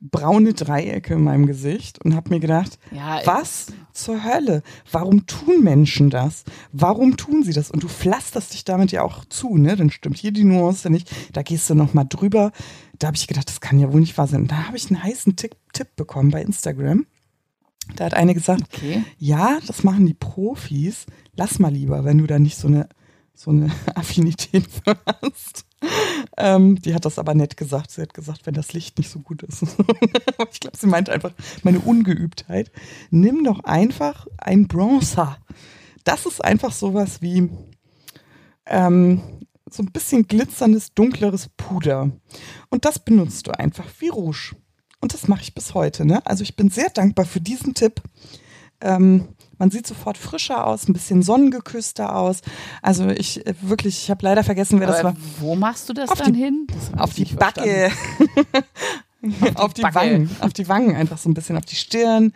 braune 0.00 0.54
Dreiecke 0.54 1.14
in 1.14 1.24
meinem 1.24 1.46
Gesicht 1.46 2.02
und 2.02 2.14
habe 2.14 2.30
mir 2.30 2.40
gedacht, 2.40 2.78
ja, 2.90 3.20
was 3.24 3.66
zur 3.92 4.24
Hölle? 4.24 4.62
Warum 4.90 5.26
tun 5.26 5.62
Menschen 5.62 6.08
das? 6.08 6.44
Warum 6.72 7.16
tun 7.18 7.42
sie 7.42 7.52
das? 7.52 7.70
Und 7.70 7.82
du 7.82 7.88
pflasterst 7.88 8.54
dich 8.54 8.64
damit 8.64 8.92
ja 8.92 9.02
auch 9.02 9.24
zu, 9.26 9.58
ne? 9.58 9.76
Dann 9.76 9.90
stimmt 9.90 10.16
hier 10.16 10.32
die 10.32 10.44
Nuance 10.44 10.88
nicht. 10.88 11.10
Da 11.32 11.42
gehst 11.42 11.68
du 11.68 11.74
noch 11.74 11.92
mal 11.92 12.04
drüber. 12.04 12.52
Da 12.98 13.08
habe 13.08 13.16
ich 13.16 13.26
gedacht, 13.26 13.48
das 13.48 13.60
kann 13.60 13.78
ja 13.78 13.92
wohl 13.92 14.00
nicht 14.00 14.16
wahr 14.16 14.26
sein. 14.26 14.42
Und 14.42 14.50
da 14.50 14.66
habe 14.66 14.76
ich 14.76 14.90
einen 14.90 15.02
heißen 15.02 15.36
Tipp, 15.36 15.54
Tipp 15.74 15.88
bekommen 15.96 16.30
bei 16.30 16.40
Instagram. 16.42 17.06
Da 17.96 18.06
hat 18.06 18.14
eine 18.14 18.34
gesagt, 18.34 18.62
okay. 18.72 19.04
ja, 19.18 19.58
das 19.66 19.84
machen 19.84 20.06
die 20.06 20.14
Profis. 20.14 21.06
Lass 21.34 21.58
mal 21.58 21.72
lieber, 21.72 22.04
wenn 22.04 22.18
du 22.18 22.26
da 22.26 22.38
nicht 22.38 22.56
so 22.56 22.68
eine 22.68 22.88
so 23.40 23.50
eine 23.50 23.70
Affinität 23.94 24.66
für 24.68 24.98
hast. 25.22 25.64
Ähm, 26.36 26.76
die 26.76 26.94
hat 26.94 27.06
das 27.06 27.18
aber 27.18 27.34
nett 27.34 27.56
gesagt. 27.56 27.90
Sie 27.90 28.02
hat 28.02 28.12
gesagt, 28.12 28.44
wenn 28.44 28.54
das 28.54 28.74
Licht 28.74 28.98
nicht 28.98 29.10
so 29.10 29.20
gut 29.20 29.42
ist. 29.42 29.62
ich 30.52 30.60
glaube, 30.60 30.76
sie 30.76 30.86
meint 30.86 31.08
einfach 31.08 31.32
meine 31.62 31.80
Ungeübtheit. 31.80 32.70
Nimm 33.10 33.44
doch 33.44 33.64
einfach 33.64 34.26
ein 34.36 34.68
Bronzer. 34.68 35.38
Das 36.04 36.26
ist 36.26 36.44
einfach 36.44 36.72
sowas 36.72 37.22
wie 37.22 37.48
ähm, 38.66 39.22
so 39.70 39.82
ein 39.82 39.92
bisschen 39.92 40.26
glitzerndes, 40.26 40.92
dunkleres 40.92 41.48
Puder. 41.56 42.10
Und 42.68 42.84
das 42.84 42.98
benutzt 42.98 43.46
du 43.46 43.52
einfach 43.52 43.86
wie 44.00 44.08
Rouge. 44.08 44.54
Und 45.00 45.14
das 45.14 45.28
mache 45.28 45.42
ich 45.42 45.54
bis 45.54 45.74
heute. 45.74 46.04
Ne? 46.04 46.24
Also 46.26 46.42
ich 46.42 46.56
bin 46.56 46.70
sehr 46.70 46.90
dankbar 46.90 47.24
für 47.24 47.40
diesen 47.40 47.74
Tipp. 47.74 48.02
Ähm, 48.82 49.28
man 49.58 49.70
sieht 49.70 49.86
sofort 49.86 50.16
frischer 50.16 50.66
aus, 50.66 50.88
ein 50.88 50.94
bisschen 50.94 51.22
sonnengeküsster 51.22 52.16
aus. 52.16 52.40
Also 52.80 53.08
ich 53.08 53.46
äh, 53.46 53.54
wirklich, 53.60 54.04
ich 54.04 54.10
habe 54.10 54.24
leider 54.24 54.42
vergessen, 54.42 54.80
wer 54.80 54.88
Aber 54.88 54.96
das 54.96 55.04
war. 55.04 55.16
Wo 55.38 55.54
machst 55.54 55.88
du 55.88 55.92
das 55.92 56.10
auf 56.10 56.18
dann 56.18 56.32
die, 56.32 56.40
hin? 56.42 56.66
Auf 56.96 57.14
die 57.14 57.24
Backe. 57.26 57.90
auf 59.56 59.74
die, 59.74 59.82
Wangen, 59.82 60.30
auf 60.40 60.52
die 60.52 60.66
Wangen 60.68 60.96
einfach 60.96 61.18
so 61.18 61.28
ein 61.28 61.34
bisschen, 61.34 61.58
auf 61.58 61.66
die 61.66 61.76
Stirn 61.76 62.32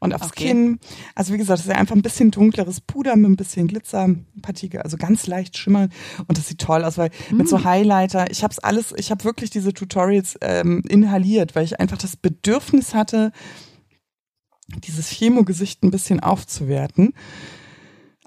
und 0.00 0.14
aufs 0.14 0.28
okay. 0.28 0.48
Kinn. 0.48 0.78
Also 1.14 1.32
wie 1.32 1.38
gesagt, 1.38 1.60
das 1.60 1.66
ist 1.66 1.72
einfach 1.72 1.96
ein 1.96 2.02
bisschen 2.02 2.30
dunkleres 2.30 2.80
Puder 2.82 3.16
mit 3.16 3.30
ein 3.30 3.36
bisschen 3.36 3.68
Glitzerpartikel, 3.68 4.82
also 4.82 4.98
ganz 4.98 5.26
leicht 5.26 5.56
schimmern 5.56 5.90
und 6.26 6.36
das 6.36 6.48
sieht 6.48 6.60
toll 6.60 6.84
aus, 6.84 6.98
weil 6.98 7.10
mm. 7.30 7.36
mit 7.36 7.48
so 7.48 7.64
Highlighter, 7.64 8.30
ich 8.30 8.42
habe 8.42 8.52
es 8.52 8.58
alles, 8.58 8.92
ich 8.96 9.10
habe 9.10 9.24
wirklich 9.24 9.48
diese 9.48 9.72
Tutorials 9.72 10.36
ähm, 10.42 10.82
inhaliert, 10.88 11.54
weil 11.54 11.64
ich 11.64 11.80
einfach 11.80 11.98
das 11.98 12.16
Bedürfnis 12.16 12.92
hatte, 12.92 13.32
dieses 14.84 15.08
Chemogesicht 15.08 15.82
ein 15.84 15.90
bisschen 15.90 16.20
aufzuwerten. 16.20 17.14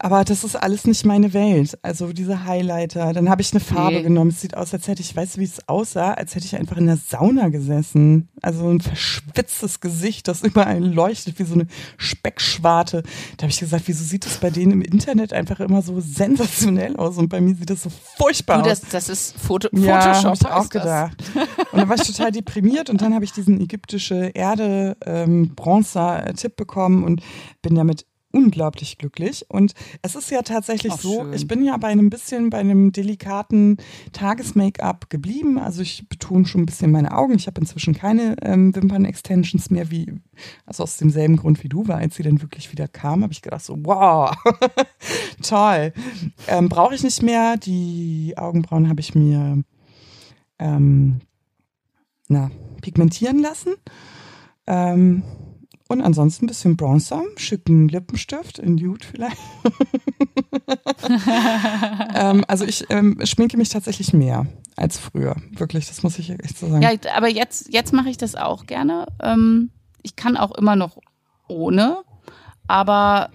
Aber 0.02 0.24
das 0.24 0.46
ist 0.46 0.56
alles 0.56 0.86
nicht 0.88 1.06
meine 1.06 1.34
Welt. 1.34 1.78
Also 1.82 2.14
diese 2.14 2.46
Highlighter. 2.46 3.12
Dann 3.12 3.30
habe 3.30 3.42
ich 3.42 3.52
eine 3.52 3.60
Farbe 3.60 3.98
nee. 3.98 4.04
genommen. 4.04 4.32
Es 4.32 4.40
sieht 4.40 4.56
aus, 4.56 4.74
als 4.74 4.88
hätte 4.88 5.02
ich, 5.02 5.14
weißt 5.14 5.36
du, 5.36 5.42
wie 5.42 5.46
es 5.46 5.68
aussah? 5.68 6.14
Als 6.14 6.36
hätte 6.36 6.46
ich 6.46 6.56
einfach 6.56 6.78
in 6.78 6.86
der 6.86 6.98
Sauna 6.98 7.50
gesessen. 7.50 8.30
Also 8.42 8.70
ein 8.70 8.80
verschwitztes 8.80 9.82
Gesicht, 9.82 10.30
das 10.30 10.42
überall 10.44 10.82
leuchtet 10.82 11.38
wie 11.38 11.44
so 11.44 11.54
eine 11.54 11.68
Speckschwarte. 11.98 13.04
Da 13.36 13.44
habe 13.44 13.52
ich 13.52 13.60
gesagt, 13.60 13.84
wieso 13.88 14.06
sieht 14.06 14.26
das 14.26 14.38
bei 14.38 14.50
denen 14.50 14.72
im 14.72 14.82
Internet 14.82 15.34
einfach 15.34 15.60
immer 15.60 15.82
so 15.82 16.00
sensationell 16.00 16.96
aus? 16.96 17.18
Und 17.18 17.28
bei 17.28 17.42
mir 17.42 17.56
sieht 17.56 17.70
das 17.70 17.84
so 17.84 17.92
furchtbar 18.18 18.64
du, 18.64 18.70
das, 18.70 18.84
aus. 18.84 18.90
Das 18.92 19.10
ist 19.10 19.38
Foto 19.38 19.68
ja, 19.74 20.02
Photoshop. 20.02 20.30
Hab 20.30 20.36
ich 20.42 20.48
auch 20.48 20.70
gedacht. 20.70 21.18
Und 21.74 21.80
dann 21.80 21.90
war 21.90 21.98
ich 21.98 22.04
total 22.04 22.32
deprimiert 22.32 22.90
und 22.90 23.02
dann 23.02 23.14
habe 23.14 23.26
ich 23.26 23.32
diesen 23.32 23.62
ägyptische 23.62 24.32
Erde 24.34 24.98
ähm, 25.06 25.54
Bronzer 25.56 26.26
Tipp 26.36 26.56
bekommen 26.56 27.04
und 27.04 27.21
bin 27.62 27.76
damit 27.76 28.06
unglaublich 28.32 28.98
glücklich. 28.98 29.46
Und 29.50 29.73
es 30.02 30.15
ist 30.15 30.30
ja 30.30 30.42
tatsächlich 30.42 30.94
Ach, 30.94 31.00
so, 31.00 31.21
schön. 31.21 31.34
ich 31.34 31.48
bin 31.48 31.63
ja 31.63 31.77
bei 31.77 31.88
einem 31.88 32.10
bisschen, 32.10 32.50
bei 32.50 32.60
einem 32.60 32.92
delikaten 32.92 33.77
Tages-Make-up 34.13 35.10
geblieben. 35.10 35.58
Also 35.58 35.82
ich 35.82 36.08
betone 36.08 36.46
schon 36.46 36.62
ein 36.62 36.65
bisschen 36.65 36.92
meine 36.92 37.15
Augen. 37.15 37.36
Ich 37.36 37.48
habe 37.48 37.60
inzwischen 37.60 37.94
keine 37.94 38.36
ähm, 38.42 38.75
Wimpern-Extensions 38.75 39.69
mehr, 39.69 39.90
wie, 39.90 40.13
also 40.65 40.84
aus 40.84 40.98
demselben 40.98 41.38
Grund 41.38 41.63
wie 41.63 41.69
du, 41.69 41.88
weil 41.88 41.98
als 41.98 42.15
sie 42.15 42.23
dann 42.23 42.42
wirklich 42.42 42.71
wieder 42.71 42.88
kam, 42.88 43.23
habe 43.23 43.34
ich 43.34 43.42
gedacht 43.42 43.63
so, 43.63 43.77
wow, 43.80 44.36
toll. 45.42 45.94
Ähm, 46.48 46.69
Brauche 46.69 46.96
ich 46.96 47.04
nicht 47.04 47.23
mehr. 47.23 47.58
Die 47.58 48.34
Augenbrauen 48.38 48.90
habe 48.90 49.02
ich 49.02 49.15
mir, 49.15 49.63
ähm, 50.60 51.21
na, 52.27 52.52
pigmentieren 52.82 53.40
lassen. 53.40 53.73
Ähm, 54.67 55.23
und 55.90 56.02
ansonsten 56.02 56.46
ein 56.46 56.48
bisschen 56.48 56.77
Bronzer, 56.77 57.23
schicken 57.35 57.90
Lippenstift 57.90 58.60
in 58.60 58.75
Nude 58.75 59.06
vielleicht. 59.06 59.37
ähm, 62.15 62.46
also 62.48 62.63
ich 62.63 62.85
ähm, 62.90 63.19
schminke 63.23 63.58
mich 63.58 63.69
tatsächlich 63.69 64.13
mehr 64.13 64.46
als 64.75 65.00
früher. 65.00 65.35
Wirklich, 65.52 65.87
das 65.87 66.04
muss 66.04 66.19
ich 66.19 66.29
echt 66.29 66.60
so 66.60 66.69
sagen. 66.69 66.83
Ja, 66.83 66.92
aber 67.15 67.27
jetzt, 67.27 67.73
jetzt 67.73 67.92
mache 67.92 68.10
ich 68.10 68.17
das 68.17 68.35
auch 68.35 68.67
gerne. 68.67 69.08
Ähm, 69.21 69.71
ich 70.04 70.15
kann 70.15 70.37
auch 70.37 70.52
immer 70.52 70.75
noch 70.75 71.00
ohne, 71.48 71.98
aber 72.67 73.31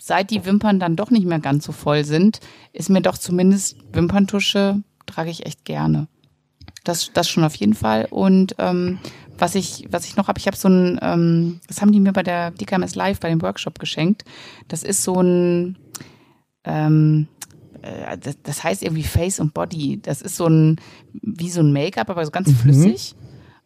seit 0.00 0.30
die 0.30 0.44
Wimpern 0.44 0.78
dann 0.78 0.94
doch 0.94 1.10
nicht 1.10 1.26
mehr 1.26 1.40
ganz 1.40 1.64
so 1.64 1.72
voll 1.72 2.04
sind, 2.04 2.38
ist 2.72 2.88
mir 2.88 3.02
doch 3.02 3.18
zumindest 3.18 3.76
Wimperntusche 3.92 4.82
trage 5.06 5.30
ich 5.30 5.44
echt 5.44 5.64
gerne. 5.64 6.06
Das, 6.84 7.10
das 7.12 7.28
schon 7.28 7.42
auf 7.42 7.56
jeden 7.56 7.74
Fall. 7.74 8.06
Und 8.10 8.54
ähm, 8.58 9.00
was 9.40 9.54
ich, 9.54 9.86
was 9.90 10.06
ich 10.06 10.16
noch 10.16 10.28
habe, 10.28 10.38
ich 10.38 10.46
habe 10.46 10.56
so 10.56 10.68
ein, 10.68 10.98
ähm, 11.02 11.60
das 11.66 11.80
haben 11.80 11.92
die 11.92 12.00
mir 12.00 12.12
bei 12.12 12.22
der 12.22 12.50
DKMS 12.52 12.94
Live 12.94 13.20
bei 13.20 13.28
dem 13.28 13.42
Workshop 13.42 13.78
geschenkt. 13.78 14.24
Das 14.68 14.82
ist 14.82 15.02
so 15.02 15.20
ein, 15.20 15.78
ähm, 16.64 17.26
äh, 17.82 18.18
das, 18.18 18.36
das 18.42 18.62
heißt 18.62 18.82
irgendwie 18.82 19.02
Face 19.02 19.40
und 19.40 19.54
Body. 19.54 20.00
Das 20.02 20.22
ist 20.22 20.36
so 20.36 20.46
ein, 20.46 20.76
wie 21.12 21.50
so 21.50 21.60
ein 21.60 21.72
Make-up, 21.72 22.10
aber 22.10 22.24
so 22.24 22.30
ganz 22.30 22.48
mhm. 22.48 22.56
flüssig. 22.56 23.14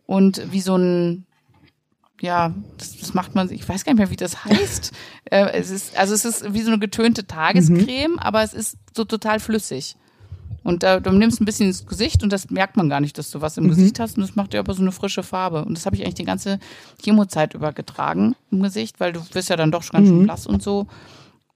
Und 0.07 0.53
wie 0.53 0.61
so 0.61 0.77
ein, 0.77 1.27
ja, 2.21 2.55
das, 2.79 2.97
das 2.97 3.15
macht 3.15 3.35
man, 3.35 3.51
ich 3.51 3.69
weiß 3.69 3.85
gar 3.85 3.93
nicht 3.93 3.99
mehr, 3.99 4.11
wie 4.11 4.17
das 4.17 4.45
heißt. 4.45 4.93
äh, 5.31 5.51
es 5.53 5.71
ist, 5.71 5.97
also 5.99 6.15
es 6.15 6.25
ist 6.25 6.55
wie 6.55 6.63
so 6.63 6.71
eine 6.71 6.79
getönte 6.79 7.27
Tagescreme, 7.27 8.13
mhm. 8.13 8.19
aber 8.19 8.43
es 8.43 8.55
ist 8.55 8.77
so 8.97 9.05
total 9.05 9.41
flüssig. 9.41 9.97
Und 10.65 10.83
da, 10.83 10.99
du 10.99 11.13
nimmst 11.13 11.41
ein 11.41 11.45
bisschen 11.45 11.69
ins 11.69 11.87
Gesicht 11.87 12.23
und 12.23 12.33
das 12.33 12.51
merkt 12.51 12.77
man 12.77 12.89
gar 12.89 13.01
nicht, 13.01 13.17
dass 13.19 13.31
du 13.31 13.41
was 13.41 13.59
im 13.59 13.65
mhm. 13.65 13.69
Gesicht 13.69 14.01
hast 14.01 14.17
und 14.17 14.23
das 14.23 14.35
macht 14.35 14.55
dir 14.55 14.59
aber 14.59 14.75
so 14.75 14.83
eine 14.83 14.93
frische 14.93 15.23
Farbe. 15.23 15.65
Und 15.65 15.77
das 15.77 15.87
habe 15.87 15.95
ich 15.95 16.03
eigentlich 16.03 16.15
die 16.15 16.25
ganze 16.25 16.59
Chemozeit 17.03 17.55
über 17.55 17.73
getragen 17.73 18.35
im 18.51 18.63
Gesicht, 18.63 18.99
weil 18.99 19.13
du 19.13 19.21
bist 19.33 19.51
ja 19.51 19.57
dann 19.57 19.71
doch 19.71 19.83
schon 19.83 19.99
ganz 19.99 20.09
mhm. 20.09 20.17
schön 20.17 20.25
blass 20.25 20.47
und 20.47 20.63
so. 20.63 20.87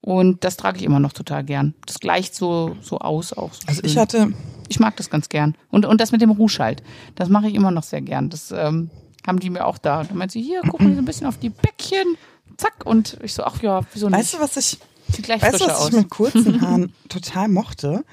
Und 0.01 0.45
das 0.45 0.57
trage 0.57 0.79
ich 0.79 0.85
immer 0.85 1.01
noch 1.01 1.13
total 1.13 1.43
gern. 1.43 1.75
Das 1.87 1.99
gleicht 1.99 2.35
so, 2.35 2.77
so 2.81 2.99
aus 2.99 3.33
auch. 3.33 3.53
So 3.53 3.61
also 3.67 3.81
schön. 3.81 3.91
ich 3.91 3.99
hatte. 3.99 4.33
Ich 4.69 4.79
mag 4.79 4.97
das 4.97 5.11
ganz 5.11 5.29
gern. 5.29 5.57
Und, 5.71 5.87
und 5.87 6.01
das 6.01 6.13
mit 6.13 6.21
dem 6.21 6.31
Rouge 6.31 6.59
halt. 6.61 6.83
Das 7.15 7.31
mache 7.31 7.49
ich 7.49 7.55
immer 7.55 7.71
noch 7.71 7.83
sehr 7.83 8.03
gern. 8.03 8.29
Das 8.29 8.53
ähm, 8.53 8.91
haben 9.27 9.41
die 9.41 9.49
mir 9.49 9.67
auch 9.67 9.79
da. 9.79 10.05
Da 10.05 10.15
meint 10.15 10.31
sie, 10.31 10.43
hier, 10.43 10.61
guck 10.69 10.81
mal 10.81 10.93
so 10.93 10.99
ein 10.99 11.05
bisschen 11.07 11.27
auf 11.27 11.39
die 11.39 11.49
Bäckchen. 11.49 12.17
Zack. 12.59 12.85
Und 12.85 13.19
ich 13.23 13.33
so, 13.33 13.45
ach 13.45 13.63
ja, 13.63 13.81
wieso 13.93 14.09
nicht? 14.09 14.19
Weißt 14.19 14.35
du, 14.35 14.41
was 14.41 14.57
ich. 14.57 14.79
Sieht 15.11 15.25
gleich 15.25 15.41
weißt 15.41 15.61
du, 15.61 15.67
was 15.67 15.77
aus. 15.77 15.89
ich 15.89 15.95
mit 15.95 16.11
kurzen 16.11 16.61
Haaren 16.61 16.93
total 17.09 17.49
mochte? 17.49 18.05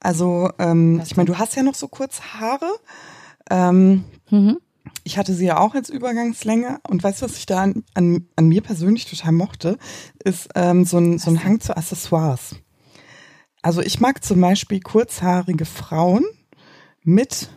Also, 0.00 0.50
ähm, 0.58 1.00
ich 1.04 1.16
meine, 1.16 1.26
du 1.26 1.38
hast 1.38 1.54
ja 1.56 1.62
noch 1.62 1.74
so 1.74 1.88
kurze 1.88 2.22
Haare. 2.34 2.70
Ähm, 3.50 4.04
mhm. 4.30 4.58
Ich 5.04 5.18
hatte 5.18 5.34
sie 5.34 5.46
ja 5.46 5.58
auch 5.58 5.74
als 5.74 5.90
Übergangslänge. 5.90 6.80
Und 6.88 7.02
weißt 7.02 7.20
du, 7.20 7.26
was 7.26 7.36
ich 7.36 7.46
da 7.46 7.62
an, 7.62 7.84
an, 7.94 8.26
an 8.36 8.48
mir 8.48 8.62
persönlich 8.62 9.04
total 9.04 9.32
mochte, 9.32 9.78
ist 10.24 10.48
ähm, 10.54 10.84
so, 10.84 10.98
ein, 10.98 11.18
so 11.18 11.30
ein 11.30 11.44
Hang 11.44 11.60
zu 11.60 11.76
Accessoires. 11.76 12.56
Also 13.62 13.82
ich 13.82 14.00
mag 14.00 14.24
zum 14.24 14.40
Beispiel 14.40 14.80
kurzhaarige 14.80 15.66
Frauen 15.66 16.24
mit 17.02 17.50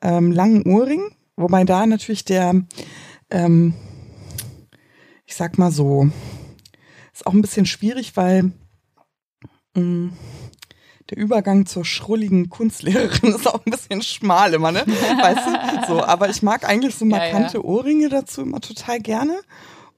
ähm, 0.00 0.32
langen 0.32 0.62
Ohrringen, 0.66 1.10
wobei 1.36 1.64
da 1.64 1.86
natürlich 1.86 2.24
der, 2.24 2.64
ähm, 3.30 3.74
ich 5.26 5.34
sag 5.34 5.58
mal 5.58 5.70
so, 5.70 6.08
ist 7.12 7.26
auch 7.26 7.34
ein 7.34 7.42
bisschen 7.42 7.66
schwierig, 7.66 8.16
weil 8.16 8.52
mh, 9.74 9.82
mm, 9.82 10.12
der 11.10 11.18
Übergang 11.18 11.66
zur 11.66 11.84
schrulligen 11.84 12.48
Kunstlehrerin 12.48 13.30
ist 13.34 13.46
auch 13.46 13.64
ein 13.64 13.70
bisschen 13.70 14.02
schmal 14.02 14.54
immer, 14.54 14.72
ne? 14.72 14.84
Weißt 14.86 15.46
du? 15.46 15.54
So, 15.86 16.02
aber 16.02 16.30
ich 16.30 16.42
mag 16.42 16.66
eigentlich 16.66 16.94
so 16.94 17.04
markante 17.04 17.58
ja, 17.58 17.62
ja. 17.62 17.64
Ohrringe 17.64 18.08
dazu 18.08 18.40
immer 18.40 18.60
total 18.60 19.00
gerne. 19.00 19.34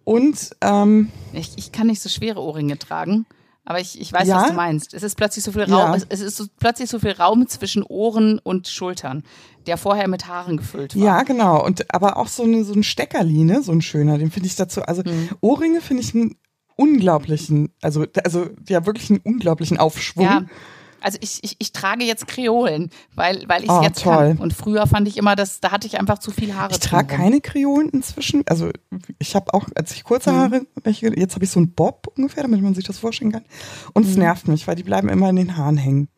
Und 0.03 0.51
ähm, 0.63 1.11
ich, 1.33 1.53
ich 1.57 1.71
kann 1.71 1.87
nicht 1.87 2.03
so 2.03 2.09
schwere 2.09 2.41
Ohrringe 2.41 2.77
tragen. 2.77 3.25
Aber 3.65 3.81
ich, 3.81 4.01
ich 4.01 4.13
weiß, 4.13 4.27
ja? 4.27 4.43
was 4.43 4.49
du 4.49 4.55
meinst. 4.55 4.95
Es 4.95 5.03
ist 5.03 5.17
plötzlich 5.17 5.45
so 5.45 5.53
viel 5.53 5.63
Raum, 5.63 5.93
ja. 5.93 5.99
es 6.09 6.21
ist 6.21 6.37
so, 6.37 6.47
plötzlich 6.59 6.91
so 6.91 6.99
viel 6.99 7.13
Raum 7.13 7.47
zwischen 7.47 7.83
Ohren 7.85 8.41
und 8.41 8.67
Schultern, 8.69 9.23
der 9.67 9.77
vorher 9.77 10.09
mit 10.09 10.27
Haaren 10.27 10.57
gefüllt 10.57 10.97
war. 10.97 11.03
Ja, 11.05 11.23
genau. 11.23 11.65
Und 11.65 11.93
aber 11.95 12.17
auch 12.17 12.29
so 12.29 12.43
eine 12.43 12.65
so 12.65 12.75
ein 12.75 12.83
Steckerli, 12.83 13.45
ne, 13.45 13.63
so 13.63 13.73
ein 13.73 13.83
schöner, 13.83 14.19
den 14.19 14.31
finde 14.31 14.49
ich 14.49 14.57
dazu. 14.57 14.83
Also 14.83 15.05
hm. 15.05 15.31
Ohrringe 15.41 15.81
finde 15.81 16.03
ich 16.03 16.15
einen 16.15 16.37
unglaublichen, 16.77 17.73
also 17.83 18.07
also 18.25 18.49
ja 18.69 18.87
wirklich 18.87 19.11
einen 19.11 19.21
unglaublichen 19.21 19.79
Aufschwung. 19.79 20.25
Ja 20.25 20.45
also 21.07 21.19
ich, 21.21 21.39
ich, 21.45 21.55
ich 21.61 21.71
trage 21.71 22.05
jetzt 22.05 22.27
Kreolen, 22.27 22.91
weil, 23.15 23.45
weil 23.47 23.63
ich 23.63 23.71
es 23.71 23.77
oh, 23.77 23.81
jetzt 23.81 24.03
toll. 24.03 24.13
kann. 24.13 24.39
Und 24.39 24.53
früher 24.53 24.89
fand 24.89 25.07
ich 25.07 25.17
immer, 25.17 25.37
dass 25.37 25.61
da 25.61 25.71
hatte 25.71 25.87
ich 25.87 26.01
einfach 26.01 26.19
zu 26.19 26.33
viel 26.33 26.53
Haare. 26.53 26.73
Ich 26.73 26.81
trage 26.81 27.07
keine 27.07 27.41
Kreolen 27.41 27.91
inzwischen. 27.91 28.43
Also 28.49 28.71
ich 29.21 29.37
habe 29.37 29.55
auch, 29.55 29.67
als 29.77 29.93
ich 29.93 30.03
kurze 30.03 30.33
mhm. 30.33 30.37
Haare, 30.37 30.67
welche, 30.83 31.17
jetzt 31.17 31.37
habe 31.37 31.45
ich 31.45 31.53
so 31.53 31.61
einen 31.61 31.73
Bob 31.73 32.13
ungefähr, 32.17 32.43
damit 32.43 32.61
man 32.61 32.75
sich 32.75 32.85
das 32.85 32.99
vorstellen 32.99 33.31
kann. 33.31 33.45
Und 33.93 34.05
mhm. 34.05 34.11
es 34.11 34.17
nervt 34.17 34.49
mich, 34.49 34.67
weil 34.67 34.75
die 34.75 34.83
bleiben 34.83 35.09
immer 35.09 35.31
in 35.31 35.37
den 35.37 35.57
Haaren 35.57 35.77
hängen. 35.77 36.09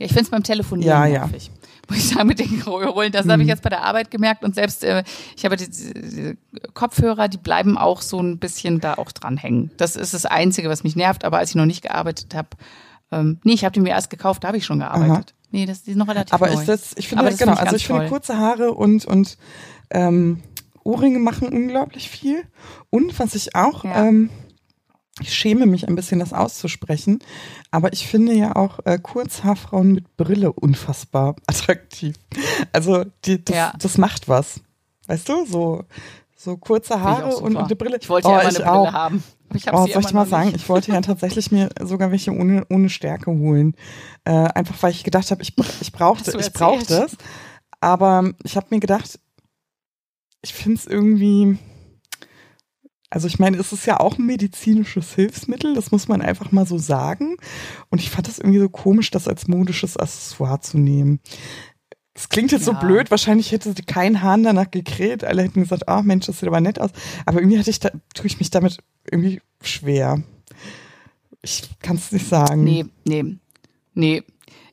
Ja, 0.00 0.06
ich 0.06 0.08
finde 0.08 0.22
es 0.22 0.30
beim 0.30 0.42
Telefonieren 0.42 0.90
ja, 0.90 1.06
nervig. 1.06 1.46
Ja. 1.46 1.52
Muss 1.88 1.98
ich 1.98 2.08
sagen, 2.08 2.26
mit 2.26 2.40
den 2.40 2.58
Kreolen, 2.58 3.12
das 3.12 3.26
mhm. 3.26 3.30
habe 3.30 3.42
ich 3.42 3.48
jetzt 3.48 3.62
bei 3.62 3.70
der 3.70 3.84
Arbeit 3.84 4.10
gemerkt. 4.10 4.42
Und 4.42 4.56
selbst, 4.56 4.82
äh, 4.82 5.04
ich 5.36 5.44
habe 5.44 5.56
die, 5.56 5.68
die 5.68 6.36
Kopfhörer, 6.74 7.28
die 7.28 7.38
bleiben 7.38 7.78
auch 7.78 8.02
so 8.02 8.18
ein 8.18 8.38
bisschen 8.38 8.80
da 8.80 8.94
auch 8.94 9.12
dran 9.12 9.36
hängen. 9.36 9.70
Das 9.76 9.94
ist 9.94 10.14
das 10.14 10.26
Einzige, 10.26 10.68
was 10.68 10.82
mich 10.82 10.96
nervt. 10.96 11.24
Aber 11.24 11.38
als 11.38 11.50
ich 11.50 11.54
noch 11.54 11.66
nicht 11.66 11.82
gearbeitet 11.82 12.34
habe, 12.34 12.48
ähm, 13.12 13.38
nee, 13.44 13.52
ich 13.52 13.64
habe 13.64 13.72
die 13.72 13.80
mir 13.80 13.90
erst 13.90 14.10
gekauft, 14.10 14.42
da 14.42 14.48
habe 14.48 14.56
ich 14.56 14.64
schon 14.64 14.80
gearbeitet. 14.80 15.34
Aha. 15.34 15.42
Nee, 15.52 15.66
das 15.66 15.80
ist 15.80 15.96
noch 15.96 16.08
relativ 16.08 16.32
Aber 16.32 16.46
neu. 16.46 16.54
ist 16.54 16.66
das, 16.66 16.94
ich 16.96 17.08
finde, 17.08 17.26
das 17.26 17.36
genau, 17.36 17.52
find 17.52 17.60
ich 17.60 17.66
also 17.66 17.76
ich 17.76 17.86
toll. 17.86 17.98
finde 17.98 18.10
kurze 18.10 18.38
Haare 18.38 18.72
und, 18.72 19.04
und 19.04 19.36
ähm, 19.90 20.42
Ohrringe 20.82 21.18
machen 21.18 21.48
unglaublich 21.48 22.08
viel. 22.08 22.44
Und 22.90 23.18
was 23.18 23.34
ich 23.34 23.54
auch, 23.54 23.84
ja. 23.84 24.06
ähm, 24.06 24.30
ich 25.20 25.34
schäme 25.34 25.66
mich 25.66 25.86
ein 25.86 25.94
bisschen, 25.94 26.20
das 26.20 26.32
auszusprechen, 26.32 27.18
aber 27.70 27.92
ich 27.92 28.06
finde 28.06 28.32
ja 28.32 28.56
auch 28.56 28.78
äh, 28.86 28.98
Kurzhaarfrauen 28.98 29.92
mit 29.92 30.16
Brille 30.16 30.52
unfassbar 30.52 31.36
attraktiv. 31.46 32.16
Also 32.72 33.04
die, 33.26 33.44
das, 33.44 33.56
ja. 33.56 33.72
das 33.78 33.98
macht 33.98 34.28
was. 34.28 34.60
Weißt 35.06 35.28
du, 35.28 35.44
so, 35.46 35.84
so 36.34 36.56
kurze 36.56 37.00
Haare 37.00 37.36
und, 37.36 37.56
eine 37.56 37.76
Brille. 37.76 37.98
Ich 38.00 38.08
wollte 38.08 38.28
ja 38.28 38.36
oh, 38.36 38.40
immer 38.40 38.48
eine 38.48 38.58
Brille 38.58 38.70
auch. 38.70 38.92
haben. 38.92 39.22
Ich 39.54 39.72
oh, 39.72 39.86
soll 39.86 40.02
ich 40.02 40.12
mal 40.12 40.26
sagen, 40.26 40.50
nicht. 40.50 40.56
ich 40.56 40.68
wollte 40.68 40.92
ja 40.92 41.00
tatsächlich 41.00 41.50
mir 41.50 41.70
sogar 41.80 42.10
welche 42.10 42.32
ohne, 42.32 42.64
ohne 42.70 42.88
Stärke 42.88 43.30
holen. 43.30 43.74
Äh, 44.24 44.30
einfach 44.30 44.74
weil 44.82 44.92
ich 44.92 45.04
gedacht 45.04 45.30
habe, 45.30 45.42
ich, 45.42 45.54
ich 45.80 45.92
brauchte, 45.92 46.38
ich 46.38 46.52
brauche 46.52 46.84
das. 46.86 47.16
Aber 47.80 48.32
ich 48.44 48.56
habe 48.56 48.68
mir 48.70 48.80
gedacht, 48.80 49.18
ich 50.42 50.54
finde 50.54 50.78
es 50.78 50.86
irgendwie. 50.86 51.58
Also 53.10 53.26
ich 53.26 53.38
meine, 53.38 53.58
es 53.58 53.72
ist 53.72 53.84
ja 53.84 54.00
auch 54.00 54.16
ein 54.16 54.24
medizinisches 54.24 55.14
Hilfsmittel, 55.14 55.74
das 55.74 55.90
muss 55.90 56.08
man 56.08 56.22
einfach 56.22 56.50
mal 56.50 56.66
so 56.66 56.78
sagen. 56.78 57.36
Und 57.90 58.00
ich 58.00 58.08
fand 58.08 58.26
das 58.26 58.38
irgendwie 58.38 58.60
so 58.60 58.70
komisch, 58.70 59.10
das 59.10 59.28
als 59.28 59.48
modisches 59.48 59.98
Accessoire 59.98 60.60
zu 60.62 60.78
nehmen. 60.78 61.20
Das 62.14 62.28
klingt 62.28 62.52
jetzt 62.52 62.66
ja. 62.66 62.72
so 62.72 62.78
blöd, 62.78 63.10
wahrscheinlich 63.10 63.52
hätte 63.52 63.74
kein 63.86 64.22
Hahn 64.22 64.42
danach 64.42 64.70
gekräht. 64.70 65.24
Alle 65.24 65.42
hätten 65.42 65.60
gesagt, 65.60 65.88
ach 65.88 66.00
oh 66.00 66.02
Mensch, 66.02 66.26
das 66.26 66.40
sieht 66.40 66.48
aber 66.48 66.60
nett 66.60 66.80
aus. 66.80 66.90
Aber 67.26 67.40
irgendwie 67.40 67.58
hatte 67.58 67.70
ich 67.70 67.80
da, 67.80 67.90
tue 68.14 68.26
ich 68.26 68.38
mich 68.38 68.50
damit 68.50 68.78
irgendwie 69.10 69.40
schwer. 69.60 70.22
Ich 71.42 71.68
kann 71.80 71.96
es 71.96 72.12
nicht 72.12 72.28
sagen. 72.28 72.62
Nee, 72.64 72.86
nee, 73.04 73.36
nee. 73.94 74.22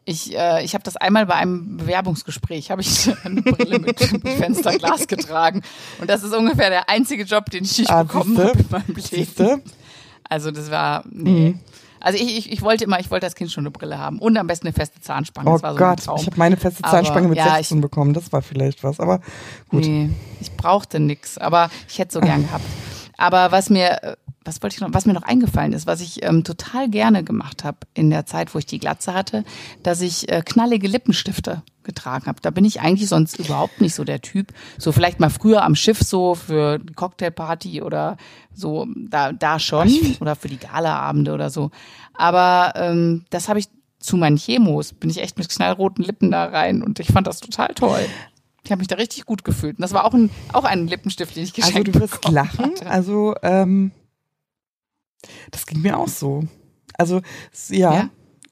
Ich, 0.05 0.35
äh, 0.35 0.63
ich 0.63 0.73
habe 0.73 0.83
das 0.83 0.97
einmal 0.97 1.27
bei 1.27 1.35
einem 1.35 1.77
Bewerbungsgespräch, 1.77 2.71
habe 2.71 2.81
ich 2.81 3.11
eine 3.23 3.41
Brille 3.41 3.79
mit, 3.79 3.99
Fensterglas 3.99 5.07
getragen. 5.07 5.61
Und 5.99 6.09
das 6.09 6.23
ist 6.23 6.33
ungefähr 6.33 6.69
der 6.69 6.89
einzige 6.89 7.23
Job, 7.23 7.49
den 7.51 7.63
ich 7.63 7.77
nicht 7.77 7.91
ah, 7.91 8.03
bekommen 8.03 8.37
habe 8.37 8.57
in 8.57 8.65
meinem 8.69 8.87
Leben. 8.87 9.01
Siehste? 9.01 9.61
Also 10.27 10.51
das 10.51 10.71
war, 10.71 11.03
nee. 11.11 11.51
Mhm. 11.51 11.59
Also 11.99 12.17
ich, 12.17 12.37
ich, 12.37 12.51
ich 12.51 12.61
wollte 12.61 12.85
immer, 12.85 12.99
ich 12.99 13.11
wollte 13.11 13.25
als 13.25 13.35
Kind 13.35 13.51
schon 13.51 13.63
eine 13.63 13.71
Brille 13.71 13.97
haben 13.97 14.19
und 14.19 14.37
am 14.37 14.47
besten 14.47 14.67
eine 14.67 14.73
feste 14.73 15.01
Zahnspange. 15.01 15.49
Oh 15.49 15.57
so 15.57 15.75
Gott, 15.75 15.99
ich 15.99 16.07
habe 16.07 16.37
meine 16.37 16.55
feste 16.55 16.81
Zahnspange 16.81 17.25
aber, 17.25 17.29
mit 17.29 17.37
ja, 17.37 17.55
16 17.55 17.77
ich, 17.77 17.81
bekommen. 17.81 18.13
Das 18.13 18.31
war 18.31 18.41
vielleicht 18.41 18.83
was, 18.83 18.99
aber 18.99 19.19
gut. 19.69 19.85
Nee, 19.85 20.09
ich 20.39 20.51
brauchte 20.53 20.99
nix, 20.99 21.37
aber 21.37 21.69
ich 21.89 21.99
hätte 21.99 22.13
so 22.13 22.21
gern 22.21 22.43
gehabt. 22.47 22.63
Aber 23.19 23.51
was 23.51 23.69
mir, 23.69 24.17
was 24.45 24.63
wollte 24.63 24.75
ich 24.75 24.81
noch, 24.81 24.93
was 24.93 25.05
mir 25.05 25.13
noch 25.13 25.23
eingefallen 25.23 25.73
ist, 25.73 25.85
was 25.85 25.99
ich 25.99 26.23
ähm, 26.23 26.45
total 26.45 26.89
gerne 26.89 27.23
gemacht 27.23 27.65
habe 27.65 27.79
in 27.93 28.09
der 28.09 28.25
Zeit, 28.25 28.55
wo 28.55 28.59
ich 28.59 28.65
die 28.65 28.79
Glatze 28.79 29.13
hatte, 29.13 29.43
dass 29.83 29.99
ich 29.99 30.31
äh, 30.31 30.41
knallige 30.43 30.87
Lippenstifte 30.87 31.61
getragen 31.83 32.27
habe. 32.27 32.39
Da 32.41 32.49
bin 32.49 32.63
ich 32.63 32.79
eigentlich 32.79 33.09
sonst 33.09 33.37
überhaupt 33.37 33.81
nicht 33.81 33.93
so 33.93 34.05
der 34.05 34.21
Typ. 34.21 34.53
So 34.77 34.93
vielleicht 34.93 35.19
mal 35.19 35.29
früher 35.29 35.63
am 35.63 35.75
Schiff 35.75 35.99
so 35.99 36.33
für 36.33 36.79
die 36.79 36.93
Cocktailparty 36.93 37.81
oder 37.81 38.15
so, 38.53 38.87
da, 38.95 39.33
da 39.33 39.59
schon. 39.59 39.89
Oder 40.21 40.37
für 40.37 40.47
die 40.47 40.57
Galaabende 40.57 41.33
oder 41.33 41.49
so. 41.49 41.71
Aber 42.13 42.73
ähm, 42.75 43.25
das 43.31 43.49
habe 43.49 43.59
ich 43.59 43.67
zu 43.99 44.15
meinen 44.15 44.37
Chemos, 44.37 44.93
bin 44.93 45.09
ich 45.09 45.21
echt 45.21 45.37
mit 45.37 45.49
knallroten 45.49 46.05
Lippen 46.05 46.31
da 46.31 46.45
rein 46.45 46.81
und 46.81 46.99
ich 47.01 47.07
fand 47.07 47.27
das 47.27 47.41
total 47.41 47.73
toll. 47.75 48.05
Ich 48.63 48.71
habe 48.71 48.79
mich 48.79 48.87
da 48.87 48.95
richtig 48.95 49.25
gut 49.25 49.43
gefühlt. 49.43 49.77
Und 49.77 49.81
das 49.81 49.93
war 49.93 50.05
auch 50.05 50.13
ein, 50.13 50.29
auch 50.53 50.63
ein 50.63 50.87
Lippenstift, 50.87 51.35
den 51.35 51.43
ich 51.43 51.53
geschenkt 51.53 51.87
habe. 51.87 52.03
Also 52.03 52.07
du 52.07 52.11
wirst 52.11 52.29
lachen. 52.29 52.65
Hatte. 52.65 52.85
Also 52.85 53.35
ähm, 53.41 53.91
das 55.51 55.65
ging 55.65 55.81
mir 55.81 55.97
auch 55.97 56.07
so. 56.07 56.43
Also 56.97 57.21
ja, 57.69 57.93
ja. 57.93 58.09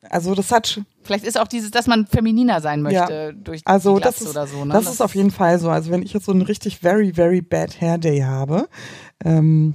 also 0.10 0.36
das 0.36 0.52
hat 0.52 0.82
Vielleicht 1.08 1.26
ist 1.26 1.40
auch 1.40 1.48
dieses, 1.48 1.72
dass 1.72 1.88
man 1.88 2.06
femininer 2.06 2.60
sein 2.60 2.82
möchte 2.82 3.14
Ja. 3.14 3.32
durch 3.32 3.62
Also 3.66 3.96
die 3.96 4.04
das 4.04 4.18
Glatze 4.18 4.24
ist, 4.26 4.32
oder 4.32 4.48
so. 4.48 4.66
Ne? 4.66 4.74
das 4.74 4.88
ist 4.88 5.02
auf 5.02 5.16
jeden 5.16 5.32
Fall 5.32 5.58
so. 5.58 5.70
Also 5.70 5.90
wenn 5.90 6.02
ich 6.02 6.14
jetzt 6.14 6.26
so 6.26 6.34
einen 6.34 6.42
richtig 6.42 6.80
very, 6.80 7.14
very 7.14 7.42
bad 7.42 7.80
Hair 7.80 7.98
Day 7.98 8.20
habe, 8.20 8.68
ähm, 9.24 9.74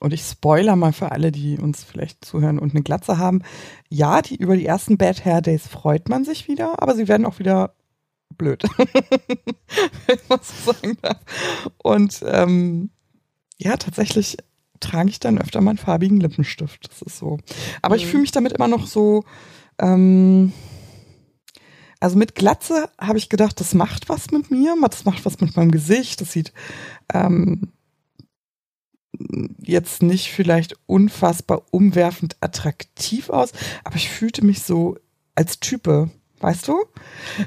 und 0.00 0.12
ich 0.12 0.22
spoiler 0.22 0.76
mal 0.76 0.92
für 0.92 1.10
alle, 1.10 1.32
die 1.32 1.58
uns 1.58 1.82
vielleicht 1.82 2.24
zuhören 2.24 2.58
und 2.58 2.72
eine 2.72 2.82
Glatze 2.82 3.18
haben, 3.18 3.42
ja, 3.88 4.22
die 4.22 4.36
über 4.36 4.56
die 4.56 4.66
ersten 4.66 4.96
Bad 4.96 5.24
Hair 5.24 5.40
Days 5.40 5.66
freut 5.66 6.08
man 6.08 6.24
sich 6.24 6.46
wieder, 6.46 6.80
aber 6.82 6.94
sie 6.94 7.08
werden 7.08 7.26
auch 7.26 7.38
wieder 7.38 7.74
blöd, 8.36 8.62
wenn 10.06 10.18
man 10.28 10.40
so 10.42 10.72
sagen 10.72 10.96
darf. 11.02 11.18
Und 11.78 12.22
ähm, 12.26 12.90
ja, 13.58 13.76
tatsächlich 13.76 14.36
trage 14.80 15.08
ich 15.10 15.18
dann 15.20 15.38
öfter 15.38 15.60
mal 15.60 15.70
einen 15.70 15.78
farbigen 15.78 16.20
Lippenstift. 16.20 16.88
Das 16.88 17.02
ist 17.02 17.18
so. 17.18 17.38
Aber 17.82 17.96
ich 17.96 18.04
Mhm. 18.04 18.08
fühle 18.10 18.20
mich 18.22 18.32
damit 18.32 18.52
immer 18.52 18.68
noch 18.68 18.86
so. 18.86 19.24
Ähm, 19.80 20.52
also 22.00 22.16
mit 22.16 22.36
Glatze 22.36 22.88
habe 23.00 23.18
ich 23.18 23.28
gedacht, 23.28 23.58
das 23.58 23.74
macht 23.74 24.08
was 24.08 24.30
mit 24.30 24.52
mir, 24.52 24.76
das 24.88 25.04
macht 25.04 25.24
was 25.24 25.40
mit 25.40 25.56
meinem 25.56 25.72
Gesicht. 25.72 26.20
Das 26.20 26.30
sieht 26.32 26.52
ähm, 27.12 27.72
jetzt 29.60 30.02
nicht 30.02 30.30
vielleicht 30.30 30.74
unfassbar 30.86 31.62
umwerfend 31.72 32.36
attraktiv 32.40 33.30
aus, 33.30 33.50
aber 33.82 33.96
ich 33.96 34.08
fühlte 34.10 34.44
mich 34.44 34.62
so 34.62 34.96
als 35.34 35.58
Type, 35.58 36.10
weißt 36.40 36.68
du? 36.68 36.84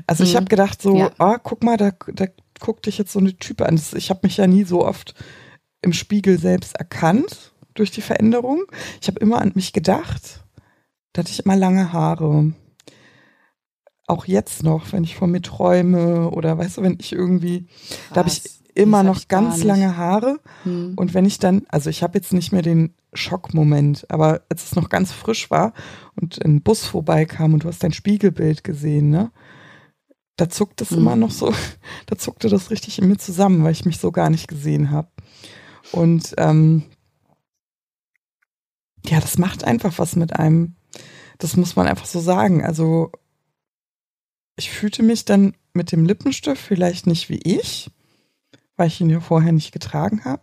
Also 0.07 0.23
ich 0.23 0.33
Mhm. 0.33 0.37
habe 0.37 0.45
gedacht 0.47 0.81
so, 0.81 0.97
Ja. 0.97 1.11
ah, 1.17 1.37
guck 1.37 1.63
mal, 1.63 1.77
da, 1.77 1.91
da 2.13 2.25
guckt 2.59 2.85
dich 2.85 2.97
jetzt 2.97 3.11
so 3.13 3.19
eine 3.19 3.35
Type 3.37 3.65
an. 3.65 3.79
Ich 3.95 4.09
habe 4.09 4.21
mich 4.23 4.37
ja 4.37 4.47
nie 4.47 4.63
so 4.63 4.85
oft 4.85 5.15
im 5.81 5.93
Spiegel 5.93 6.39
selbst 6.39 6.75
erkannt 6.75 7.53
durch 7.73 7.91
die 7.91 8.01
Veränderung. 8.01 8.63
Ich 9.01 9.07
habe 9.07 9.19
immer 9.19 9.41
an 9.41 9.51
mich 9.55 9.73
gedacht. 9.73 10.43
Da 11.13 11.21
hatte 11.21 11.31
ich 11.31 11.43
immer 11.43 11.55
lange 11.55 11.91
Haare. 11.93 12.53
Auch 14.07 14.25
jetzt 14.25 14.63
noch, 14.63 14.91
wenn 14.91 15.03
ich 15.03 15.15
von 15.15 15.31
mir 15.31 15.41
träume 15.41 16.29
oder 16.31 16.57
weißt 16.57 16.77
du, 16.77 16.81
wenn 16.83 16.97
ich 16.99 17.13
irgendwie, 17.13 17.67
da 18.09 18.17
habe 18.17 18.29
ich 18.29 18.43
Krass. 18.43 18.60
Immer 18.75 19.03
noch 19.03 19.27
ganz 19.27 19.63
lange 19.63 19.97
Haare. 19.97 20.39
Hm. 20.63 20.93
Und 20.95 21.13
wenn 21.13 21.25
ich 21.25 21.39
dann, 21.39 21.63
also 21.69 21.89
ich 21.89 22.03
habe 22.03 22.17
jetzt 22.17 22.33
nicht 22.33 22.51
mehr 22.51 22.61
den 22.61 22.93
Schockmoment, 23.13 24.05
aber 24.09 24.41
als 24.49 24.63
es 24.65 24.75
noch 24.75 24.89
ganz 24.89 25.11
frisch 25.11 25.51
war 25.51 25.73
und 26.19 26.43
ein 26.43 26.61
Bus 26.61 26.85
vorbeikam 26.85 27.53
und 27.53 27.63
du 27.63 27.67
hast 27.67 27.83
dein 27.83 27.93
Spiegelbild 27.93 28.63
gesehen, 28.63 29.09
ne? 29.09 29.31
Da 30.37 30.49
zuckt 30.49 30.81
es 30.81 30.91
Mhm. 30.91 30.97
immer 30.97 31.15
noch 31.15 31.31
so, 31.31 31.53
da 32.07 32.17
zuckte 32.17 32.49
das 32.49 32.71
richtig 32.71 32.99
in 32.99 33.07
mir 33.07 33.17
zusammen, 33.17 33.63
weil 33.63 33.73
ich 33.73 33.85
mich 33.85 33.97
so 33.99 34.11
gar 34.11 34.29
nicht 34.29 34.47
gesehen 34.47 34.91
habe. 34.91 35.09
Und 35.91 36.33
ähm, 36.37 36.83
ja, 39.05 39.19
das 39.19 39.37
macht 39.37 39.63
einfach 39.63 39.97
was 39.99 40.15
mit 40.15 40.33
einem. 40.37 40.75
Das 41.37 41.57
muss 41.57 41.75
man 41.75 41.87
einfach 41.87 42.05
so 42.05 42.19
sagen. 42.19 42.63
Also 42.63 43.11
ich 44.55 44.69
fühlte 44.69 45.01
mich 45.03 45.25
dann 45.25 45.55
mit 45.73 45.91
dem 45.91 46.05
Lippenstift 46.05 46.61
vielleicht 46.61 47.07
nicht 47.07 47.29
wie 47.29 47.39
ich, 47.43 47.89
weil 48.81 48.87
ich 48.87 48.99
ihn 48.99 49.11
ja 49.11 49.19
vorher 49.19 49.51
nicht 49.51 49.71
getragen 49.71 50.25
habe, 50.25 50.41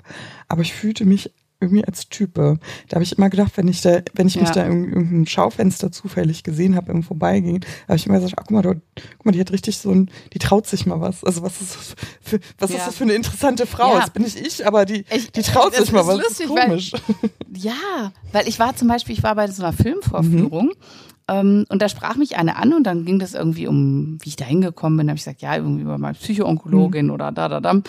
aber 0.49 0.63
ich 0.63 0.73
fühlte 0.73 1.05
mich 1.05 1.33
irgendwie 1.61 1.85
als 1.85 2.09
Type. 2.09 2.61
Da 2.89 2.95
habe 2.95 3.03
ich 3.03 3.19
immer 3.19 3.29
gedacht, 3.31 3.55
wenn 3.57 3.67
ich 3.67 3.81
da, 3.81 3.99
wenn 4.15 4.29
ich 4.29 4.37
mich 4.37 4.51
Ja. 4.51 4.55
da 4.55 4.67
in 4.67 4.85
irgendeinem 4.93 5.27
Schaufenster 5.27 5.91
zufällig 5.91 6.45
gesehen 6.45 6.77
habe 6.77 6.93
im 6.93 7.03
Vorbeigehen, 7.03 7.65
habe 7.89 7.97
ich 7.97 8.07
immer 8.07 8.21
gesagt, 8.21 8.35
ach 8.39 8.43
guck 8.47 8.51
mal, 8.53 8.63
dort, 8.63 8.79
guck 9.17 9.27
mal, 9.27 9.33
die 9.33 9.41
hat 9.41 9.51
richtig 9.51 9.77
so 9.77 9.91
ein, 9.91 10.09
die 10.33 10.39
traut 10.39 10.69
sich 10.69 10.87
mal 10.87 11.01
was. 11.01 11.25
Also 11.25 11.43
was 11.43 11.61
ist 11.61 11.75
das 11.75 11.95
für, 12.23 12.39
was 12.59 12.71
Ja. 12.71 12.77
ist 12.77 12.87
das 12.87 12.95
für 12.97 13.03
eine 13.03 13.15
interessante 13.15 13.67
Frau? 13.67 13.93
Ja. 13.95 14.01
Das 14.03 14.11
bin 14.11 14.23
nicht 14.23 14.39
ich, 14.39 14.65
aber 14.65 14.85
die, 14.87 15.05
Ich- 15.13 15.33
die 15.33 15.43
traut 15.43 15.75
sich 15.75 15.91
mal 15.91 16.07
was. 16.07 16.19
lustig, 16.19 16.47
das 16.47 16.51
ist 16.51 16.57
weil- 16.57 16.69
komisch. 16.69 16.93
Ja, 17.57 18.13
weil 18.31 18.47
ich 18.47 18.61
war 18.61 18.77
zum 18.77 18.87
Beispiel, 18.87 19.17
ich 19.17 19.25
war 19.25 19.35
bei 19.35 19.49
so 19.49 19.61
einer 19.65 19.73
Filmvorführung 19.73 20.67
Mhm. 20.67 20.73
ähm, 21.27 21.65
und 21.71 21.83
da 21.83 21.89
sprach 21.89 22.15
mich 22.15 22.37
eine 22.37 22.55
an 22.55 22.73
und 22.73 22.85
dann 22.85 23.05
ging 23.05 23.19
das 23.19 23.35
irgendwie 23.35 23.67
um, 23.67 24.19
wie 24.23 24.29
ich 24.29 24.37
da 24.37 24.45
hingekommen 24.45 24.97
bin. 24.97 25.09
Da 25.09 25.11
habe 25.11 25.19
ich 25.19 25.25
gesagt, 25.25 25.43
ja, 25.43 25.57
irgendwie 25.57 25.83
über 25.83 25.99
meine 25.99 26.15
Psychoonkologin 26.15 27.07
Mhm. 27.07 27.13
oder 27.13 27.33
da, 27.33 27.49
da, 27.49 27.61
da. 27.61 27.81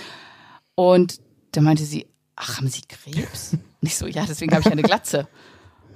Und 0.79 1.19
da 1.51 1.59
meinte 1.59 1.83
sie, 1.83 2.07
ach, 2.37 2.55
haben 2.57 2.69
Sie 2.69 2.81
Krebs? 2.87 3.51
Und 3.51 3.61
ich 3.81 3.97
so, 3.97 4.07
ja, 4.07 4.25
deswegen 4.25 4.53
habe 4.53 4.61
ich 4.61 4.71
eine 4.71 4.81
Glatze. 4.81 5.27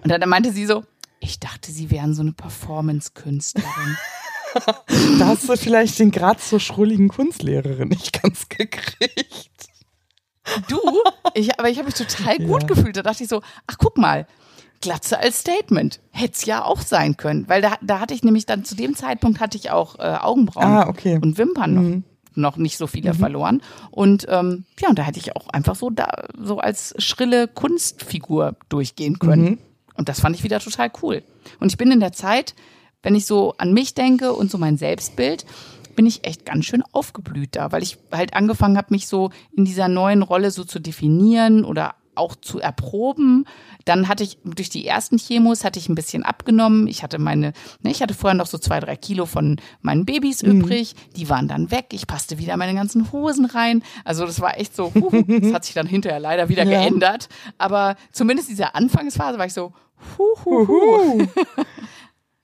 Und 0.04 0.10
dann 0.10 0.28
meinte 0.28 0.52
sie 0.52 0.66
so, 0.66 0.84
ich 1.22 1.40
dachte, 1.40 1.72
Sie 1.72 1.90
wären 1.90 2.14
so 2.14 2.22
eine 2.22 2.34
Performance-Künstlerin. 2.34 3.98
Da 5.18 5.26
hast 5.30 5.50
du 5.50 5.56
vielleicht 5.58 5.98
den 5.98 6.12
Grad 6.12 6.40
zur 6.40 6.60
schrulligen 6.60 7.08
Kunstlehrerin 7.08 7.88
nicht 7.88 8.22
ganz 8.22 8.50
gekriegt. 8.50 9.68
Du? 10.68 10.78
Ich, 11.34 11.58
aber 11.60 11.70
ich 11.72 11.78
habe 11.80 11.88
mich 11.88 11.96
total 11.96 12.38
gut 12.38 12.62
Ja. 12.62 12.68
gefühlt. 12.68 12.96
Da 12.96 13.02
dachte 13.02 13.24
ich 13.24 13.30
so, 13.30 13.42
ach 13.66 13.78
guck 13.80 13.98
mal, 13.98 14.28
Glatze 14.80 15.18
als 15.18 15.40
Statement. 15.40 16.02
Hätte 16.12 16.34
es 16.34 16.46
ja 16.46 16.64
auch 16.64 16.82
sein 16.82 17.18
können. 17.18 17.50
Weil 17.50 17.64
da, 17.64 17.78
da 17.82 18.00
hatte 18.00 18.14
ich 18.14 18.24
nämlich 18.24 18.46
dann 18.46 18.64
zu 18.64 18.76
dem 18.76 18.96
Zeitpunkt 18.96 19.40
hatte 19.40 19.58
ich 19.58 19.72
auch 19.72 19.98
äh, 19.98 20.04
Augenbrauen 20.22 20.68
Ah, 20.68 20.88
okay. 20.88 21.18
und 21.20 21.40
Wimpern 21.40 21.74
noch, 21.74 21.82
Mhm. 21.82 22.04
Noch 22.36 22.58
nicht 22.58 22.78
so 22.78 22.88
viele 22.88 23.14
verloren. 23.14 23.62
Und 23.92 24.26
ähm, 24.30 24.66
ja, 24.80 24.90
und 24.90 25.00
da 25.00 25.04
hätte 25.04 25.20
ich 25.20 25.36
auch 25.36 25.50
einfach 25.50 25.76
so 25.76 25.90
da 25.90 26.28
so 26.38 26.60
als 26.60 26.94
schrille 26.98 27.48
Kunstfigur 27.48 28.56
durchgehen 28.70 29.20
können. 29.20 29.44
Mhm. 29.44 29.58
Und 29.96 30.10
das 30.10 30.20
fand 30.20 30.36
ich 30.36 30.44
wieder 30.44 30.60
total 30.60 30.92
cool. 31.02 31.24
Und 31.60 31.72
ich 31.72 31.78
bin 31.78 31.92
in 31.92 32.00
der 32.00 32.14
Zeit, 32.14 32.56
wenn 33.04 33.16
ich 33.16 33.26
so 33.26 33.54
an 33.58 33.74
mich 33.74 33.94
denke 33.94 34.34
und 34.34 34.50
so 34.50 34.58
mein 34.58 34.78
Selbstbild, 34.78 35.46
bin 35.96 36.06
ich 36.06 36.26
echt 36.26 36.46
ganz 36.46 36.66
schön 36.66 36.84
aufgeblüht 36.92 37.56
da, 37.56 37.72
weil 37.72 37.84
ich 37.84 37.98
halt 38.12 38.34
angefangen 38.34 38.78
habe, 38.78 38.88
mich 38.90 39.08
so 39.08 39.30
in 39.56 39.66
dieser 39.66 39.88
neuen 39.88 40.24
Rolle 40.24 40.52
so 40.52 40.64
zu 40.64 40.80
definieren 40.80 41.66
oder 41.66 41.96
auch 42.16 42.36
zu 42.36 42.60
erproben. 42.60 43.46
Dann 43.86 44.08
hatte 44.08 44.24
ich 44.24 44.38
durch 44.44 44.70
die 44.70 44.86
ersten 44.88 45.18
Chemos 45.18 45.64
hatte 45.64 45.80
ich 45.80 45.90
ein 45.90 45.96
bisschen 45.96 46.24
abgenommen. 46.24 46.88
Ich 46.88 47.04
hatte 47.04 47.20
meine, 47.20 47.54
ne, 47.82 47.92
ich 47.92 48.02
hatte 48.02 48.14
vorher 48.14 48.36
noch 48.38 48.48
so 48.48 48.58
zwei, 48.58 48.80
drei 48.80 48.96
Kilo 48.96 49.26
von 49.26 49.58
meinen 49.82 50.06
Babys 50.06 50.42
übrig. 50.42 50.96
Die 51.16 51.30
waren 51.30 51.48
dann 51.48 51.72
weg. 51.72 51.88
Ich 51.92 52.08
passte 52.08 52.38
wieder 52.38 52.56
meine 52.58 52.74
ganzen 52.76 53.12
Hosen 53.12 53.46
rein. 53.46 53.84
Also 54.06 54.26
das 54.26 54.40
war 54.40 54.60
echt 54.60 54.76
so, 54.76 54.94
huhu. 54.94 55.24
das 55.28 55.54
hat 55.54 55.66
sich 55.66 55.74
dann 55.76 55.88
hinterher 55.88 56.20
leider 56.20 56.50
wieder 56.50 56.64
Ja. 56.64 56.80
geändert. 56.82 57.30
Aber 57.58 57.96
zumindest 58.12 58.50
diese 58.50 58.76
Anfangsphase 58.76 59.38
war 59.38 59.46
ich 59.46 59.54
so, 59.54 59.74
huhuhu. 60.18 61.20
Uhu. 61.22 61.28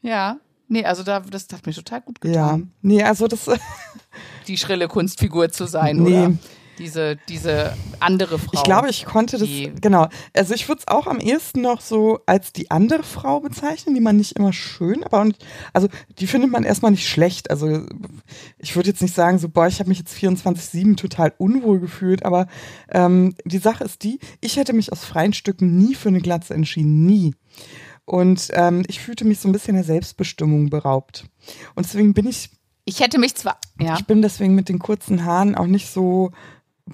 Ja. 0.02 0.38
Nee, 0.72 0.86
also 0.86 1.04
da, 1.04 1.20
das 1.22 1.48
hat 1.52 1.66
mir 1.66 1.74
total 1.74 2.02
gut 2.02 2.20
Ja, 2.24 2.30
getan, 2.32 2.72
nee, 2.82 3.02
also 3.02 3.28
das, 3.28 3.50
die 4.48 4.56
schrille 4.58 4.88
Kunstfigur 4.88 5.50
zu 5.50 5.66
sein, 5.66 5.98
Nee. 5.98 6.26
oder? 6.26 6.34
Diese, 6.80 7.18
diese 7.28 7.78
andere 8.00 8.40
Frau. 8.40 8.52
ich 8.54 8.64
glaube, 8.64 8.90
ich 8.90 9.06
konnte 9.06 9.38
das, 9.38 9.50
genau. 9.82 10.08
Also 10.34 10.54
ich 10.54 10.68
würde 10.68 10.80
es 10.80 10.88
auch 10.88 11.06
am 11.06 11.20
ehesten 11.20 11.62
noch 11.62 11.82
so 11.82 12.20
als 12.26 12.54
die 12.54 12.72
andere 12.72 13.04
Frau 13.04 13.42
bezeichnen, 13.42 13.94
die 13.94 14.02
man 14.02 14.18
nicht 14.18 14.34
immer 14.34 14.54
schön, 14.54 15.04
aber 15.04 15.26
nicht, 15.26 15.46
also 15.74 15.90
die 16.18 16.26
findet 16.26 16.52
man 16.52 16.64
erstmal 16.64 16.92
nicht 16.92 17.08
schlecht. 17.08 17.52
Also 17.52 17.86
ich 18.58 18.76
würde 18.76 18.90
jetzt 18.90 19.02
nicht 19.02 19.14
sagen, 19.14 19.38
so, 19.38 19.50
boah, 19.50 19.68
ich 19.68 19.80
habe 19.80 19.90
mich 19.90 20.00
jetzt 20.00 20.16
24-7 20.16 20.96
total 20.96 21.34
unwohl 21.38 21.80
gefühlt, 21.80 22.26
aber 22.26 22.48
ähm, 22.90 23.36
die 23.46 23.58
Sache 23.60 23.84
ist 23.84 24.04
die, 24.04 24.20
ich 24.42 24.58
hätte 24.58 24.74
mich 24.74 24.92
aus 24.92 25.04
freien 25.04 25.34
Stücken 25.34 25.78
nie 25.78 25.96
für 25.96 26.10
eine 26.10 26.22
Glatze 26.22 26.54
entschieden, 26.54 27.06
nie. 27.06 27.36
Und 28.06 28.48
ähm, 28.54 28.84
ich 28.88 29.02
fühlte 29.02 29.24
mich 29.24 29.40
so 29.40 29.48
ein 29.48 29.52
bisschen 29.52 29.76
der 29.76 29.84
Selbstbestimmung 29.84 30.72
beraubt. 30.72 31.26
Und 31.76 31.86
deswegen 31.86 32.16
bin 32.16 32.26
ich 32.28 32.50
Ich 32.86 33.02
hätte 33.02 33.20
mich 33.20 33.36
zwar, 33.36 33.60
ja, 33.80 33.96
Ich 34.00 34.06
bin 34.08 34.24
deswegen 34.24 34.56
mit 34.56 34.68
den 34.68 34.80
kurzen 34.80 35.26
Haaren 35.26 35.54
auch 35.54 35.68
nicht 35.68 35.90
so 35.92 36.32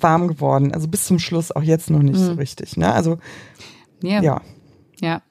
warm 0.01 0.27
geworden. 0.27 0.73
Also 0.73 0.87
bis 0.87 1.05
zum 1.05 1.19
Schluss 1.19 1.51
auch 1.51 1.63
jetzt 1.63 1.89
noch 1.89 2.01
nicht 2.01 2.19
so 2.19 2.33
richtig. 2.33 2.77
Ne? 2.77 2.91
Also 2.91 3.17
ja, 4.01 4.21
ja. 4.21 4.41
ja. 5.01 5.21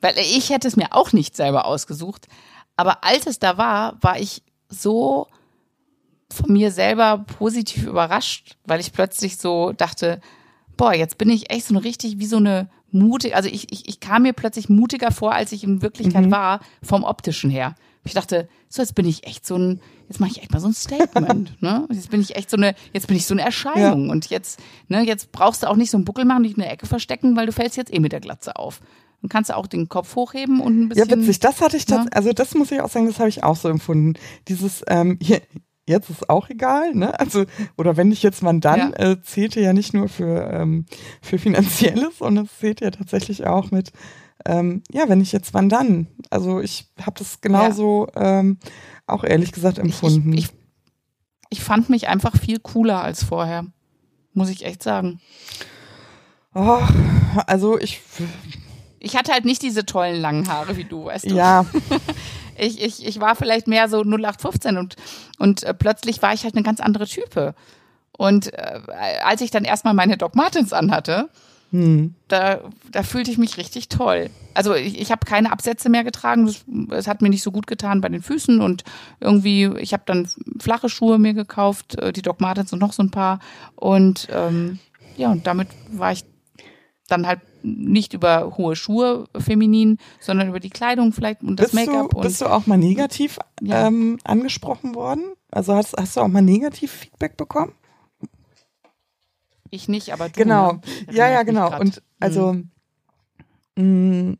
Weil 0.00 0.14
ich 0.18 0.50
hätte 0.50 0.68
es 0.68 0.76
mir 0.76 0.92
auch 0.92 1.12
nicht 1.12 1.36
selber 1.36 1.66
ausgesucht. 1.66 2.26
Aber 2.76 3.04
als 3.04 3.26
es 3.26 3.38
da 3.38 3.56
war, 3.56 3.96
war 4.00 4.18
ich 4.18 4.42
so 4.68 5.28
von 6.30 6.52
mir 6.52 6.70
selber 6.70 7.24
positiv 7.38 7.84
überrascht, 7.84 8.56
weil 8.64 8.80
ich 8.80 8.92
plötzlich 8.92 9.36
so 9.36 9.72
dachte, 9.72 10.20
boah, 10.76 10.92
jetzt 10.92 11.18
bin 11.18 11.30
ich 11.30 11.50
echt 11.50 11.66
so 11.66 11.74
eine 11.74 11.84
richtig 11.84 12.18
wie 12.18 12.26
so 12.26 12.36
eine 12.36 12.68
mutig, 12.90 13.34
also 13.36 13.48
ich, 13.48 13.72
ich, 13.72 13.88
ich 13.88 14.00
kam 14.00 14.22
mir 14.22 14.32
plötzlich 14.32 14.68
mutiger 14.68 15.10
vor, 15.10 15.32
als 15.32 15.52
ich 15.52 15.64
in 15.64 15.82
Wirklichkeit 15.82 16.30
war, 16.30 16.60
vom 16.82 17.04
optischen 17.04 17.50
her. 17.50 17.74
Ich 18.06 18.12
dachte, 18.14 18.48
so 18.68 18.82
jetzt 18.82 18.94
bin 18.94 19.06
ich 19.06 19.26
echt 19.26 19.46
so 19.46 19.56
ein, 19.56 19.80
jetzt 20.08 20.20
mache 20.20 20.30
ich 20.30 20.40
echt 20.42 20.52
mal 20.52 20.60
so 20.60 20.68
ein 20.68 20.74
Statement, 20.74 21.56
ne? 21.62 21.86
Jetzt 21.90 22.10
bin 22.10 22.20
ich 22.20 22.36
echt 22.36 22.50
so 22.50 22.56
eine, 22.56 22.74
jetzt 22.92 23.06
bin 23.06 23.16
ich 23.16 23.26
so 23.26 23.34
eine 23.34 23.42
Erscheinung 23.42 24.10
und 24.10 24.28
jetzt, 24.30 24.60
ne, 24.88 25.02
jetzt 25.06 25.32
brauchst 25.32 25.62
du 25.62 25.68
auch 25.68 25.76
nicht 25.76 25.90
so 25.90 25.96
einen 25.96 26.04
Buckel 26.04 26.24
machen, 26.24 26.42
nicht 26.42 26.56
in 26.56 26.62
der 26.62 26.70
Ecke 26.72 26.86
verstecken, 26.86 27.36
weil 27.36 27.46
du 27.46 27.52
fällst 27.52 27.76
jetzt 27.76 27.92
eh 27.92 28.00
mit 28.00 28.12
der 28.12 28.20
Glatze 28.20 28.56
auf. 28.56 28.80
Dann 29.22 29.30
kannst 29.30 29.48
du 29.48 29.56
auch 29.56 29.66
den 29.66 29.88
Kopf 29.88 30.16
hochheben 30.16 30.60
und 30.60 30.78
ein 30.82 30.88
bisschen. 30.90 31.08
Ja, 31.08 31.16
witzig. 31.16 31.40
Das 31.40 31.62
hatte 31.62 31.78
ich 31.78 31.84
Ja. 31.88 31.96
tatsächlich, 31.96 32.16
also 32.16 32.32
das 32.34 32.54
muss 32.54 32.70
ich 32.72 32.80
auch 32.82 32.90
sagen, 32.90 33.06
das 33.06 33.18
habe 33.18 33.30
ich 33.30 33.42
auch 33.42 33.56
so 33.56 33.68
empfunden. 33.68 34.14
Dieses, 34.48 34.84
ähm, 34.86 35.18
hier, 35.22 35.40
jetzt 35.86 36.10
ist 36.10 36.28
auch 36.28 36.50
egal, 36.50 36.94
ne? 36.94 37.18
Also, 37.18 37.44
oder 37.78 37.96
wenn 37.96 38.08
nicht 38.08 38.22
jetzt, 38.22 38.42
wann 38.42 38.60
dann, 38.60 38.92
Ja. 38.92 39.12
äh, 39.12 39.22
zählte 39.22 39.60
ja 39.60 39.72
nicht 39.72 39.94
nur 39.94 40.10
für, 40.10 40.50
ähm, 40.52 40.84
für 41.22 41.38
Finanzielles, 41.38 42.18
sondern 42.18 42.44
es 42.44 42.58
zählt 42.58 42.82
ja 42.82 42.90
tatsächlich 42.90 43.46
auch 43.46 43.70
mit, 43.70 43.92
ähm, 44.44 44.82
ja, 44.90 45.08
wenn 45.08 45.18
nicht 45.18 45.32
jetzt, 45.32 45.54
wann 45.54 45.68
dann? 45.68 46.06
Also 46.30 46.60
ich 46.60 46.86
habe 47.00 47.18
das 47.18 47.40
genauso 47.40 48.08
ähm, 48.14 48.58
auch 49.06 49.24
ehrlich 49.24 49.52
gesagt 49.52 49.78
empfunden. 49.78 50.32
Ich, 50.32 50.44
ich, 50.46 50.50
ich 51.50 51.60
fand 51.60 51.90
mich 51.90 52.08
einfach 52.08 52.36
viel 52.36 52.58
cooler 52.58 53.02
als 53.02 53.24
vorher. 53.24 53.66
Muss 54.32 54.50
ich 54.50 54.64
echt 54.64 54.82
sagen. 54.82 55.20
oh, 56.54 56.82
also 57.46 57.78
ich, 57.78 58.00
Ich 59.04 59.16
hatte 59.16 59.32
halt 59.32 59.44
nicht 59.44 59.60
diese 59.62 59.84
tollen 59.84 60.20
langen 60.20 60.48
Haare 60.48 60.78
wie 60.78 60.84
du, 60.84 61.04
weißt 61.04 61.30
du? 61.30 61.34
ja, 61.34 61.66
ich, 62.58 62.82
ich, 62.82 63.06
ich 63.06 63.20
war 63.20 63.36
vielleicht 63.36 63.68
mehr 63.68 63.88
so 63.88 64.00
0815 64.00 64.78
und, 64.78 64.96
und 65.38 65.62
äh, 65.62 65.74
plötzlich 65.74 66.22
war 66.22 66.32
ich 66.32 66.44
halt 66.44 66.54
eine 66.54 66.62
ganz 66.62 66.80
andere 66.80 67.06
Type. 67.06 67.54
Und 68.16 68.54
äh, 68.54 68.80
als 69.22 69.42
ich 69.42 69.50
dann 69.50 69.64
erstmal 69.64 69.92
meine 69.92 70.16
Doc 70.16 70.34
Martens 70.34 70.72
anhatte, 70.72 71.28
hm. 71.74 72.14
da, 72.28 72.60
da 72.92 73.02
fühlte 73.02 73.32
ich 73.32 73.38
mich 73.38 73.56
richtig 73.56 73.88
toll. 73.88 74.30
Also 74.54 74.74
ich, 74.74 75.00
ich 75.00 75.10
habe 75.10 75.26
keine 75.26 75.50
Absätze 75.50 75.88
mehr 75.88 76.04
getragen. 76.04 76.48
Es 76.90 77.08
hat 77.08 77.20
mir 77.20 77.30
nicht 77.30 77.42
so 77.42 77.50
gut 77.50 77.66
getan 77.66 78.00
bei 78.00 78.08
den 78.08 78.22
Füßen 78.22 78.60
und 78.60 78.84
irgendwie, 79.18 79.64
ich 79.78 79.92
habe 79.92 80.04
dann 80.06 80.28
flache 80.60 80.88
Schuhe 80.88 81.18
mir 81.18 81.34
gekauft, 81.34 81.98
äh, 81.98 82.12
die 82.12 82.22
Doc 82.22 82.40
Martens 82.40 82.72
und 82.72 82.78
noch 82.78 82.92
so 82.92 83.02
ein 83.02 83.10
paar. 83.10 83.40
Und 83.74 84.28
ähm, 84.30 84.78
ja, 85.16 85.32
und 85.32 85.48
damit 85.48 85.66
war 85.90 86.12
ich 86.12 86.24
dann 87.08 87.26
halt 87.26 87.40
nicht 87.64 88.14
über 88.14 88.56
hohe 88.56 88.76
Schuhe 88.76 89.26
feminin, 89.36 89.98
sondern 90.20 90.48
über 90.48 90.60
die 90.60 90.70
Kleidung 90.70 91.12
vielleicht 91.12 91.42
und 91.42 91.58
das 91.58 91.72
Make-up. 91.72 92.20
Bist 92.20 92.40
du 92.40 92.46
auch 92.46 92.68
mal 92.68 92.78
negativ 92.78 93.40
ja. 93.60 93.88
ähm, 93.88 94.18
angesprochen 94.22 94.94
worden? 94.94 95.24
Also 95.50 95.74
hast, 95.74 95.96
hast 95.96 96.16
du 96.16 96.20
auch 96.20 96.28
mal 96.28 96.40
negativ 96.40 96.92
Feedback 96.92 97.36
bekommen? 97.36 97.72
Ich 99.74 99.88
nicht, 99.88 100.12
aber 100.12 100.28
du. 100.28 100.40
Genau. 100.40 100.74
Ne? 100.74 100.80
Ja, 101.10 101.28
ja, 101.28 101.42
genau. 101.42 101.78
Und 101.80 102.00
also 102.20 102.56
mh, 103.76 104.36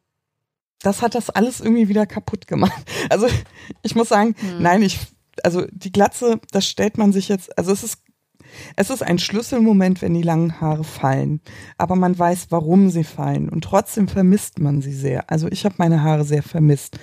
das 0.81 1.03
hat 1.03 1.15
das 1.15 1.29
alles 1.31 1.61
irgendwie 1.61 1.89
wieder 1.89 2.07
kaputt 2.07 2.47
gemacht. 2.47 2.85
Also 3.11 3.27
ich 3.83 3.95
muss 3.95 4.09
sagen, 4.09 4.35
mhm. 4.41 4.63
nein, 4.63 4.83
ich, 4.83 4.99
also 5.43 5.67
die 5.71 5.93
Glatze, 5.93 6.41
das 6.53 6.67
stellt 6.67 6.97
man 6.97 7.13
sich 7.13 7.29
jetzt, 7.29 7.57
also 7.59 7.73
es 7.73 7.83
ist 7.83 7.99
es 8.77 8.89
ist 8.91 9.03
ein 9.03 9.19
Schlüsselmoment, 9.19 10.01
wenn 10.01 10.15
die 10.15 10.23
langen 10.23 10.61
Haare 10.61 10.85
fallen. 10.85 11.41
Aber 11.77 11.97
man 11.97 12.17
weiß, 12.17 12.47
warum 12.51 12.89
sie 12.89 13.03
fallen. 13.03 13.49
Und 13.49 13.65
trotzdem 13.65 14.07
vermisst 14.07 14.61
man 14.61 14.81
sie 14.81 14.93
sehr. 14.93 15.29
Also 15.29 15.49
ich 15.49 15.65
habe 15.65 15.75
meine 15.79 16.05
Haare 16.05 16.25
sehr 16.25 16.45
vermisst. 16.45 16.99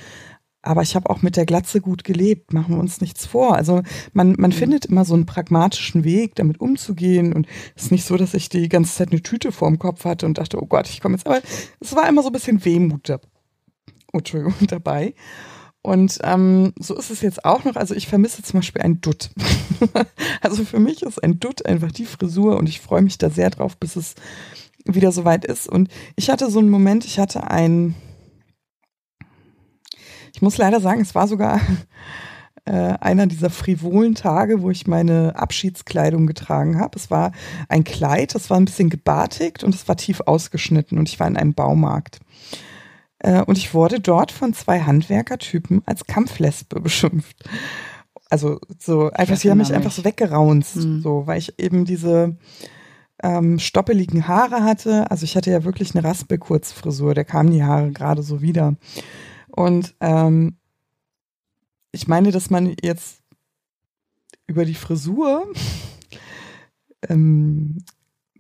Aber 0.64 0.84
ich 0.84 0.95
habe 0.95 1.09
auch 1.09 1.24
mit 1.24 1.38
der 1.38 1.45
Glatze 1.45 1.82
gut 1.82 2.03
gelebt, 2.03 2.53
machen 2.53 2.76
wir 2.76 2.80
uns 2.80 3.01
nichts 3.01 3.26
vor. 3.26 3.55
Also 3.55 3.82
man, 4.14 4.36
man 4.38 4.51
mhm. 4.51 4.55
findet 4.55 4.86
immer 4.86 5.05
so 5.05 5.16
einen 5.16 5.26
pragmatischen 5.26 6.03
Weg, 6.03 6.36
damit 6.36 6.62
umzugehen. 6.62 7.34
Und 7.34 7.47
es 7.76 7.86
ist 7.86 7.91
nicht 7.91 8.05
so, 8.05 8.16
dass 8.16 8.36
ich 8.36 8.49
die 8.49 8.70
ganze 8.70 8.95
Zeit 8.95 9.12
eine 9.12 9.22
Tüte 9.22 9.51
vorm 9.51 9.80
Kopf 9.80 10.05
hatte 10.05 10.26
und 10.26 10.38
dachte, 10.38 10.62
oh 10.62 10.68
Gott, 10.68 10.88
ich 10.88 11.01
komme 11.01 11.16
jetzt. 11.16 11.26
Aber 11.26 11.41
es 11.80 11.95
war 11.95 12.07
immer 12.07 12.22
so 12.22 12.30
ein 12.30 12.34
bisschen 12.34 12.64
Wehmut 12.64 13.09
da, 13.09 13.20
oh, 14.14 14.20
Entschuldigung, 14.20 14.53
dabei. 14.68 15.16
Und 15.84 16.20
ähm, 16.24 16.74
so 16.80 16.95
ist 16.95 17.09
es 17.09 17.22
jetzt 17.22 17.43
auch 17.43 17.64
noch. 17.64 17.76
Also 17.76 17.95
ich 17.95 18.07
vermisse 18.07 18.43
zum 18.43 18.59
Beispiel 18.59 18.84
ein 18.84 19.01
Dutt. 19.01 19.32
also 20.41 20.64
für 20.64 20.80
mich 20.80 21.01
ist 21.01 21.24
ein 21.24 21.39
Dutt 21.39 21.66
einfach 21.66 21.91
die 21.91 22.05
Frisur 22.05 22.57
und 22.57 22.70
ich 22.70 22.82
freue 22.82 23.01
mich 23.01 23.18
da 23.18 23.32
sehr 23.32 23.49
drauf, 23.49 23.78
bis 23.78 23.95
es 23.95 24.14
wieder 24.86 25.12
soweit 25.12 25.43
ist. 25.43 25.68
Und 25.68 25.89
ich 26.16 26.30
hatte 26.30 26.51
so 26.51 26.59
einen 26.59 26.70
Moment, 26.70 27.05
ich 27.05 27.18
hatte 27.18 27.49
ein 27.49 27.95
ich 30.34 30.41
muss 30.41 30.57
leider 30.57 30.79
sagen, 30.79 31.01
es 31.01 31.15
war 31.15 31.27
sogar 31.27 31.59
äh, 32.65 32.71
einer 32.71 33.27
dieser 33.27 33.49
frivolen 33.49 34.15
Tage, 34.15 34.61
wo 34.61 34.69
ich 34.69 34.88
meine 34.88 35.36
Abschiedskleidung 35.36 36.27
getragen 36.27 36.79
habe. 36.79 36.97
Es 36.97 37.11
war 37.11 37.32
ein 37.69 37.84
Kleid, 37.84 38.36
das 38.36 38.49
war 38.49 38.57
ein 38.57 38.65
bisschen 38.65 38.89
gebartigt 38.89 39.63
und 39.63 39.75
es 39.75 39.88
war 39.88 39.97
tief 39.97 40.21
ausgeschnitten 40.21 40.97
und 40.97 41.09
ich 41.09 41.19
war 41.19 41.27
in 41.27 41.38
einem 41.38 41.53
Baumarkt. 41.53 42.19
Äh, 43.19 43.41
und 43.43 43.57
ich 43.57 43.73
wurde 43.73 43.99
dort 43.99 44.32
von 44.32 44.53
zwei 44.53 44.82
Handwerkertypen 44.82 45.84
als 45.86 46.05
Kampflesbe 46.05 46.79
beschimpft. 46.82 47.38
Also 48.29 48.59
so 48.79 49.11
einfach, 49.11 49.36
sie 49.36 49.51
haben 49.51 49.57
mich 49.57 49.73
einfach 49.73 49.91
so 49.91 50.05
weggeraunzt, 50.05 50.77
mhm. 50.77 51.01
so, 51.01 51.27
weil 51.27 51.38
ich 51.38 51.59
eben 51.59 51.84
diese 51.84 52.38
ähm, 53.21 53.59
stoppeligen 53.59 54.27
Haare 54.27 54.63
hatte. 54.63 55.11
Also 55.11 55.25
ich 55.25 55.36
hatte 55.36 55.51
ja 55.51 55.63
wirklich 55.63 55.93
eine 55.93 56.03
Raspelkurzfrisur, 56.03 57.13
da 57.13 57.23
kamen 57.23 57.51
die 57.51 57.63
Haare 57.63 57.91
gerade 57.91 58.23
so 58.23 58.41
wieder. 58.41 58.75
Und 59.52 59.95
ähm, 59.99 60.58
ich 61.91 62.08
meine, 62.08 62.32
dass 62.32 62.49
man 62.49 62.76
jetzt 62.82 63.22
über 64.47 64.66
die 64.66 64.76
Frisur 64.76 65.52
ähm, 67.10 67.84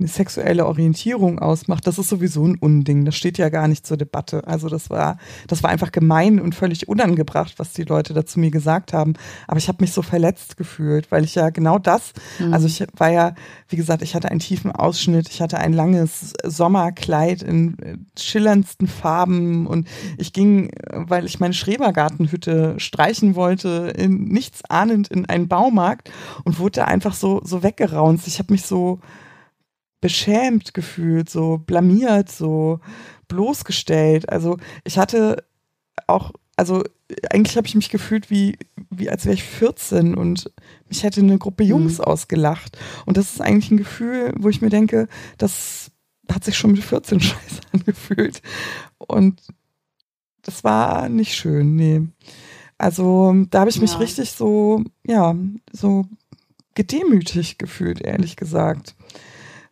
eine 0.01 0.09
sexuelle 0.09 0.65
Orientierung 0.65 1.39
ausmacht, 1.39 1.85
das 1.85 1.99
ist 1.99 2.09
sowieso 2.09 2.45
ein 2.45 2.55
Unding. 2.55 3.05
Das 3.05 3.15
steht 3.15 3.37
ja 3.37 3.49
gar 3.49 3.67
nicht 3.67 3.85
zur 3.85 3.97
Debatte. 3.97 4.47
Also 4.47 4.67
das 4.67 4.89
war, 4.89 5.17
das 5.47 5.61
war 5.61 5.69
einfach 5.69 5.91
gemein 5.91 6.39
und 6.39 6.55
völlig 6.55 6.87
unangebracht, 6.87 7.53
was 7.57 7.73
die 7.73 7.83
Leute 7.83 8.13
dazu 8.13 8.39
mir 8.39 8.49
gesagt 8.49 8.93
haben. 8.93 9.13
Aber 9.47 9.57
ich 9.59 9.67
habe 9.67 9.77
mich 9.81 9.93
so 9.93 10.01
verletzt 10.01 10.57
gefühlt, 10.57 11.11
weil 11.11 11.23
ich 11.23 11.35
ja 11.35 11.51
genau 11.51 11.77
das, 11.77 12.13
mhm. 12.39 12.53
also 12.53 12.65
ich 12.65 12.83
war 12.97 13.11
ja, 13.11 13.35
wie 13.69 13.75
gesagt, 13.75 14.01
ich 14.01 14.15
hatte 14.15 14.29
einen 14.29 14.39
tiefen 14.39 14.71
Ausschnitt, 14.71 15.29
ich 15.29 15.41
hatte 15.41 15.59
ein 15.59 15.73
langes 15.73 16.33
Sommerkleid 16.43 17.43
in 17.43 17.77
äh, 17.79 17.97
schillerndsten 18.19 18.87
Farben 18.87 19.67
und 19.67 19.87
ich 20.17 20.33
ging, 20.33 20.71
weil 20.91 21.25
ich 21.25 21.39
meine 21.39 21.53
Schrebergartenhütte 21.53 22.75
streichen 22.79 23.35
wollte, 23.35 23.93
in, 23.95 24.25
nichts 24.25 24.65
ahnend 24.67 25.09
in 25.09 25.27
einen 25.27 25.47
Baumarkt 25.47 26.11
und 26.43 26.57
wurde 26.57 26.87
einfach 26.87 27.13
so, 27.13 27.41
so 27.43 27.61
weggeraunzt. 27.61 28.27
Ich 28.27 28.39
habe 28.39 28.51
mich 28.51 28.63
so, 28.63 28.99
beschämt 30.01 30.73
gefühlt, 30.73 31.29
so 31.29 31.59
blamiert, 31.59 32.29
so 32.29 32.79
bloßgestellt. 33.27 34.29
Also 34.29 34.57
ich 34.83 34.97
hatte 34.97 35.45
auch, 36.07 36.31
also 36.57 36.83
eigentlich 37.29 37.55
habe 37.55 37.67
ich 37.67 37.75
mich 37.75 37.89
gefühlt 37.89 38.29
wie, 38.29 38.57
wie 38.89 39.09
als 39.09 39.25
wäre 39.25 39.35
ich 39.35 39.43
14 39.43 40.15
und 40.15 40.51
mich 40.89 41.03
hätte 41.03 41.21
eine 41.21 41.37
Gruppe 41.37 41.63
Jungs 41.63 41.99
mhm. 41.99 42.03
ausgelacht. 42.03 42.77
Und 43.05 43.17
das 43.17 43.31
ist 43.31 43.41
eigentlich 43.41 43.71
ein 43.71 43.77
Gefühl, 43.77 44.33
wo 44.37 44.49
ich 44.49 44.61
mir 44.61 44.69
denke, 44.69 45.07
das 45.37 45.91
hat 46.29 46.43
sich 46.43 46.57
schon 46.57 46.71
mit 46.71 46.83
14 46.83 47.19
scheiße 47.21 47.61
angefühlt. 47.71 48.41
Und 48.97 49.41
das 50.41 50.63
war 50.63 51.07
nicht 51.09 51.35
schön, 51.35 51.75
nee. 51.75 52.01
Also 52.77 53.45
da 53.51 53.59
habe 53.59 53.69
ich 53.69 53.79
mich 53.79 53.91
ja. 53.91 53.97
richtig 53.99 54.31
so, 54.31 54.83
ja, 55.05 55.35
so 55.71 56.05
gedemütigt 56.73 57.59
gefühlt, 57.59 58.01
ehrlich 58.01 58.35
gesagt 58.35 58.95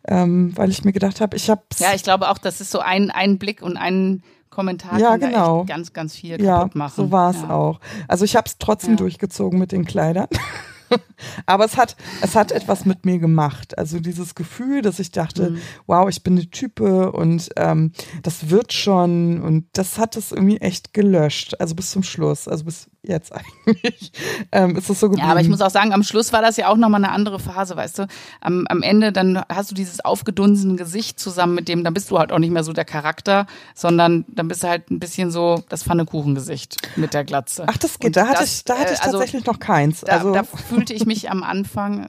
ähm, 0.06 0.52
weil 0.56 0.70
ich 0.70 0.84
mir 0.84 0.92
gedacht 0.92 1.20
habe, 1.20 1.36
ich 1.36 1.50
habe 1.50 1.62
Ja, 1.78 1.94
ich 1.94 2.02
glaube 2.02 2.30
auch, 2.30 2.38
das 2.38 2.60
ist 2.60 2.70
so 2.70 2.80
ein, 2.80 3.10
ein 3.10 3.38
Blick 3.38 3.62
und 3.62 3.76
ein 3.76 4.22
Kommentar 4.50 4.98
ja, 4.98 5.16
genau. 5.16 5.64
ganz, 5.64 5.92
ganz 5.92 6.16
viel 6.16 6.42
ja, 6.42 6.58
kaputt 6.58 6.74
machen. 6.74 6.94
So 6.96 7.12
war 7.12 7.30
es 7.30 7.40
ja. 7.42 7.50
auch. 7.50 7.80
Also 8.08 8.24
ich 8.24 8.34
habe 8.34 8.46
es 8.46 8.58
trotzdem 8.58 8.92
ja. 8.92 8.96
durchgezogen 8.96 9.58
mit 9.58 9.72
den 9.72 9.84
Kleidern. 9.84 10.26
Aber 11.46 11.64
es 11.64 11.76
hat, 11.76 11.96
es 12.20 12.34
hat 12.34 12.50
etwas 12.50 12.84
mit 12.84 13.04
mir 13.06 13.20
gemacht. 13.20 13.78
Also 13.78 14.00
dieses 14.00 14.34
Gefühl, 14.34 14.82
dass 14.82 14.98
ich 14.98 15.12
dachte, 15.12 15.50
mhm. 15.50 15.58
wow, 15.86 16.08
ich 16.08 16.24
bin 16.24 16.36
eine 16.36 16.50
Type 16.50 17.12
und 17.12 17.48
ähm, 17.56 17.92
das 18.22 18.50
wird 18.50 18.72
schon. 18.72 19.40
Und 19.40 19.66
das 19.72 19.98
hat 19.98 20.16
es 20.16 20.32
irgendwie 20.32 20.58
echt 20.58 20.92
gelöscht. 20.92 21.60
Also 21.60 21.76
bis 21.76 21.92
zum 21.92 22.02
Schluss. 22.02 22.48
Also 22.48 22.64
bis 22.64 22.89
jetzt 23.02 23.32
eigentlich. 23.66 24.12
Ähm, 24.52 24.76
ist 24.76 24.90
das 24.90 25.00
so 25.00 25.08
geblieben. 25.08 25.26
Ja, 25.26 25.32
aber 25.32 25.40
ich 25.40 25.48
muss 25.48 25.60
auch 25.60 25.70
sagen, 25.70 25.92
am 25.92 26.02
Schluss 26.02 26.32
war 26.32 26.42
das 26.42 26.56
ja 26.56 26.68
auch 26.68 26.76
nochmal 26.76 27.02
eine 27.02 27.12
andere 27.12 27.38
Phase, 27.38 27.76
weißt 27.76 28.00
du. 28.00 28.06
Am, 28.40 28.66
am 28.68 28.82
Ende, 28.82 29.12
dann 29.12 29.42
hast 29.48 29.70
du 29.70 29.74
dieses 29.74 30.04
aufgedunsene 30.04 30.76
Gesicht 30.76 31.18
zusammen 31.18 31.54
mit 31.54 31.68
dem, 31.68 31.84
dann 31.84 31.94
bist 31.94 32.10
du 32.10 32.18
halt 32.18 32.32
auch 32.32 32.38
nicht 32.38 32.50
mehr 32.50 32.64
so 32.64 32.72
der 32.72 32.84
Charakter, 32.84 33.46
sondern 33.74 34.24
dann 34.28 34.48
bist 34.48 34.62
du 34.62 34.68
halt 34.68 34.90
ein 34.90 35.00
bisschen 35.00 35.30
so 35.30 35.62
das 35.68 35.82
Pfannekuchengesicht 35.82 36.76
mit 36.96 37.14
der 37.14 37.24
Glatze. 37.24 37.64
Ach, 37.66 37.76
das 37.76 37.98
geht. 37.98 38.16
da 38.16 38.26
hatte 38.26 38.40
das, 38.40 38.58
ich, 38.58 38.64
da 38.64 38.78
hatte 38.78 38.92
ich 38.92 39.00
äh, 39.00 39.02
also, 39.02 39.18
tatsächlich 39.18 39.46
noch 39.46 39.58
keins. 39.58 40.04
Also 40.04 40.32
da, 40.32 40.42
da 40.42 40.44
fühlte 40.44 40.92
ich 40.92 41.06
mich 41.06 41.30
am 41.30 41.42
Anfang, 41.42 42.08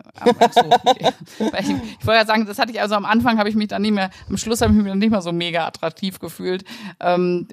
so, 0.54 0.62
ich, 1.00 1.70
ich 2.00 2.08
wollte 2.08 2.20
ja 2.20 2.26
sagen, 2.26 2.46
das 2.46 2.60
hatte 2.60 2.72
ich 2.72 2.82
also 2.82 2.96
am 2.96 3.06
Anfang 3.06 3.38
habe 3.38 3.50
ich 3.50 3.56
mich 3.56 3.68
dann 3.68 3.82
nicht 3.82 3.94
mehr, 3.94 4.10
am 4.30 4.38
Schluss 4.38 4.62
habe 4.62 4.72
ich 4.72 4.78
mich 4.78 4.88
dann 4.88 5.00
nicht 5.00 5.12
mehr 5.12 5.22
so 5.22 5.32
mega 5.32 5.66
attraktiv 5.66 6.20
gefühlt, 6.20 6.66
ähm, 7.00 7.48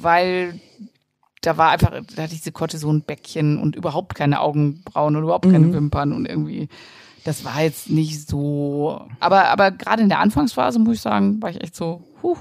weil 0.00 0.60
da 1.40 1.56
war 1.56 1.70
einfach, 1.70 1.90
da 1.90 2.22
hatte 2.22 2.34
ich 2.34 2.40
diese 2.40 2.52
Cortisonbäckchen 2.52 3.58
und 3.58 3.76
überhaupt 3.76 4.14
keine 4.14 4.40
Augenbrauen 4.40 5.16
und 5.16 5.22
überhaupt 5.22 5.50
keine 5.50 5.66
mhm. 5.66 5.72
Wimpern 5.72 6.12
und 6.12 6.26
irgendwie, 6.26 6.68
das 7.24 7.44
war 7.44 7.62
jetzt 7.62 7.90
nicht 7.90 8.28
so. 8.28 9.06
Aber, 9.20 9.48
aber 9.48 9.70
gerade 9.70 10.02
in 10.02 10.08
der 10.08 10.20
Anfangsphase, 10.20 10.78
muss 10.78 10.96
ich 10.96 11.02
sagen, 11.02 11.40
war 11.40 11.50
ich 11.50 11.62
echt 11.62 11.76
so, 11.76 12.02
huhu. 12.22 12.36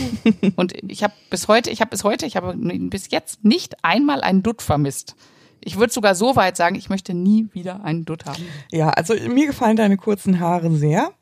und 0.56 0.74
ich 0.90 1.02
habe 1.02 1.14
bis 1.30 1.48
heute, 1.48 1.70
ich 1.70 1.80
habe 1.80 1.90
bis 1.90 2.04
heute, 2.04 2.26
ich 2.26 2.36
habe 2.36 2.54
bis 2.56 3.10
jetzt 3.10 3.44
nicht 3.44 3.84
einmal 3.84 4.20
einen 4.20 4.42
Dutt 4.42 4.62
vermisst. 4.62 5.16
Ich 5.64 5.78
würde 5.78 5.92
sogar 5.92 6.16
so 6.16 6.34
weit 6.34 6.56
sagen, 6.56 6.74
ich 6.74 6.88
möchte 6.88 7.14
nie 7.14 7.48
wieder 7.52 7.84
einen 7.84 8.04
Dutt 8.04 8.26
haben. 8.26 8.42
Ja, 8.72 8.90
also 8.90 9.14
mir 9.14 9.46
gefallen 9.46 9.76
deine 9.76 9.96
kurzen 9.96 10.40
Haare 10.40 10.72
sehr. 10.72 11.12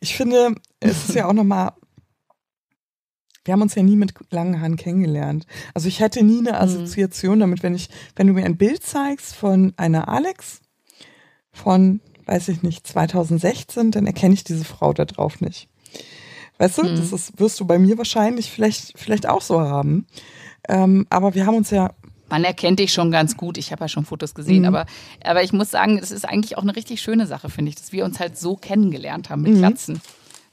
Ich 0.00 0.16
finde, 0.16 0.54
es 0.80 1.10
ist 1.10 1.14
ja 1.14 1.28
auch 1.28 1.34
nochmal 1.34 1.72
wir 3.50 3.54
haben 3.54 3.62
uns 3.62 3.74
ja 3.74 3.82
nie 3.82 3.96
mit 3.96 4.14
langen 4.30 4.60
Haaren 4.60 4.76
kennengelernt. 4.76 5.44
Also 5.74 5.88
ich 5.88 5.98
hätte 5.98 6.22
nie 6.22 6.38
eine 6.38 6.50
mhm. 6.50 6.54
Assoziation 6.54 7.34
mhm. 7.34 7.40
damit, 7.40 7.64
wenn 7.64 7.74
ich, 7.74 7.88
wenn 8.14 8.28
du 8.28 8.32
mir 8.32 8.44
ein 8.44 8.56
Bild 8.56 8.84
zeigst 8.84 9.34
von 9.34 9.72
einer 9.76 10.06
Alex 10.06 10.60
von, 11.50 12.00
weiß 12.26 12.46
ich 12.46 12.62
nicht, 12.62 12.86
2016, 12.86 13.90
dann 13.90 14.06
erkenne 14.06 14.34
ich 14.34 14.44
diese 14.44 14.64
Frau 14.64 14.92
da 14.92 15.04
drauf 15.04 15.40
nicht. 15.40 15.68
Weißt 16.58 16.78
du, 16.78 16.84
mhm. 16.84 16.94
das 16.94 17.10
ist, 17.12 17.40
wirst 17.40 17.58
du 17.58 17.64
bei 17.64 17.80
mir 17.80 17.98
wahrscheinlich 17.98 18.52
vielleicht, 18.52 18.96
vielleicht 18.96 19.28
auch 19.28 19.42
so 19.42 19.60
haben. 19.60 20.06
Ähm, 20.68 21.08
aber 21.10 21.34
wir 21.34 21.44
haben 21.44 21.56
uns 21.56 21.70
ja 21.70 21.90
man 22.28 22.44
erkennt 22.44 22.78
dich 22.78 22.92
schon 22.92 23.10
ganz 23.10 23.36
gut. 23.36 23.58
Ich 23.58 23.72
habe 23.72 23.82
ja 23.82 23.88
schon 23.88 24.04
Fotos 24.04 24.36
gesehen, 24.36 24.60
mhm. 24.60 24.66
aber, 24.66 24.86
aber 25.24 25.42
ich 25.42 25.52
muss 25.52 25.72
sagen, 25.72 25.98
es 25.98 26.12
ist 26.12 26.24
eigentlich 26.24 26.56
auch 26.56 26.62
eine 26.62 26.76
richtig 26.76 27.02
schöne 27.02 27.26
Sache, 27.26 27.50
finde 27.50 27.70
ich, 27.70 27.74
dass 27.74 27.90
wir 27.90 28.04
uns 28.04 28.20
halt 28.20 28.38
so 28.38 28.54
kennengelernt 28.54 29.28
haben 29.28 29.42
mit 29.42 29.54
mhm. 29.54 29.58
Glatzen. 29.58 30.00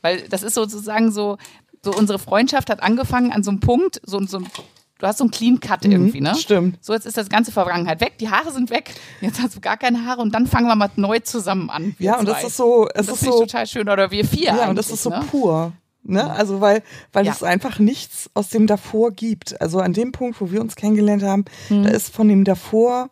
Weil 0.02 0.22
das 0.30 0.42
ist 0.42 0.56
sozusagen 0.56 1.12
so, 1.12 1.38
so 1.84 1.94
unsere 1.94 2.20
Freundschaft 2.20 2.70
hat 2.70 2.82
angefangen 2.82 3.32
an 3.32 3.44
so 3.44 3.52
einem 3.52 3.60
Punkt, 3.60 4.02
so, 4.06 4.20
so 4.26 4.40
du 4.40 5.08
hast 5.08 5.20
so 5.20 5.24
einen 5.24 5.32
Clean 5.32 5.60
Cut 5.60 5.86
mhm, 5.86 5.92
irgendwie, 5.92 6.22
ne? 6.22 6.36
Stimmt. 6.36 6.84
So, 6.84 6.94
jetzt 6.94 7.06
ist 7.06 7.18
das 7.18 7.30
ganze 7.30 7.52
Vergangenheit 7.52 8.02
weg, 8.02 8.18
die 8.20 8.30
Haare 8.30 8.52
sind 8.52 8.70
weg, 8.70 8.94
jetzt 9.22 9.42
hast 9.42 9.56
du 9.56 9.60
gar 9.60 9.78
keine 9.78 10.06
Haare 10.06 10.22
und 10.22 10.34
dann 10.34 10.48
fangen 10.48 10.68
wir 10.68 10.76
mal 10.76 10.90
neu 10.96 11.20
zusammen 11.20 11.70
an. 11.70 11.96
Ja, 12.00 12.20
und 12.20 12.28
das 12.28 12.44
ist 12.44 12.58
so, 12.58 12.88
es 12.94 13.08
das 13.08 13.22
ist 13.22 13.26
so 13.26 13.40
total 13.40 13.68
schön 13.68 13.90
oder 13.90 14.12
wir 14.12 14.26
vier. 14.26 14.56
Ja, 14.56 14.70
und 14.70 14.76
das 14.76 14.90
ist 14.90 15.04
so 15.04 15.10
ne? 15.10 15.24
pur. 15.30 15.74
Ne? 16.04 16.30
Also 16.32 16.62
weil, 16.62 16.84
weil 17.12 17.26
ja. 17.26 17.34
es 17.34 17.44
einfach 17.44 17.80
nichts 17.80 18.30
aus 18.34 18.48
dem 18.48 18.66
davor 18.66 19.12
gibt. 19.12 19.60
Also 19.60 19.80
an 19.82 19.92
dem 19.92 20.14
Punkt, 20.14 20.40
wo 20.40 20.52
wir 20.52 20.62
uns 20.62 20.78
kennengelernt 20.78 21.22
haben, 21.22 21.44
mhm. 21.70 21.84
da 21.84 21.90
ist 21.90 22.14
von 22.14 22.30
dem 22.30 22.46
davor 22.46 23.10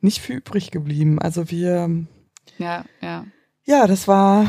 nicht 0.00 0.20
viel 0.20 0.36
übrig 0.36 0.70
geblieben. 0.70 1.18
Also 1.18 1.50
wir. 1.50 1.90
Ja, 2.58 2.84
ja. 3.02 3.26
Ja, 3.64 3.86
das 3.86 4.08
war 4.08 4.46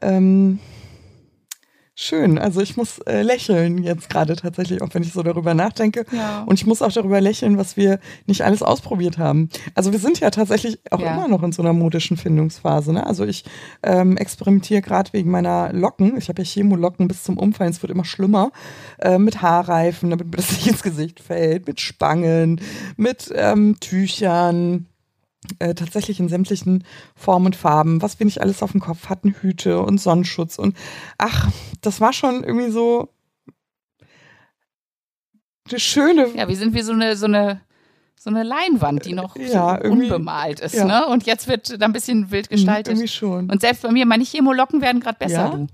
ähm, 0.00 0.58
schön. 1.96 2.38
Also 2.38 2.60
ich 2.60 2.76
muss 2.76 2.98
äh, 3.00 3.22
lächeln 3.22 3.82
jetzt 3.82 4.08
gerade 4.10 4.36
tatsächlich, 4.36 4.82
auch 4.82 4.90
wenn 4.92 5.02
ich 5.02 5.12
so 5.12 5.22
darüber 5.22 5.54
nachdenke. 5.54 6.04
Ja. 6.12 6.44
Und 6.44 6.60
ich 6.60 6.66
muss 6.66 6.82
auch 6.82 6.92
darüber 6.92 7.20
lächeln, 7.20 7.58
was 7.58 7.76
wir 7.76 7.98
nicht 8.26 8.42
alles 8.42 8.62
ausprobiert 8.62 9.18
haben. 9.18 9.48
Also 9.74 9.92
wir 9.92 9.98
sind 9.98 10.20
ja 10.20 10.30
tatsächlich 10.30 10.78
auch 10.90 11.00
ja. 11.00 11.14
immer 11.14 11.26
noch 11.26 11.42
in 11.42 11.52
so 11.52 11.62
einer 11.62 11.72
modischen 11.72 12.16
Findungsphase. 12.16 12.92
Ne? 12.92 13.06
Also 13.06 13.24
ich 13.24 13.44
ähm, 13.82 14.16
experimentiere 14.16 14.82
gerade 14.82 15.12
wegen 15.14 15.30
meiner 15.30 15.72
Locken. 15.72 16.16
Ich 16.18 16.28
habe 16.28 16.42
ja 16.42 16.46
Chemolocken 16.46 17.08
bis 17.08 17.24
zum 17.24 17.38
Umfallen. 17.38 17.70
Es 17.70 17.82
wird 17.82 17.90
immer 17.90 18.04
schlimmer. 18.04 18.52
Äh, 18.98 19.18
mit 19.18 19.42
Haarreifen, 19.42 20.10
damit 20.10 20.26
mir 20.26 20.36
das 20.36 20.52
nicht 20.52 20.66
ins 20.66 20.82
Gesicht 20.82 21.20
fällt. 21.20 21.66
Mit 21.66 21.80
Spangen, 21.80 22.60
mit 22.96 23.32
ähm, 23.34 23.76
Tüchern 23.80 24.86
äh, 25.58 25.74
tatsächlich 25.74 26.20
in 26.20 26.28
sämtlichen 26.28 26.84
Formen 27.14 27.46
und 27.46 27.56
Farben, 27.56 28.02
was 28.02 28.18
wir 28.18 28.24
nicht 28.24 28.40
alles 28.40 28.62
auf 28.62 28.72
dem 28.72 28.80
Kopf 28.80 29.08
hatten, 29.08 29.34
Hüte 29.40 29.80
und 29.80 30.00
Sonnenschutz 30.00 30.58
und 30.58 30.76
ach, 31.18 31.50
das 31.80 32.00
war 32.00 32.12
schon 32.12 32.44
irgendwie 32.44 32.70
so 32.70 33.08
eine 35.68 35.80
schöne. 35.80 36.28
Ja, 36.34 36.48
wir 36.48 36.56
sind 36.56 36.74
wie 36.74 36.82
so 36.82 36.92
eine, 36.92 37.16
so 37.16 37.26
eine, 37.26 37.60
so 38.18 38.30
eine 38.30 38.42
Leinwand, 38.42 39.04
die 39.04 39.12
noch 39.12 39.36
ja, 39.36 39.80
so 39.82 39.90
unbemalt 39.90 40.60
ist, 40.60 40.74
ja. 40.74 40.84
ne? 40.84 41.06
Und 41.06 41.26
jetzt 41.26 41.48
wird 41.48 41.80
da 41.80 41.86
ein 41.86 41.92
bisschen 41.92 42.30
wild 42.30 42.50
mhm, 42.50 42.54
gestaltet. 42.54 42.92
Irgendwie 42.92 43.08
schon. 43.08 43.50
Und 43.50 43.60
selbst 43.60 43.82
bei 43.82 43.90
mir, 43.90 44.06
meine 44.06 44.24
Chemolocken 44.24 44.80
werden 44.80 45.00
gerade 45.00 45.18
besser, 45.18 45.34
ja? 45.34 45.50
du. 45.50 45.66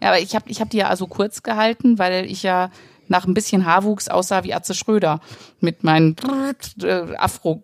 Ja, 0.00 0.08
aber 0.08 0.18
ich 0.18 0.34
habe 0.34 0.50
ich 0.50 0.60
hab 0.60 0.70
die 0.70 0.78
ja 0.78 0.88
also 0.88 1.06
kurz 1.06 1.42
gehalten, 1.44 1.98
weil 1.98 2.26
ich 2.26 2.42
ja 2.42 2.70
nach 3.06 3.26
ein 3.26 3.34
bisschen 3.34 3.66
Haarwuchs 3.66 4.08
aussah 4.08 4.42
wie 4.42 4.54
Atze 4.54 4.74
Schröder 4.74 5.20
mit 5.60 5.84
meinen 5.84 6.16
äh, 6.82 7.14
Afro 7.16 7.62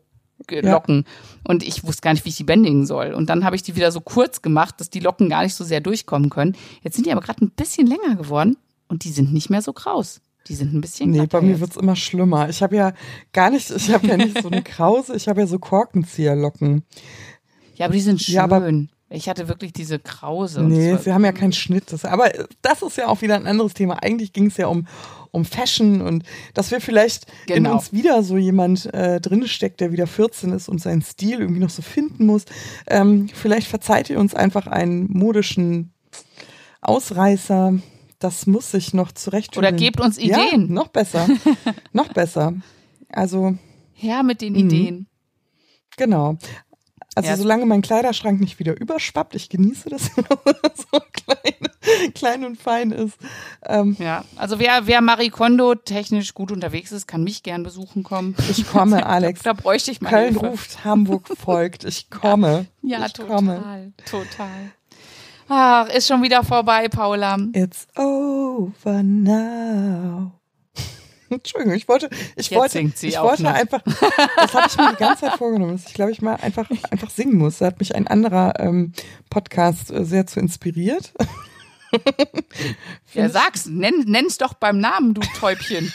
Locken. 0.51 1.05
Ja. 1.07 1.51
Und 1.51 1.63
ich 1.63 1.85
wusste 1.85 2.03
gar 2.03 2.13
nicht, 2.13 2.25
wie 2.25 2.31
ich 2.31 2.37
die 2.37 2.45
bändigen 2.45 2.87
soll. 2.87 3.13
Und 3.13 3.31
dann 3.31 3.45
habe 3.45 3.57
ich 3.57 3.63
die 3.63 3.77
wieder 3.77 3.93
so 3.93 4.01
kurz 4.01 4.43
gemacht, 4.43 4.77
dass 4.79 4.91
die 4.91 5.01
Locken 5.01 5.29
gar 5.29 5.43
nicht 5.43 5.55
so 5.55 5.65
sehr 5.65 5.81
durchkommen 5.81 6.31
können. 6.31 6.57
Jetzt 6.83 6.97
sind 6.97 7.07
die 7.07 7.13
aber 7.13 7.21
gerade 7.21 7.45
ein 7.45 7.51
bisschen 7.51 7.87
länger 7.87 8.17
geworden 8.17 8.57
und 8.89 9.05
die 9.05 9.11
sind 9.11 9.33
nicht 9.33 9.51
mehr 9.51 9.63
so 9.63 9.73
kraus. 9.73 10.21
Die 10.47 10.55
sind 10.55 10.73
ein 10.73 10.81
bisschen 10.81 11.11
Nee, 11.11 11.27
bei 11.27 11.43
mir 11.43 11.61
wird's 11.61 11.77
immer 11.77 11.97
schlimmer. 11.97 12.49
Ich 12.49 12.63
habe 12.63 12.77
ja 12.77 12.93
gar 13.33 13.51
nicht, 13.51 13.71
ich 13.71 13.93
habe 13.93 14.07
ja 14.07 14.17
nicht 14.17 14.41
so 14.41 14.49
eine 14.49 14.63
Krause, 14.65 15.15
ich 15.15 15.29
habe 15.29 15.41
ja 15.41 15.47
so 15.47 15.59
Korkenzieherlocken. 15.59 16.85
Ja, 17.75 17.87
aber 17.87 17.95
die 17.95 18.01
sind 18.01 18.23
schön. 18.23 18.37
Ja, 18.37 18.45
aber 18.45 18.67
ich 19.11 19.29
hatte 19.29 19.49
wirklich 19.49 19.73
diese 19.73 19.99
Krause. 19.99 20.63
Nee, 20.63 20.97
sie 20.99 21.13
haben 21.13 21.25
ja 21.25 21.33
keinen 21.33 21.55
Schnitt. 21.55 21.93
Das, 21.93 22.05
aber 22.05 22.31
das 22.61 22.83
ist 22.83 22.99
ja 22.99 23.09
auch 23.09 23.23
wieder 23.23 23.37
ein 23.37 23.47
anderes 23.47 23.73
Thema. 23.73 24.03
Eigentlich 24.03 24.35
ging 24.35 24.47
es 24.47 24.59
ja 24.59 24.67
um, 24.67 24.87
um 25.31 25.47
Fashion 25.47 26.03
und 26.03 26.25
dass 26.53 26.71
wir 26.71 26.81
vielleicht 26.83 27.27
genau. 27.47 27.71
in 27.71 27.77
uns 27.77 27.93
wieder 27.93 28.23
so 28.23 28.37
jemand 28.37 28.93
äh, 28.93 29.19
drin 29.21 29.49
steckt, 29.49 29.81
der 29.81 29.93
wieder 29.93 30.07
14 30.07 30.53
ist 30.53 30.69
und 30.69 30.81
seinen 30.81 31.01
Stil 31.01 31.41
irgendwie 31.41 31.61
noch 31.61 31.71
so 31.71 31.81
finden 31.81 32.27
muss. 32.27 32.45
Ähm, 32.87 33.29
vielleicht 33.33 33.69
verzeiht 33.69 34.11
ihr 34.11 34.21
uns 34.21 34.35
einfach 34.35 34.67
einen 34.67 35.11
modischen 35.11 35.95
Ausreißer. 36.83 37.79
Das 38.19 38.47
muss 38.47 38.71
sich 38.73 38.93
noch 38.93 39.13
zurecht. 39.13 39.57
Oder 39.57 39.73
gebt 39.73 40.01
uns 40.01 40.19
Ideen. 40.19 40.69
Ja, 40.69 40.75
noch 40.75 40.89
besser. 40.89 41.27
noch 41.93 42.13
besser. 42.13 42.53
Also. 43.09 43.57
Her 43.95 44.23
mit 44.23 44.43
den 44.43 44.55
Ideen. 44.55 44.95
Mhm. 44.95 45.07
Genau. 45.97 46.39
Also 47.19 47.31
ja. 47.31 47.37
solange 47.37 47.67
mein 47.67 47.83
Kleiderschrank 47.83 48.41
nicht 48.41 48.61
wieder 48.61 48.81
überschwappt, 48.81 49.35
ich 49.35 49.49
genieße 49.49 49.89
das 49.91 50.13
so 50.15 51.01
klein, 51.13 52.13
klein 52.15 52.45
und 52.45 52.63
fein 52.63 52.93
ist. 52.93 53.19
Ähm, 53.67 53.97
ja, 53.99 54.25
also 54.37 54.61
wer, 54.61 54.87
wer 54.87 55.01
Marie 55.01 55.31
Kondo 55.31 55.75
technisch 55.75 56.33
gut 56.33 56.53
unterwegs 56.53 56.93
ist, 56.93 57.09
kann 57.09 57.25
mich 57.25 57.43
gern 57.43 57.65
besuchen 57.65 58.05
kommen. 58.05 58.37
Ich 58.49 58.69
komme, 58.69 59.05
Alex. 59.07 59.43
da, 59.43 59.53
da 59.53 59.61
bräuchte 59.61 59.91
ich 59.91 60.01
mal 60.01 60.11
Köln 60.11 60.35
Hilfe. 60.35 60.47
ruft, 60.47 60.85
Hamburg 60.85 61.27
folgt. 61.37 61.83
Ich 61.83 62.09
komme. 62.11 62.67
Ja, 62.83 63.01
ja 63.01 63.07
ich 63.07 63.15
total, 63.15 63.37
komme. 63.37 63.93
total. 64.09 64.73
Ach, 65.49 65.89
ist 65.89 66.07
schon 66.07 66.23
wieder 66.23 66.45
vorbei, 66.45 66.87
Paula. 66.89 67.37
It's 67.53 67.89
over 67.97 69.03
now. 69.03 70.38
Entschuldigung, 71.31 71.75
ich 71.75 71.89
wollte, 71.89 72.09
ich 72.37 72.51
Jetzt 72.51 72.59
wollte, 72.59 72.81
ich 72.81 73.21
wollte 73.21 73.43
noch. 73.43 73.53
einfach, 73.55 73.83
das 73.83 74.55
habe 74.55 74.67
ich 74.69 74.77
mir 74.77 74.91
die 74.91 74.97
ganze 74.97 75.27
Zeit 75.27 75.35
vorgenommen, 75.39 75.73
dass 75.73 75.87
ich 75.87 75.95
glaube 75.95 76.13
ich 76.13 76.23
mal 76.23 76.37
einfach, 76.37 76.71
einfach 76.91 77.11
singen 77.11 77.37
muss. 77.37 77.59
Da 77.59 77.67
hat 77.67 77.79
mich 77.81 77.95
ein 77.95 78.07
anderer 78.07 78.59
ähm, 78.59 78.93
Podcast 79.31 79.91
äh, 79.91 80.05
sehr 80.05 80.27
zu 80.27 80.41
inspiriert. 80.41 81.13
ja, 83.15 83.29
sag's, 83.29 83.67
nenn, 83.67 84.05
nenn's 84.07 84.39
doch 84.39 84.55
beim 84.55 84.79
Namen, 84.79 85.15
du 85.15 85.21
Täubchen. 85.39 85.93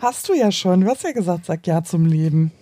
Hast 0.00 0.28
du 0.28 0.34
ja 0.34 0.52
schon, 0.52 0.82
du 0.82 0.88
hast 0.88 1.02
ja 1.02 1.12
gesagt, 1.12 1.46
sag 1.46 1.66
ja 1.66 1.82
zum 1.82 2.06
Leben. 2.06 2.52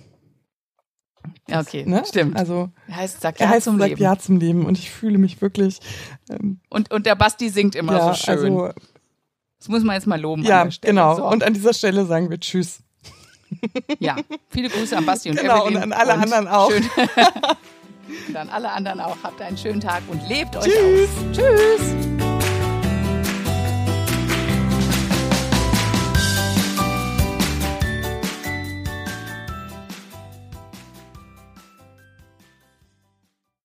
Ja, 1.49 1.61
okay, 1.61 1.85
ne? 1.87 2.03
stimmt. 2.07 2.37
Also 2.37 2.71
er 2.89 2.97
heißt 2.97 3.21
Sag 3.21 3.41
ja 3.41 3.49
heißt, 3.49 3.65
zum 3.65 3.79
sag 3.79 3.89
Leben. 3.89 4.03
Ja 4.03 4.19
zum 4.19 4.39
Leben 4.39 4.67
und 4.67 4.79
ich 4.79 4.91
fühle 4.91 5.19
mich 5.19 5.41
wirklich. 5.41 5.81
Ähm, 6.31 6.61
und 6.69 6.93
und 6.93 7.07
der 7.07 7.15
Basti 7.15 7.49
singt 7.49 7.75
immer 7.75 7.97
ja, 7.97 8.09
so 8.09 8.15
schön. 8.15 8.59
Also 8.59 8.73
das 9.65 9.71
muss 9.71 9.83
man 9.83 9.95
jetzt 9.95 10.07
mal 10.07 10.21
loben. 10.21 10.43
Ja, 10.43 10.69
genau. 10.83 11.17
So. 11.17 11.27
Und 11.27 11.43
an 11.43 11.55
dieser 11.55 11.73
Stelle 11.73 12.05
sagen 12.05 12.29
wir 12.29 12.39
Tschüss. 12.39 12.81
Ja, 13.99 14.17
viele 14.51 14.69
Grüße 14.69 14.95
an 14.95 15.07
Basti 15.07 15.31
und 15.31 15.41
genau, 15.41 15.67
Evelyn. 15.67 15.77
und 15.77 15.83
an 15.85 15.93
alle 15.93 16.15
und 16.15 16.23
anderen 16.23 16.49
auch. 16.49 16.71
Schön, 16.71 16.85
und 18.29 18.37
an 18.37 18.49
alle 18.51 18.71
anderen 18.71 19.01
auch. 19.01 19.17
Habt 19.23 19.41
einen 19.41 19.57
schönen 19.57 19.81
Tag 19.81 20.03
und 20.09 20.29
lebt 20.29 20.55
euch 20.57 20.65
Tschüss. 20.65 21.09
aus. 21.09 21.37
Tschüss. 21.39 22.14